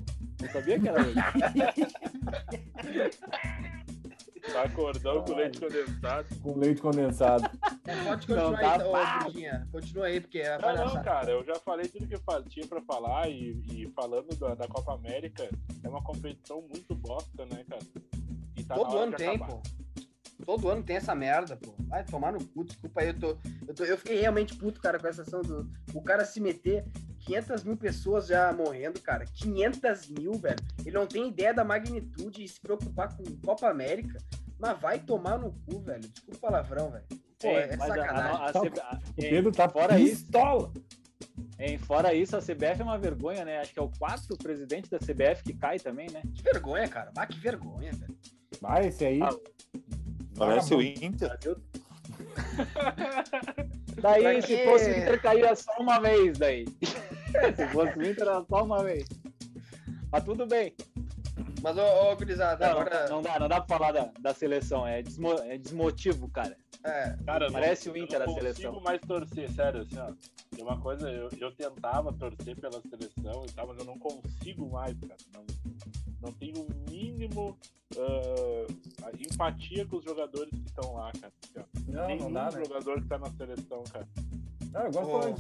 Não 0.42 0.50
sabia 0.50 0.80
que 0.80 0.88
era 0.88 1.02
hoje. 1.02 1.16
Tá 4.52 4.70
cordão 4.70 5.24
com 5.24 5.34
leite 5.36 5.60
condensado. 5.60 6.28
Com 6.42 6.58
leite 6.58 6.82
condensado. 6.82 7.50
Pode 7.50 7.98
Não, 7.98 8.06
continuar 8.18 8.60
tá 8.60 8.84
aí, 8.84 8.92
pá. 8.92 9.68
Continua 9.72 10.06
aí, 10.06 10.22
porque 10.22 10.40
é 10.40 10.58
Não, 10.58 10.86
não, 10.86 11.04
cara, 11.04 11.32
eu 11.32 11.44
já 11.44 11.56
falei 11.56 11.88
tudo 11.88 12.08
que 12.08 12.16
eu 12.16 12.44
tinha 12.48 12.68
pra 12.68 12.82
falar 12.82 13.30
e, 13.30 13.62
e 13.70 13.92
falando 13.96 14.36
da, 14.36 14.56
da 14.56 14.68
Copa 14.68 14.94
América, 14.94 15.50
é 15.84 15.90
uma 15.90 16.02
competição 16.04 16.62
muito 16.62 16.96
bosta, 16.96 17.46
né, 17.46 17.64
cara? 17.68 17.82
E 18.56 18.64
tá 18.64 18.76
Todo 18.76 18.98
ano 18.98 19.16
tem, 19.16 19.36
acabar. 19.36 19.48
pô. 19.48 19.62
Todo 20.46 20.70
ano 20.70 20.84
tem 20.84 20.98
essa 20.98 21.16
merda, 21.16 21.58
pô. 21.58 21.74
Vai 21.88 22.04
tomar 22.06 22.32
no 22.32 22.46
cu, 22.46 22.64
desculpa 22.64 23.02
aí, 23.02 23.08
eu 23.08 23.20
tô, 23.20 23.38
eu 23.68 23.74
tô. 23.74 23.84
Eu 23.84 23.98
fiquei 23.98 24.20
realmente 24.20 24.56
puto, 24.56 24.80
cara, 24.80 25.00
com 25.00 25.08
essa 25.08 25.24
ação 25.24 25.42
do. 25.42 25.70
O 25.94 26.02
cara 26.02 26.24
se 26.24 26.40
meter 26.40 26.86
500 27.26 27.64
mil 27.64 27.76
pessoas 27.78 28.28
já 28.28 28.52
morrendo, 28.54 29.00
cara. 29.02 29.26
500 29.26 30.08
mil, 30.10 30.34
velho. 30.34 30.56
Ele 30.86 30.96
não 30.96 31.08
tem 31.08 31.28
ideia 31.30 31.54
da 31.54 31.64
magnitude 31.64 32.44
e 32.44 32.48
se 32.48 32.60
preocupar 32.60 33.16
com 33.16 33.24
Copa 33.44 33.68
América. 33.70 34.18
Mas 34.60 34.80
vai 34.80 35.00
tomar 35.00 35.38
no 35.38 35.52
cu, 35.66 35.80
velho. 35.82 36.02
Desculpa 36.02 36.38
o 36.38 36.40
palavrão, 36.40 36.92
velho. 36.92 37.04
Pô, 37.40 37.50
é 37.50 37.76
mas 37.76 37.90
a- 37.90 37.94
a- 37.94 37.98
sacanagem. 37.98 38.46
a 38.46 38.54
CB 38.62 38.80
a- 38.80 39.00
Pedro 39.16 39.52
tá 39.52 39.68
fora 39.68 40.00
isso, 40.00 40.24
pistola. 40.24 40.72
hein, 41.60 41.78
fora 41.78 42.14
isso, 42.14 42.38
a 42.38 42.42
CBF 42.42 42.82
é 42.82 42.84
uma 42.84 42.98
vergonha, 42.98 43.44
né? 43.44 43.60
Acho 43.60 43.74
que 43.74 43.80
é 43.80 43.82
o 43.84 43.90
quarto 43.90 44.38
presidente 44.38 44.90
da 44.90 44.98
CBF 45.00 45.44
que 45.44 45.54
cai 45.54 45.78
também, 45.80 46.10
né? 46.10 46.22
Que 46.34 46.42
vergonha, 46.44 46.88
cara. 46.88 47.12
Bah, 47.14 47.26
que 47.28 47.38
vergonha, 47.40 47.92
velho. 47.92 48.16
Vai, 48.62 48.88
esse 48.88 49.04
aí. 49.06 49.22
Ah, 49.22 49.36
Parece 50.38 50.74
o. 50.74 50.82
Inter. 50.82 51.38
Daí, 54.02 54.22
Pra 54.24 54.42
se 54.42 54.48
quê? 54.48 54.64
fosse 54.66 54.86
o 54.90 54.98
Inter, 54.98 55.22
caía 55.22 55.56
só 55.56 55.72
uma 55.80 56.00
vez 56.00 56.38
daí. 56.38 56.66
Se 57.56 57.68
fosse 57.70 57.98
o 57.98 58.04
Inter, 58.04 58.24
era 58.28 58.44
só 58.46 58.64
uma 58.64 58.84
vez. 58.84 59.08
Mas 60.12 60.24
tudo 60.24 60.46
bem. 60.46 60.74
Mas, 61.62 61.78
ô, 61.78 62.12
ô 62.12 62.16
gurizada, 62.16 62.66
Não, 62.70 62.80
agora. 62.80 63.10
não 63.10 63.22
dá, 63.22 63.40
não 63.40 63.48
dá 63.48 63.60
pra 63.62 63.78
falar 63.78 63.92
da, 63.92 64.12
da 64.20 64.34
seleção. 64.34 64.86
É, 64.88 65.02
desmo- 65.02 65.34
é 65.40 65.58
desmotivo, 65.58 66.30
cara. 66.30 66.56
É, 66.84 67.16
Cara, 67.26 67.48
eu 67.48 67.52
Parece 67.52 67.88
não, 67.88 67.96
o 67.96 67.98
Inter 67.98 68.22
eu 68.22 68.26
não 68.28 68.34
a 68.36 68.38
seleção. 68.40 68.72
consigo 68.72 68.84
mais 68.84 69.02
torcer, 69.02 69.50
sério, 69.52 69.82
assim, 69.82 69.98
ó. 69.98 70.12
Tem 70.56 70.64
uma 70.64 70.80
coisa, 70.80 71.10
eu, 71.10 71.30
eu 71.40 71.52
tentava 71.52 72.14
torcer 72.14 72.56
pela 72.56 72.80
seleção 72.82 73.44
e 73.46 73.52
tal, 73.52 73.68
mas 73.68 73.78
eu 73.80 73.86
não 73.86 73.98
consigo 73.98 74.70
mais, 74.72 74.96
cara. 75.00 75.16
Não, 75.34 75.44
não 76.22 76.32
tenho 76.34 76.58
o 76.62 76.68
mínimo 76.92 77.58
a 79.04 79.10
empatia 79.20 79.86
com 79.88 79.98
os 79.98 80.04
jogadores 80.04 80.50
que 80.52 80.68
estão 80.68 80.94
lá, 80.94 81.12
cara. 81.20 81.34
Assim, 81.44 81.60
ó. 81.60 81.92
Não, 81.92 82.08
Nenhum 82.08 82.24
não 82.26 82.34
dá, 82.34 82.52
né? 82.52 82.64
jogador 82.64 83.02
que 83.02 83.08
tá 83.08 83.18
na 83.18 83.32
seleção, 83.32 83.84
cara. 83.92 84.08
Não, 84.72 84.82
eu 84.84 84.92
gosto 84.92 85.10
Ô, 85.32 85.36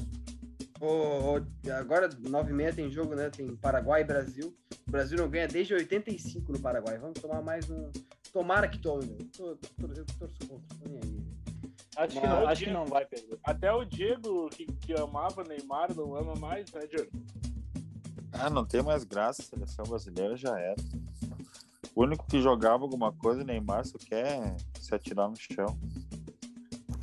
ô, 0.82 1.42
agora, 1.72 2.10
9 2.20 2.52
e 2.52 2.54
meia 2.54 2.74
tem 2.74 2.92
jogo, 2.92 3.16
né? 3.16 3.30
Tem 3.30 3.56
Paraguai 3.56 4.02
e 4.02 4.06
Brasil. 4.06 4.56
O 4.88 4.92
Brasil 4.92 5.18
não 5.18 5.30
ganha 5.30 5.48
desde 5.48 5.74
85 5.74 6.52
no 6.52 6.60
Paraguai. 6.60 6.98
Vamos 6.98 7.20
tomar 7.20 7.42
mais 7.42 7.70
um. 7.70 7.90
Tomara 8.32 8.68
que 8.68 8.80
tome, 8.80 9.06
meu. 9.08 9.18
Tô- 9.36 9.56
tô- 9.56 9.88
Eu 9.94 10.06
torço 10.20 10.36
contra, 10.48 10.78
tô 10.78 10.90
nem 10.90 11.00
aí. 11.04 11.26
Acho 11.98 12.20
que, 12.20 12.28
não, 12.28 12.48
acho 12.48 12.64
que 12.66 12.72
não 12.72 12.86
vai 12.86 13.06
perder. 13.06 13.40
Até 13.44 13.72
o 13.72 13.86
Diego, 13.86 14.50
que, 14.50 14.66
que 14.66 14.94
amava 14.94 15.44
Neymar, 15.46 15.96
não 15.96 16.14
ama 16.16 16.36
mais, 16.36 16.70
né, 16.74 16.82
Diego? 16.88 17.10
Ah, 18.34 18.50
não 18.50 18.66
tem 18.66 18.84
mais 18.84 19.06
graça. 19.06 19.42
A 19.42 19.46
seleção 19.46 19.86
brasileira 19.86 20.36
já 20.36 20.60
era. 20.60 20.76
O 21.96 22.04
único 22.04 22.28
que 22.28 22.42
jogava 22.42 22.84
alguma 22.84 23.14
coisa, 23.14 23.46
Neymar, 23.46 23.86
só 23.86 23.98
quer 23.98 24.58
se 24.78 24.94
atirar 24.94 25.30
no 25.30 25.38
chão. 25.38 25.80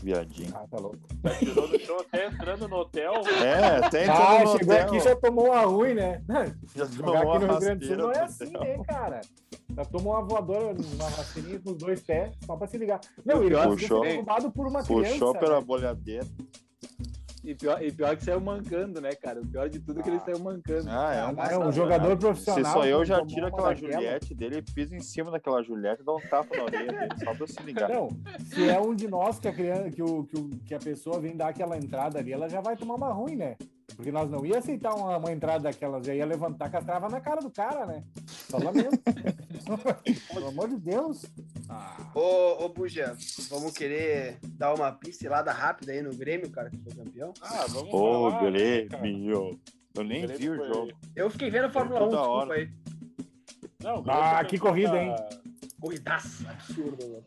Viadinho. 0.02 0.52
Ah, 0.54 0.66
tá 0.68 0.78
louco. 0.78 0.98
Tirou 1.38 1.68
do 1.68 1.78
show 1.78 2.00
até 2.00 2.26
entrando 2.26 2.68
no 2.68 2.76
hotel. 2.76 3.12
É, 3.42 3.76
até 3.86 4.02
entrando 4.02 4.20
Ah, 4.20 4.44
no 4.44 4.58
chegou 4.58 4.74
hotel, 4.74 4.86
aqui 4.86 5.00
já 5.00 5.16
tomou 5.16 5.46
uma 5.46 5.60
ruim, 5.60 5.94
né? 5.94 6.22
já 6.74 6.84
Jogar 6.86 7.20
tomou 7.20 7.32
aqui 7.34 7.44
no 7.46 7.50
Rio 7.52 7.60
Grande 7.60 7.80
do 7.80 7.86
Sul 7.86 7.96
não 7.96 8.12
é 8.12 8.20
assim, 8.20 8.50
né, 8.52 8.78
cara? 8.86 9.20
Já 9.74 9.84
tomou 9.86 10.12
uma 10.12 10.22
voadora, 10.22 10.74
uma 10.94 11.08
rasteirinha 11.08 11.60
com 11.60 11.70
os 11.70 11.76
dois 11.78 12.00
pés, 12.02 12.34
só 12.44 12.56
pra 12.56 12.66
se 12.66 12.76
ligar. 12.76 13.00
Não, 13.24 13.42
ele 13.42 13.56
Puxou. 13.56 14.04
ser 14.04 14.16
roubado 14.16 14.50
por 14.50 14.66
uma 14.66 14.80
Puxou 14.80 15.02
criança. 15.02 15.38
pela 15.38 15.60
né? 15.60 15.66
bolhadeira. 15.66 16.26
E 17.44 17.54
pior, 17.56 17.82
e 17.82 17.90
pior 17.90 18.16
que 18.16 18.24
saiu 18.24 18.40
mancando, 18.40 19.00
né, 19.00 19.10
cara? 19.16 19.40
O 19.40 19.46
pior 19.46 19.68
de 19.68 19.80
tudo 19.80 19.98
é 19.98 20.02
que 20.02 20.08
ele 20.08 20.16
Ah. 20.18 20.24
saiu 20.24 20.38
mancando. 20.38 20.88
Ah, 20.88 21.12
é 21.12 21.26
um 21.58 21.62
É 21.62 21.66
um 21.68 21.72
jogador 21.72 22.16
profissional. 22.16 22.64
Se 22.64 22.72
sou 22.72 22.84
eu, 22.84 23.04
já 23.04 23.24
tiro 23.26 23.46
aquela. 23.46 23.74
Juliette 23.74 24.32
dele, 24.34 24.62
piso 24.62 24.94
em 24.94 25.00
cima 25.00 25.30
daquela 25.30 25.60
Juliette 25.62 26.02
e 26.02 26.04
dá 26.04 26.12
um 26.14 26.20
tapa 26.20 26.56
na 26.56 26.62
orelha 26.64 26.92
dele, 26.92 27.24
só 27.24 27.34
pra 27.34 27.46
se 27.48 27.60
ligar. 27.62 27.88
Não, 27.88 28.08
se 28.46 28.68
é 28.68 28.80
um 28.80 28.94
de 28.94 29.08
nós 29.08 29.40
que 29.40 29.48
a, 29.48 29.52
criança, 29.52 29.90
que, 29.90 30.02
o, 30.02 30.24
que, 30.24 30.36
o- 30.38 30.50
que 30.64 30.74
a 30.74 30.78
pessoa 30.78 31.18
vem 31.18 31.36
dar 31.36 31.48
aquela 31.48 31.76
entrada 31.76 32.20
ali, 32.20 32.32
ela 32.32 32.48
já 32.48 32.60
vai 32.60 32.76
tomar 32.76 32.94
uma 32.94 33.12
ruim, 33.12 33.34
né? 33.34 33.56
Porque 33.96 34.10
nós 34.10 34.30
não 34.30 34.44
ia 34.44 34.58
aceitar 34.58 34.94
uma, 34.94 35.16
uma 35.18 35.30
entrada 35.32 35.64
daquelas, 35.64 36.04
já 36.06 36.14
ia 36.14 36.24
levantar 36.26 36.70
com 36.70 36.76
as 36.78 36.84
travas 36.84 37.12
na 37.12 37.20
cara 37.20 37.40
do 37.40 37.50
cara, 37.50 37.86
né? 37.86 38.02
Só 38.26 38.58
lamento. 38.58 38.98
Pelo 40.32 40.48
amor 40.48 40.68
de 40.68 40.76
Deus. 40.78 41.24
Ah, 41.68 42.10
Ô, 42.14 42.64
ô 42.64 42.68
Buja, 42.68 43.16
vamos 43.48 43.72
querer 43.72 44.38
dar 44.56 44.74
uma 44.74 44.90
pincelada 44.92 45.52
rápida 45.52 45.92
aí 45.92 46.02
no 46.02 46.14
Grêmio, 46.14 46.50
cara, 46.50 46.70
que 46.70 46.78
foi 46.78 46.92
campeão? 46.94 47.32
Ah, 47.42 47.66
vamos 47.68 47.92
Ô, 47.92 48.30
falar, 48.30 48.50
né, 48.50 48.86
cara? 48.86 49.02
Grêmio. 49.02 49.60
Eu 49.94 50.04
nem 50.04 50.22
Grêmio 50.22 50.38
vi 50.38 50.50
o 50.50 50.56
foi- 50.56 50.68
jogo. 50.68 50.92
Eu 51.14 51.30
fiquei 51.30 51.50
vendo 51.50 51.66
a 51.66 51.70
Fórmula 51.70 51.96
1, 52.00 52.08
Toda 52.08 52.16
desculpa 52.16 52.32
hora. 52.38 52.54
aí. 52.54 52.70
Não, 53.82 54.04
Ah, 54.08 54.44
que 54.44 54.58
corrida, 54.58 54.92
da- 54.92 55.02
hein? 55.02 55.14
Corridaça, 55.80 56.48
absurdo, 56.50 56.98
mano. 57.08 57.24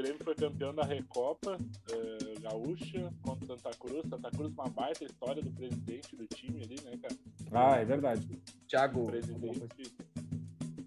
O 0.00 0.02
Grêmio 0.02 0.24
foi 0.24 0.34
campeão 0.34 0.74
da 0.74 0.82
Recopa 0.82 1.58
eh, 1.92 2.40
Gaúcha 2.40 3.12
contra 3.20 3.48
Santa 3.48 3.70
Cruz. 3.78 4.08
Santa 4.08 4.30
Cruz, 4.30 4.50
uma 4.54 4.70
baita 4.70 5.04
história 5.04 5.42
do 5.42 5.50
presidente 5.50 6.16
do 6.16 6.26
time 6.26 6.62
ali, 6.62 6.76
né, 6.82 6.96
cara? 6.96 7.14
Ah, 7.52 7.76
é 7.76 7.84
verdade. 7.84 8.26
Thiago. 8.66 9.02
O 9.02 9.06
presidente 9.08 9.92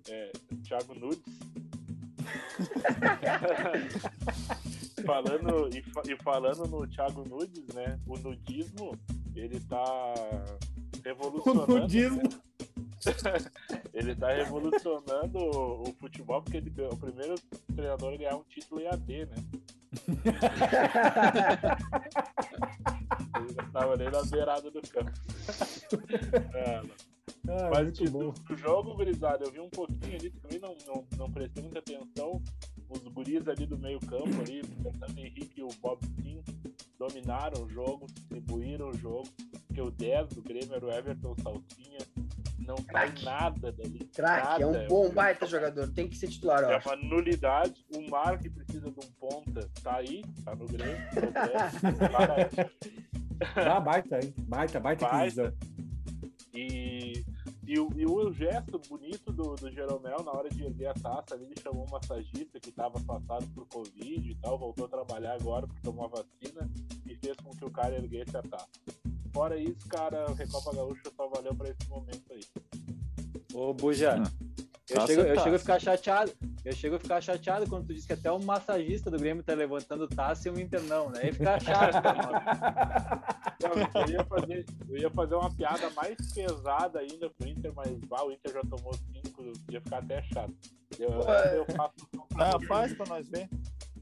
é, 0.10 0.32
Thiago 0.64 0.96
Nudes. 0.96 1.22
falando, 5.06 5.70
e, 5.72 5.84
e 6.12 6.18
falando 6.24 6.66
no 6.66 6.88
Thiago 6.88 7.24
Nudes, 7.30 7.68
né? 7.68 8.00
O 8.08 8.18
nudismo, 8.18 8.98
ele 9.36 9.60
tá 9.60 10.16
revolucionando. 11.06 11.72
O 11.72 11.80
nudismo. 11.82 12.24
né? 12.24 12.30
ele 13.94 14.16
tá 14.16 14.32
revolucionando 14.32 15.38
o, 15.38 15.84
o 15.84 15.94
futebol 16.00 16.42
porque 16.42 16.58
ele 16.58 16.74
o 16.92 16.98
primeiro 16.98 17.36
treinador 17.74 18.18
ganhar 18.18 18.36
um 18.36 18.44
título 18.44 18.82
EAD, 18.82 19.26
né? 19.26 19.36
Ele 23.38 23.54
não 23.56 23.72
tava 23.72 23.96
nem 23.98 24.10
na 24.10 24.24
beirada 24.24 24.72
do 24.72 24.82
campo. 24.82 25.12
É. 26.56 26.82
Ah, 27.48 27.70
Mas 27.74 28.00
do 28.00 28.56
jogo, 28.56 28.96
gurizada, 28.96 29.44
eu 29.44 29.52
vi 29.52 29.60
um 29.60 29.70
pouquinho 29.70 30.16
ali, 30.16 30.30
também 30.30 30.60
não, 30.60 30.76
não, 30.88 31.06
não 31.18 31.32
prestei 31.32 31.62
muita 31.62 31.80
atenção. 31.80 32.42
Os 32.90 33.00
guris 33.00 33.48
ali 33.48 33.66
do 33.66 33.78
meio 33.78 34.00
campo, 34.00 34.42
ali, 34.42 34.62
o 34.62 35.20
Henrique 35.20 35.60
e 35.60 35.64
o 35.64 35.68
Bob 35.82 36.00
Sim, 36.22 36.42
dominaram 36.98 37.64
o 37.64 37.70
jogo, 37.70 38.08
distribuíram 38.08 38.90
o 38.90 38.94
jogo, 38.94 39.28
porque 39.68 39.82
o 39.82 39.92
10 39.92 40.30
do 40.30 40.42
Grêmio 40.42 40.74
era 40.74 40.86
o 40.86 40.92
Everton 40.92 41.36
Salsinha. 41.42 42.00
Não 42.60 42.76
Craque. 42.76 43.26
nada 43.26 43.72
dali. 43.72 44.00
Craque, 44.16 44.64
é 44.64 44.66
nada. 44.66 44.86
um 44.86 44.88
bom 44.88 45.10
baita 45.10 45.46
jogador. 45.46 45.90
Tem 45.92 46.08
que 46.08 46.18
ser 46.18 46.28
titular, 46.28 46.64
É 46.64 46.78
uma 46.78 46.96
nulidade. 46.96 47.86
O 47.96 48.10
Mar 48.10 48.40
que 48.40 48.50
precisa 48.50 48.90
de 48.90 49.00
um 49.00 49.12
ponta 49.20 49.70
tá 49.82 49.98
aí, 49.98 50.24
tá 50.44 50.56
no 50.56 50.66
Grêmio. 50.66 50.98
Ah, 53.56 53.80
baita, 53.80 54.20
hein? 54.24 54.34
Baita, 54.48 54.80
baita 54.80 55.08
Baita. 55.08 55.54
E, 56.54 57.26
e, 57.66 57.80
o, 57.80 57.90
e 57.96 58.06
o 58.06 58.32
gesto 58.32 58.80
bonito 58.88 59.34
do, 59.34 59.56
do 59.56 59.72
Jeromel 59.72 60.24
na 60.24 60.32
hora 60.32 60.50
de 60.50 60.64
erguer 60.64 60.88
a 60.88 60.94
taça, 60.94 61.34
ali, 61.34 61.46
ele 61.46 61.60
chamou 61.60 61.86
um 61.86 61.92
massagista 61.92 62.60
que 62.60 62.70
estava 62.70 63.00
afastado 63.00 63.46
por 63.48 63.66
Covid 63.68 64.30
e 64.30 64.36
tal, 64.36 64.60
voltou 64.60 64.86
a 64.86 64.90
trabalhar 64.90 65.34
agora 65.34 65.66
porque 65.66 65.82
tomou 65.82 66.06
a 66.06 66.10
vacina 66.10 66.70
e 67.06 67.16
fez 67.16 67.36
com 67.38 67.50
que 67.52 67.66
o 67.66 67.72
cara 67.72 67.96
erguesse 67.96 68.38
a 68.38 68.44
taça. 68.44 68.70
Fora 69.34 69.58
isso, 69.58 69.88
cara, 69.90 70.30
o 70.30 70.34
Recopa 70.34 70.76
Gaúcha 70.76 71.12
só 71.16 71.28
valeu 71.28 71.56
para 71.56 71.70
esse 71.70 71.90
momento 71.90 72.24
aí. 72.32 72.44
Ô, 73.54 73.74
Buja, 73.74 74.22
eu, 74.90 74.96
Taça 74.96 75.08
chego, 75.08 75.22
eu 75.22 75.40
chego 75.40 75.56
a 75.56 75.60
ficar 75.60 75.80
chateado. 75.80 76.32
Eu 76.66 76.74
chego 76.74 76.96
a 76.96 77.00
ficar 77.00 77.22
chateado 77.22 77.70
quando 77.70 77.88
tu 77.88 77.94
diz 77.94 78.06
que 78.06 78.14
até 78.14 78.32
o 78.32 78.40
massagista 78.40 79.10
do 79.10 79.18
Grêmio 79.18 79.44
tá 79.44 79.54
levantando 79.54 80.08
taça 80.08 80.48
e 80.48 80.52
o 80.52 80.60
Inter 80.60 80.82
não, 80.84 81.10
né? 81.10 81.22
Aí 81.24 81.34
fica 81.34 81.60
chato. 81.60 82.04
eu, 83.64 84.10
ia 84.10 84.24
fazer, 84.26 84.66
eu 84.90 84.98
ia 84.98 85.10
fazer 85.10 85.36
uma 85.36 85.50
piada 85.52 85.90
mais 85.92 86.16
pesada 86.34 87.00
ainda 87.00 87.30
pro 87.30 87.48
Inter, 87.48 87.74
mas 87.74 87.98
bah, 88.02 88.24
o 88.24 88.32
Inter 88.32 88.54
já 88.54 88.62
tomou 88.62 88.94
cinco, 88.94 89.52
ia 89.70 89.82
ficar 89.82 89.98
até 89.98 90.22
chato. 90.24 90.54
Eu, 91.00 91.10
eu 91.10 91.66
faço 91.76 91.94
Ah, 92.36 92.60
faz 92.68 92.94
pra 92.94 93.06
nós 93.08 93.28
ver. 93.28 93.50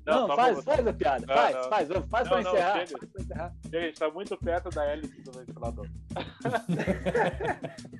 Não, 0.06 0.28
só 0.28 0.36
faz, 0.36 0.64
pra- 0.64 0.76
faz 0.76 0.88
a 0.88 0.94
piada. 0.94 1.26
Não, 1.28 1.36
faz, 1.36 1.56
não. 1.56 1.70
faz, 1.70 1.88
vamos, 1.90 2.10
faz 2.10 2.24
Não, 2.30 2.32
pra 2.32 2.42
não, 2.44 2.52
encerrar. 2.54 2.88
chega. 2.88 3.00
faz 3.00 3.12
pra 3.12 3.22
encerrar. 3.24 3.54
Gente, 3.72 4.00
tá 4.00 4.10
muito 4.10 4.38
perto 4.38 4.70
da 4.70 4.86
hélice 4.86 5.22
do 5.22 5.32
ventilador. 5.32 5.88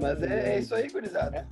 Mas 0.00 0.22
é, 0.22 0.54
é 0.54 0.58
isso 0.60 0.74
aí, 0.74 0.88
gurizada. 0.88 1.46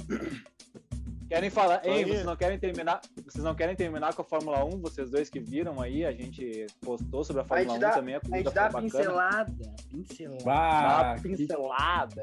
Querem 1.28 1.50
falar, 1.50 1.80
hein, 1.84 2.00
isso. 2.02 2.10
vocês 2.10 2.24
não 2.24 2.36
querem 2.36 2.58
terminar, 2.58 3.00
vocês 3.24 3.42
não 3.44 3.54
querem 3.54 3.74
terminar 3.74 4.14
com 4.14 4.22
a 4.22 4.24
Fórmula 4.24 4.64
1, 4.64 4.80
vocês 4.80 5.10
dois 5.10 5.28
que 5.30 5.40
viram 5.40 5.80
aí, 5.80 6.04
a 6.04 6.12
gente 6.12 6.66
postou 6.82 7.24
sobre 7.24 7.42
a 7.42 7.44
A 7.44 7.48
Fórmula 7.48 7.68
gente 7.70 7.78
1 7.78 7.80
dá, 7.80 7.90
também, 7.92 8.14
a 8.14 8.18
a 8.18 8.36
gente 8.36 8.52
dá 8.52 8.66
a 8.66 8.68
bacana. 8.68 8.82
pincelada. 8.82 9.74
Pincelada. 9.90 10.38
Dá 10.38 10.44
Bah, 10.44 11.14
uma 11.14 11.16
que, 11.16 11.22
pincelada. 11.28 12.22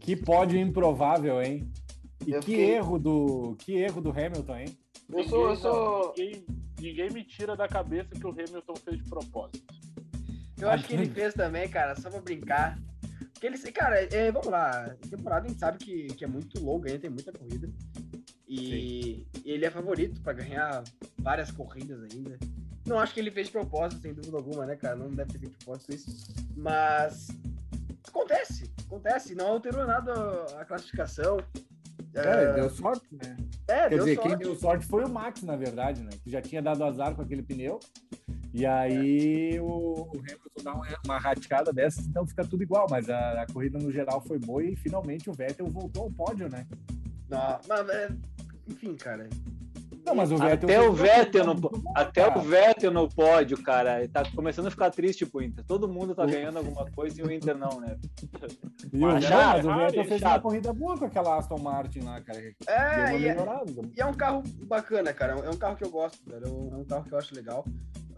que 0.00 0.16
pódio 0.16 0.58
improvável, 0.58 1.42
hein? 1.42 1.70
E 2.26 2.32
Eu 2.32 2.40
que 2.40 2.52
fiquei- 2.52 2.70
erro 2.76 2.98
do 2.98 3.56
que 3.58 3.76
erro 3.76 4.00
do 4.00 4.10
Hamilton, 4.10 4.56
hein? 4.56 4.78
Eu 5.08 5.24
sou, 5.24 5.50
eu 5.50 5.56
sou. 5.56 6.14
Ninguém, 6.16 6.46
ninguém 6.80 7.10
me 7.10 7.24
tira 7.24 7.56
da 7.56 7.68
cabeça 7.68 8.10
que 8.10 8.26
o 8.26 8.30
Hamilton 8.30 8.76
fez 8.76 8.98
de 8.98 9.08
propósito. 9.08 9.74
Eu 10.58 10.70
acho 10.70 10.84
que 10.84 10.94
ele 10.94 11.06
fez 11.06 11.34
também, 11.34 11.68
cara, 11.68 11.94
só 11.96 12.10
pra 12.10 12.20
brincar. 12.20 12.78
Porque 13.32 13.46
ele, 13.46 13.58
cara, 13.72 14.02
é, 14.02 14.32
vamos 14.32 14.48
lá, 14.48 14.86
a 14.86 15.08
temporada 15.08 15.44
a 15.44 15.48
gente 15.48 15.60
sabe 15.60 15.78
que, 15.78 16.06
que 16.06 16.24
é 16.24 16.26
muito 16.26 16.58
longa, 16.64 16.88
ainda 16.88 17.00
tem 17.00 17.10
muita 17.10 17.32
corrida. 17.32 17.70
E 18.48 19.26
ele 19.44 19.66
é 19.66 19.70
favorito 19.70 20.20
pra 20.22 20.32
ganhar 20.32 20.82
várias 21.18 21.50
corridas 21.50 22.00
ainda. 22.02 22.38
Não 22.86 22.98
acho 22.98 23.12
que 23.12 23.20
ele 23.20 23.32
fez 23.32 23.48
de 23.48 23.52
propósito, 23.52 24.00
sem 24.00 24.14
dúvida 24.14 24.36
alguma, 24.36 24.64
né, 24.64 24.76
cara? 24.76 24.96
Não 24.96 25.10
deve 25.10 25.32
ter 25.32 25.38
feito 25.40 25.58
de 25.58 25.64
propósito 25.64 25.94
isso. 25.94 26.34
Mas 26.56 27.28
acontece, 28.06 28.72
acontece. 28.86 29.34
Não 29.34 29.48
alterou 29.48 29.84
nada 29.86 30.44
a 30.58 30.64
classificação. 30.64 31.38
É, 32.16 32.52
deu 32.54 32.70
sorte, 32.70 33.06
né? 33.12 33.36
É, 33.68 33.88
Quer 33.88 33.98
dizer, 33.98 34.14
sorte. 34.14 34.28
quem 34.28 34.38
deu 34.38 34.54
sorte 34.56 34.86
foi 34.86 35.04
o 35.04 35.08
Max, 35.08 35.42
na 35.42 35.56
verdade, 35.56 36.02
né? 36.02 36.10
Que 36.22 36.30
já 36.30 36.40
tinha 36.40 36.62
dado 36.62 36.82
azar 36.84 37.14
com 37.14 37.22
aquele 37.22 37.42
pneu. 37.42 37.78
E 38.54 38.64
aí 38.64 39.60
o, 39.60 39.66
o 39.66 40.18
Hamilton 40.18 40.62
dá 40.64 40.72
uma, 40.72 40.86
uma 41.04 41.18
rateada 41.18 41.72
dessas, 41.72 42.06
então 42.06 42.26
fica 42.26 42.44
tudo 42.44 42.62
igual. 42.62 42.86
Mas 42.90 43.10
a, 43.10 43.42
a 43.42 43.46
corrida 43.46 43.78
no 43.78 43.92
geral 43.92 44.20
foi 44.20 44.38
boa 44.38 44.64
e 44.64 44.74
finalmente 44.76 45.28
o 45.28 45.32
Vettel 45.32 45.66
voltou 45.66 46.04
ao 46.04 46.10
pódio, 46.10 46.48
né? 46.48 46.66
Não, 47.28 47.60
mas, 47.68 47.88
é, 47.90 48.08
enfim, 48.68 48.94
cara. 48.94 49.28
Não, 50.06 50.14
mas 50.14 50.30
o 50.30 50.36
Vettel. 50.36 50.68
Até 50.68 50.80
o 50.80 50.92
Vettel 50.92 51.44
no, 51.44 51.82
até 51.94 52.28
o 52.28 52.40
Vettel 52.40 52.90
no 52.92 53.08
pódio, 53.08 53.60
cara, 53.60 54.06
tá 54.08 54.22
começando 54.34 54.68
a 54.68 54.70
ficar 54.70 54.90
triste 54.90 55.26
pro 55.26 55.42
Inter. 55.42 55.64
Todo 55.64 55.88
mundo 55.88 56.14
tá 56.14 56.24
ganhando 56.24 56.58
alguma 56.58 56.88
coisa 56.92 57.20
e 57.20 57.24
o 57.24 57.30
Inter 57.30 57.58
não, 57.58 57.80
né? 57.80 57.98
E 58.92 58.98
o, 58.98 59.00
Mas 59.00 59.28
mas 59.28 59.64
o 59.64 59.74
Vettel 59.74 60.04
fez 60.04 60.20
chato. 60.20 60.32
uma 60.32 60.40
corrida 60.40 60.72
boa 60.72 60.96
com 60.96 61.06
aquela 61.06 61.36
Aston 61.36 61.58
Martin 61.58 62.00
lá, 62.00 62.20
cara. 62.20 62.38
É, 62.38 63.18
e 63.18 63.28
é, 63.28 63.36
e 63.96 64.00
é 64.00 64.06
um 64.06 64.14
carro 64.14 64.42
bacana, 64.64 65.12
cara. 65.12 65.32
É 65.44 65.50
um 65.50 65.56
carro 65.56 65.76
que 65.76 65.84
eu 65.84 65.90
gosto, 65.90 66.18
velho. 66.24 66.46
É 66.46 66.76
é 66.76 66.78
um 66.78 66.84
carro 66.84 67.04
que 67.04 67.12
eu 67.12 67.18
acho 67.18 67.34
legal. 67.34 67.64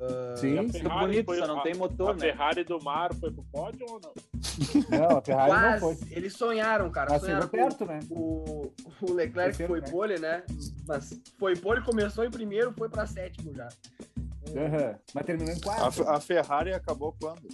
Ah, 0.01 0.37
Sim, 0.37 0.59
a 0.59 0.63
bonito, 1.01 1.35
só 1.35 1.47
não 1.47 1.59
a- 1.59 1.63
tem 1.63 1.75
motor, 1.75 2.11
A 2.11 2.13
né? 2.15 2.21
Ferrari 2.21 2.63
do 2.65 2.81
Mar 2.83 3.13
foi 3.15 3.33
pro 3.33 3.43
pódio 3.45 3.85
ou 3.91 4.01
não? 4.01 4.13
Não, 4.99 5.19
a 5.19 5.23
Ferrari 5.23 5.73
não 5.73 5.81
foi. 5.81 5.99
Eles 6.13 6.33
sonharam, 6.35 6.89
cara. 6.91 7.11
Mas 7.11 7.23
sonharam 7.23 7.49
perto, 7.49 7.85
né? 7.85 7.99
O, 8.11 8.73
o 9.03 9.13
Leclerc 9.13 9.57
Terceiro, 9.57 9.73
foi 9.73 9.81
né? 9.81 9.91
pole, 9.91 10.19
né? 10.21 10.43
Mas 10.87 11.21
foi 11.39 11.57
pole, 11.57 11.83
começou 11.83 12.25
em 12.25 12.31
primeiro, 12.31 12.73
foi 12.79 12.89
pra 12.89 13.07
sétimo 13.07 13.53
já. 13.55 13.69
Aham. 14.57 14.95
Mas 15.13 15.27
terminou 15.27 15.53
em 15.53 15.59
A, 15.59 15.61
quarto. 15.61 15.93
Fe- 15.93 16.09
a 16.09 16.21
Ferrari 16.21 16.73
acabou 16.73 17.15
quando? 17.21 17.49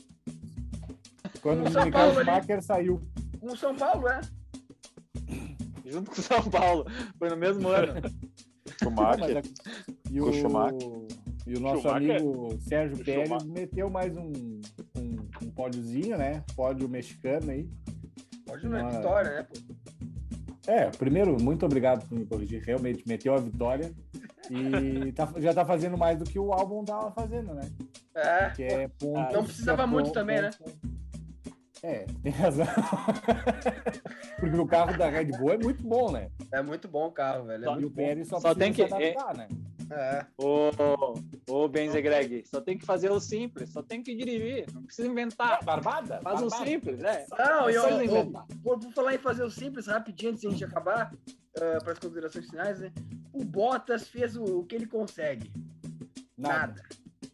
Quando 1.40 1.60
O 1.60 1.62
o 1.62 1.84
Michael. 1.84 2.14
Schumacher 2.14 2.62
saiu. 2.62 3.00
Com 3.40 3.52
o 3.52 3.56
São 3.56 3.74
Paulo, 3.74 4.08
é? 4.08 4.20
Junto 5.86 6.10
com 6.10 6.20
o 6.20 6.22
São 6.22 6.42
Paulo. 6.50 6.86
Foi 7.18 7.28
no 7.30 7.36
mesmo 7.36 7.68
ano. 7.68 7.94
Schumacher. 8.82 9.38
A- 9.38 9.42
E 10.10 10.20
o, 10.20 10.32
Schumacher. 10.32 10.78
e 11.46 11.54
o 11.56 11.60
nosso 11.60 11.82
Schumacher. 11.82 12.10
amigo 12.16 12.58
Sérgio 12.60 12.96
O 13.00 13.04
Pérez 13.04 13.28
Schumacher. 13.28 13.50
meteu 13.50 13.90
mais 13.90 14.16
um, 14.16 14.32
um, 14.96 15.16
um 15.42 15.50
pódiozinho, 15.50 16.16
né? 16.16 16.42
Pódio 16.56 16.88
mexicano 16.88 17.50
aí. 17.50 17.68
Pode 18.46 18.66
não 18.68 18.76
é 18.78 18.82
Ah. 18.82 18.88
vitória, 18.88 19.30
né, 19.30 19.42
pô? 19.42 19.74
É, 20.66 20.88
primeiro, 20.90 21.36
muito 21.42 21.66
obrigado 21.66 22.08
por 22.08 22.18
me 22.18 22.24
corrigir. 22.24 22.62
Realmente 22.64 23.06
meteu 23.06 23.34
a 23.34 23.38
vitória. 23.38 23.92
E 24.50 25.12
tá- 25.12 25.32
já 25.38 25.52
tá 25.54 25.64
fazendo 25.64 25.96
mais 25.98 26.18
do 26.18 26.24
que 26.24 26.38
o 26.38 26.52
álbum 26.52 26.84
tava 26.84 27.10
fazendo, 27.12 27.54
né? 27.54 27.62
É. 28.14 28.50
Que 28.50 28.62
é 28.62 28.88
ponto, 28.88 29.32
não 29.32 29.44
precisava 29.44 29.82
é 29.82 29.86
muito 29.86 30.06
ponto- 30.06 30.14
também, 30.14 30.40
né? 30.40 30.50
É, 31.82 32.06
tem 32.22 32.32
razão. 32.32 32.66
Porque 34.50 34.60
o 34.60 34.66
carro 34.66 34.96
da 34.98 35.08
Red 35.08 35.26
Bull 35.38 35.52
é 35.52 35.58
muito 35.58 35.82
bom, 35.82 36.10
né? 36.12 36.30
É 36.52 36.62
muito 36.62 36.88
bom 36.88 37.06
o 37.06 37.12
carro, 37.12 37.44
velho. 37.46 37.64
É 37.64 37.66
Só- 37.66 37.72
E 37.72 37.80
muito 37.80 37.92
o 37.92 37.94
Pérez 37.94 38.28
só, 38.28 38.40
Só 38.40 38.54
tem 38.54 38.72
que- 38.72 38.82
adaptar, 38.82 39.36
né? 39.36 39.48
É. 39.90 40.24
Ô, 40.38 40.70
ô 41.50 41.68
Benzegreg, 41.68 42.42
só 42.46 42.58
tem 42.60 42.78
que 42.78 42.86
fazer 42.86 43.10
o 43.10 43.20
simples, 43.20 43.70
só 43.70 43.82
tem 43.82 44.02
que 44.02 44.14
dirigir, 44.16 44.64
não 44.72 44.82
precisa 44.82 45.06
inventar. 45.08 45.62
Barbada? 45.62 46.20
Faz 46.22 46.40
o 46.40 46.48
barbada. 46.48 46.70
simples, 46.70 46.98
né? 47.00 47.26
Não, 47.38 47.68
e 47.68 47.74
eu, 47.74 47.82
eu, 47.84 48.02
inventar. 48.04 48.46
por, 48.62 48.78
por 48.78 48.92
falar 48.92 49.14
em 49.14 49.18
fazer 49.18 49.44
o 49.44 49.50
simples, 49.50 49.86
rapidinho, 49.86 50.30
antes 50.30 50.40
de 50.40 50.46
a 50.46 50.50
gente 50.50 50.64
acabar, 50.64 51.12
para 51.52 51.92
as 51.92 51.98
considerações 51.98 52.48
finais, 52.48 52.80
né? 52.80 52.92
O 53.32 53.44
Bottas 53.44 54.08
fez 54.08 54.36
o, 54.36 54.60
o 54.60 54.64
que 54.64 54.74
ele 54.74 54.86
consegue. 54.86 55.52
Nada. 56.38 56.80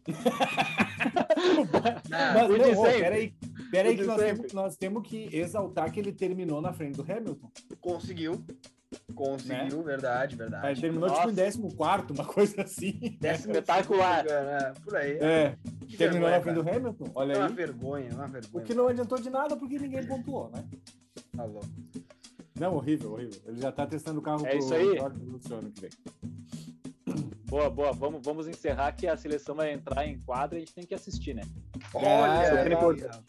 Nada. 0.05 0.07
Nada. 2.09 2.33
Mas 2.33 2.49
O 2.49 2.57
não, 2.57 2.83
peraí, 2.83 3.33
peraí 3.71 3.95
O 3.95 3.97
que 3.97 4.03
nós 4.05 4.21
temos, 4.21 4.53
nós 4.53 4.77
temos 4.77 5.07
que 5.07 5.35
exaltar 5.35 5.91
que 5.91 5.99
ele 5.99 6.11
terminou 6.11 6.61
na 6.61 6.73
frente 6.73 6.95
do 6.97 7.01
Hamilton. 7.09 7.49
Conseguiu. 7.79 8.43
Conseguiu, 9.15 9.81
verdade, 9.83 10.35
verdade. 10.35 10.67
Ele 10.67 10.81
terminou 10.81 11.07
Nossa. 11.07 11.21
tipo 11.21 11.31
em 11.31 11.35
14, 11.77 12.11
uma 12.11 12.25
coisa 12.25 12.61
assim. 12.63 13.17
Décimo 13.21 13.53
Espetacular. 13.53 14.25
né? 14.25 14.73
Por 14.83 14.95
aí. 14.97 15.17
É, 15.21 15.57
Que 15.87 15.95
terminou 15.97 16.29
vergonha, 16.29 16.37
na 16.37 16.41
frente 16.41 16.55
do 16.55 16.63
cara. 16.65 16.77
Hamilton. 16.77 17.11
Olha 17.15 17.33
É 17.33 17.37
uma 17.37 17.47
aí. 17.47 17.53
vergonha, 17.53 18.09
é 18.09 18.13
uma 18.13 18.25
O 18.25 18.29
vergonha. 18.29 18.65
que 18.65 18.73
não 18.73 18.87
adiantou 18.89 19.17
de 19.19 19.29
nada 19.29 19.55
porque 19.55 19.79
ninguém 19.79 20.05
pontuou, 20.05 20.49
né? 20.53 20.65
Tá. 21.35 21.47
Não, 22.59 22.75
horrível, 22.75 23.13
horrível. 23.13 23.39
Ele 23.45 23.61
já 23.61 23.71
tá 23.71 23.87
testando 23.87 24.19
o 24.19 24.21
carro 24.21 24.45
É 24.45 24.57
isso 24.57 24.73
aí. 24.73 24.95
George 24.97 25.25
Russell 25.25 25.57
ano 25.59 25.71
que 25.71 25.81
vem. 25.81 25.89
Boa, 27.51 27.69
boa, 27.69 27.91
vamos, 27.91 28.21
vamos 28.23 28.47
encerrar 28.47 28.93
que 28.93 29.05
a 29.05 29.17
seleção 29.17 29.53
vai 29.53 29.73
entrar 29.73 30.07
em 30.07 30.17
quadra 30.21 30.57
e 30.57 30.59
a 30.59 30.59
gente 30.61 30.73
tem 30.73 30.85
que 30.85 30.95
assistir, 30.95 31.33
né? 31.33 31.41
Olha, 31.93 32.73
importante. 32.73 33.01
rapaz. 33.01 33.23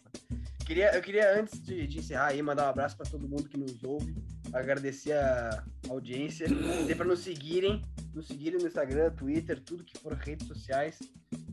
Queria, 0.65 0.95
eu 0.95 1.01
queria, 1.01 1.37
antes 1.37 1.61
de, 1.61 1.85
de 1.85 1.99
encerrar 1.99 2.27
aí, 2.27 2.41
mandar 2.41 2.67
um 2.67 2.69
abraço 2.69 2.95
para 2.95 3.05
todo 3.05 3.27
mundo 3.27 3.49
que 3.49 3.57
nos 3.57 3.83
ouve, 3.83 4.15
agradecer 4.53 5.11
a 5.11 5.61
audiência, 5.89 6.47
dizer 6.47 6.95
para 6.95 7.05
nos 7.05 7.19
seguirem, 7.19 7.81
nos 8.13 8.27
seguirem 8.27 8.61
no 8.61 8.65
Instagram, 8.65 9.11
Twitter, 9.11 9.59
tudo 9.59 9.83
que 9.83 9.99
for 9.99 10.13
redes 10.13 10.47
sociais. 10.47 10.99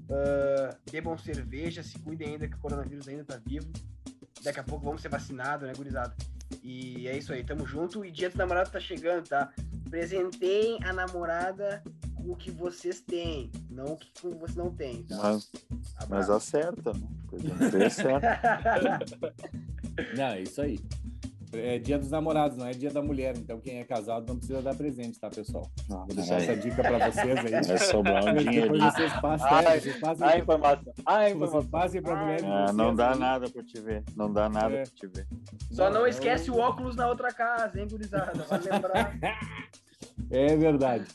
Ah, 0.08 0.76
bebam 0.92 1.18
cerveja, 1.18 1.82
se 1.82 1.98
cuidem 1.98 2.34
ainda 2.34 2.46
que 2.46 2.54
o 2.54 2.60
coronavírus 2.60 3.08
ainda 3.08 3.24
tá 3.24 3.40
vivo. 3.44 3.66
Daqui 4.44 4.60
a 4.60 4.64
pouco 4.64 4.84
vamos 4.84 5.02
ser 5.02 5.08
vacinados, 5.08 5.66
né, 5.66 5.74
gurizada? 5.76 6.14
E 6.62 7.08
é 7.08 7.18
isso 7.18 7.32
aí, 7.32 7.42
tamo 7.42 7.66
junto. 7.66 8.04
E 8.04 8.12
dia 8.12 8.28
dos 8.28 8.38
namorados 8.38 8.70
tá 8.70 8.78
chegando, 8.78 9.26
tá? 9.26 9.52
Presenteiem 9.90 10.78
a 10.84 10.92
namorada 10.92 11.82
o 12.26 12.36
que 12.36 12.50
vocês 12.50 13.00
têm, 13.00 13.50
não 13.70 13.84
o 13.86 13.96
que 13.96 14.28
vocês 14.28 14.56
não 14.56 14.70
têm, 14.70 15.02
tá? 15.04 15.16
Mas, 15.16 15.50
mas 15.70 16.02
Abraço. 16.02 16.32
acerta, 16.32 16.92
né? 16.92 17.06
Acerta. 17.86 18.40
Não, 20.16 20.24
é 20.28 20.40
isso 20.42 20.60
aí. 20.62 20.78
É 21.52 21.78
dia 21.80 21.98
dos 21.98 22.10
namorados, 22.12 22.56
não 22.56 22.66
é 22.66 22.70
dia 22.70 22.90
da 22.92 23.02
mulher. 23.02 23.36
Então 23.36 23.58
quem 23.60 23.78
é 23.80 23.84
casado 23.84 24.24
não 24.28 24.36
precisa 24.36 24.62
dar 24.62 24.72
presente, 24.74 25.18
tá, 25.18 25.28
pessoal? 25.28 25.68
Vou 25.88 26.06
deixar 26.06 26.36
essa 26.40 26.56
dica 26.56 26.76
pra 26.80 27.10
vocês 27.10 27.38
aí. 27.38 27.50
Vai 27.66 27.78
sobrar 27.78 28.22
um 28.22 28.26
Depois 28.26 28.44
dinheirinho. 28.44 28.78
vocês 28.92 29.12
passem, 29.14 29.46
Ah, 29.50 29.62
é, 29.64 29.80
vocês 29.80 29.96
passem, 29.98 30.26
A 30.28 30.38
informação. 30.38 30.92
A 31.04 31.18
vocês 31.18 31.32
informação. 31.34 31.66
passem 31.70 32.02
pra 32.02 32.16
mulher 32.16 32.44
Ah, 32.44 32.62
vocês 32.66 32.76
não 32.76 32.94
dá 32.94 33.12
aí. 33.14 33.18
nada 33.18 33.50
pra 33.50 33.62
te 33.64 33.80
ver. 33.80 34.04
Não 34.16 34.32
dá 34.32 34.48
nada 34.48 34.74
É. 34.76 34.82
pra 34.84 34.92
te 34.94 35.06
ver. 35.08 35.26
Só 35.72 35.90
não 35.90 36.02
eu- 36.02 36.06
esquece 36.06 36.52
o 36.52 36.56
óculos 36.56 36.94
na 36.94 37.08
outra 37.08 37.32
casa, 37.34 37.80
hein, 37.80 37.88
gurizada? 37.90 38.44
Vai 38.44 38.60
lembrar. 38.60 39.12
É 40.28 40.56
verdade. 40.56 41.06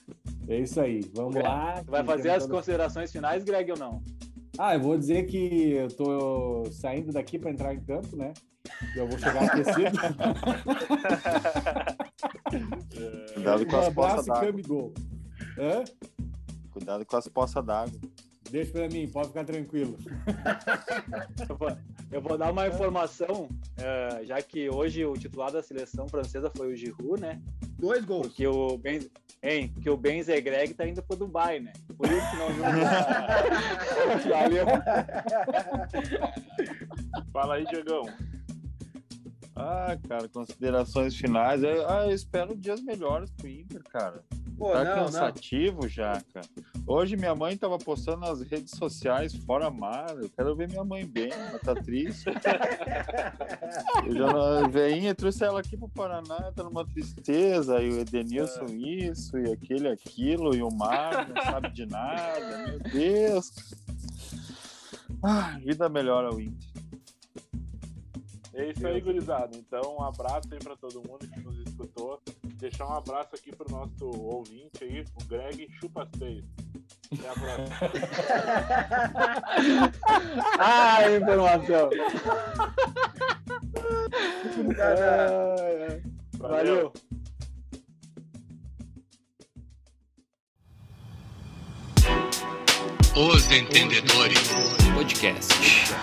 É 0.47 0.59
isso 0.59 0.79
aí. 0.79 1.01
Vamos 1.13 1.35
lá. 1.35 1.81
Vai 1.85 2.03
fazer 2.03 2.31
as 2.31 2.47
considerações 2.47 3.11
finais, 3.11 3.43
Greg, 3.43 3.71
ou 3.71 3.77
não? 3.77 4.01
Ah, 4.57 4.75
eu 4.75 4.79
vou 4.79 4.97
dizer 4.97 5.25
que 5.25 5.71
eu 5.71 5.87
tô 5.89 6.63
saindo 6.71 7.11
daqui 7.11 7.37
para 7.37 7.51
entrar 7.51 7.73
em 7.73 7.81
campo, 7.81 8.15
né? 8.15 8.31
Eu 8.95 9.07
vou 9.07 9.17
chegar 9.19 9.43
aquecido. 9.43 9.97
Cuidado 13.33 13.65
com 13.65 13.75
um 13.75 13.79
as 13.79 13.89
poças 13.93 14.25
d'água. 14.25 14.93
Cuidado 16.71 17.05
com 17.05 17.17
as 17.17 17.27
poças 17.27 17.65
d'água. 17.65 17.99
Deixa 18.55 18.71
pra 18.71 18.87
mim, 18.87 19.05
pode 19.05 19.27
ficar 19.27 19.43
tranquilo. 19.43 19.97
Eu 21.49 21.57
vou, 21.57 21.77
eu 22.11 22.21
vou 22.21 22.37
dar 22.37 22.51
uma 22.51 22.67
informação, 22.67 23.49
eh, 23.77 24.21
já 24.23 24.41
que 24.41 24.69
hoje 24.69 25.05
o 25.05 25.13
titular 25.13 25.51
da 25.51 25.61
seleção 25.61 26.07
francesa 26.07 26.49
foi 26.55 26.71
o 26.71 26.75
Giroud, 26.75 27.19
né? 27.21 27.41
Dois 27.77 28.05
gols. 28.05 28.27
Porque 28.27 28.47
o 28.47 28.77
Ben, 28.77 28.99
hein, 29.43 29.69
porque 29.73 29.89
o 29.89 29.97
Ben 29.97 30.23
Zegreg 30.23 30.73
tá 30.73 30.87
indo 30.87 31.03
pro 31.03 31.17
Dubai, 31.17 31.59
né? 31.59 31.73
Por 31.97 32.07
isso 32.07 32.31
que 32.31 32.37
não 32.37 32.47
Valeu. 34.31 34.65
Fala 37.33 37.55
aí, 37.55 37.65
Diegão. 37.65 38.05
Ah, 39.55 39.97
cara, 40.07 40.27
considerações 40.27 41.15
finais. 41.15 41.63
Eu, 41.63 41.89
ah, 41.89 42.05
eu 42.07 42.11
espero 42.11 42.55
dias 42.55 42.81
melhores 42.81 43.31
pro 43.31 43.47
Inter, 43.47 43.81
cara. 43.83 44.21
Pô, 44.57 44.71
tá 44.71 44.83
não, 44.83 44.95
não. 44.95 45.05
cansativo 45.05 45.87
já, 45.87 46.21
cara. 46.33 46.47
Hoje 46.85 47.15
minha 47.15 47.33
mãe 47.33 47.57
tava 47.57 47.77
postando 47.77 48.21
nas 48.21 48.41
redes 48.41 48.71
sociais, 48.71 49.33
fora 49.33 49.69
mar. 49.69 50.09
Eu 50.17 50.29
quero 50.29 50.55
ver 50.55 50.69
minha 50.69 50.83
mãe 50.83 51.05
bem, 51.05 51.31
ela 51.31 51.59
tá 51.59 51.73
triste. 51.73 52.25
Eu 54.05 54.13
já 54.13 54.27
não, 54.27 54.69
veinha, 54.69 55.15
trouxe 55.15 55.43
ela 55.43 55.59
aqui 55.59 55.75
pro 55.75 55.89
Paraná, 55.89 56.51
tá 56.53 56.63
numa 56.63 56.85
tristeza. 56.85 57.81
E 57.81 57.89
o 57.89 57.99
Edenilson 57.99 58.65
isso, 58.67 59.37
e 59.37 59.51
aquele 59.51 59.87
aquilo, 59.87 60.55
e 60.55 60.61
o 60.61 60.69
Mar 60.69 61.27
não 61.29 61.43
sabe 61.43 61.71
de 61.71 61.85
nada. 61.85 62.67
Meu 62.67 62.79
Deus. 62.79 63.51
Ah, 65.23 65.57
vida 65.63 65.89
melhor 65.89 66.25
ao 66.25 66.39
Inter. 66.39 66.84
É 68.55 68.69
isso 68.69 68.87
aí, 68.87 69.01
gurizada. 69.01 69.51
Então, 69.57 69.97
um 69.99 70.03
abraço 70.03 70.47
aí 70.51 70.59
pra 70.59 70.77
todo 70.77 71.03
mundo 71.07 71.27
que 71.27 71.39
nos 71.41 71.57
escutou. 71.67 72.21
Deixar 72.55 72.87
um 72.87 72.93
abraço 72.93 73.35
aqui 73.35 73.53
pro 73.53 73.69
nosso 73.69 74.05
ouvinte 74.05 74.81
aí, 74.81 75.03
o 75.13 75.25
Greg 75.25 75.67
Chupasteio. 75.79 76.43
Até 77.11 77.29
a 77.29 77.33
próxima. 77.33 77.75
Ah, 80.57 81.11
informação. 81.11 81.89
Valeu. 86.37 86.93
Os 93.15 93.51
Entendedores 93.51 94.49
Podcast. 94.93 95.93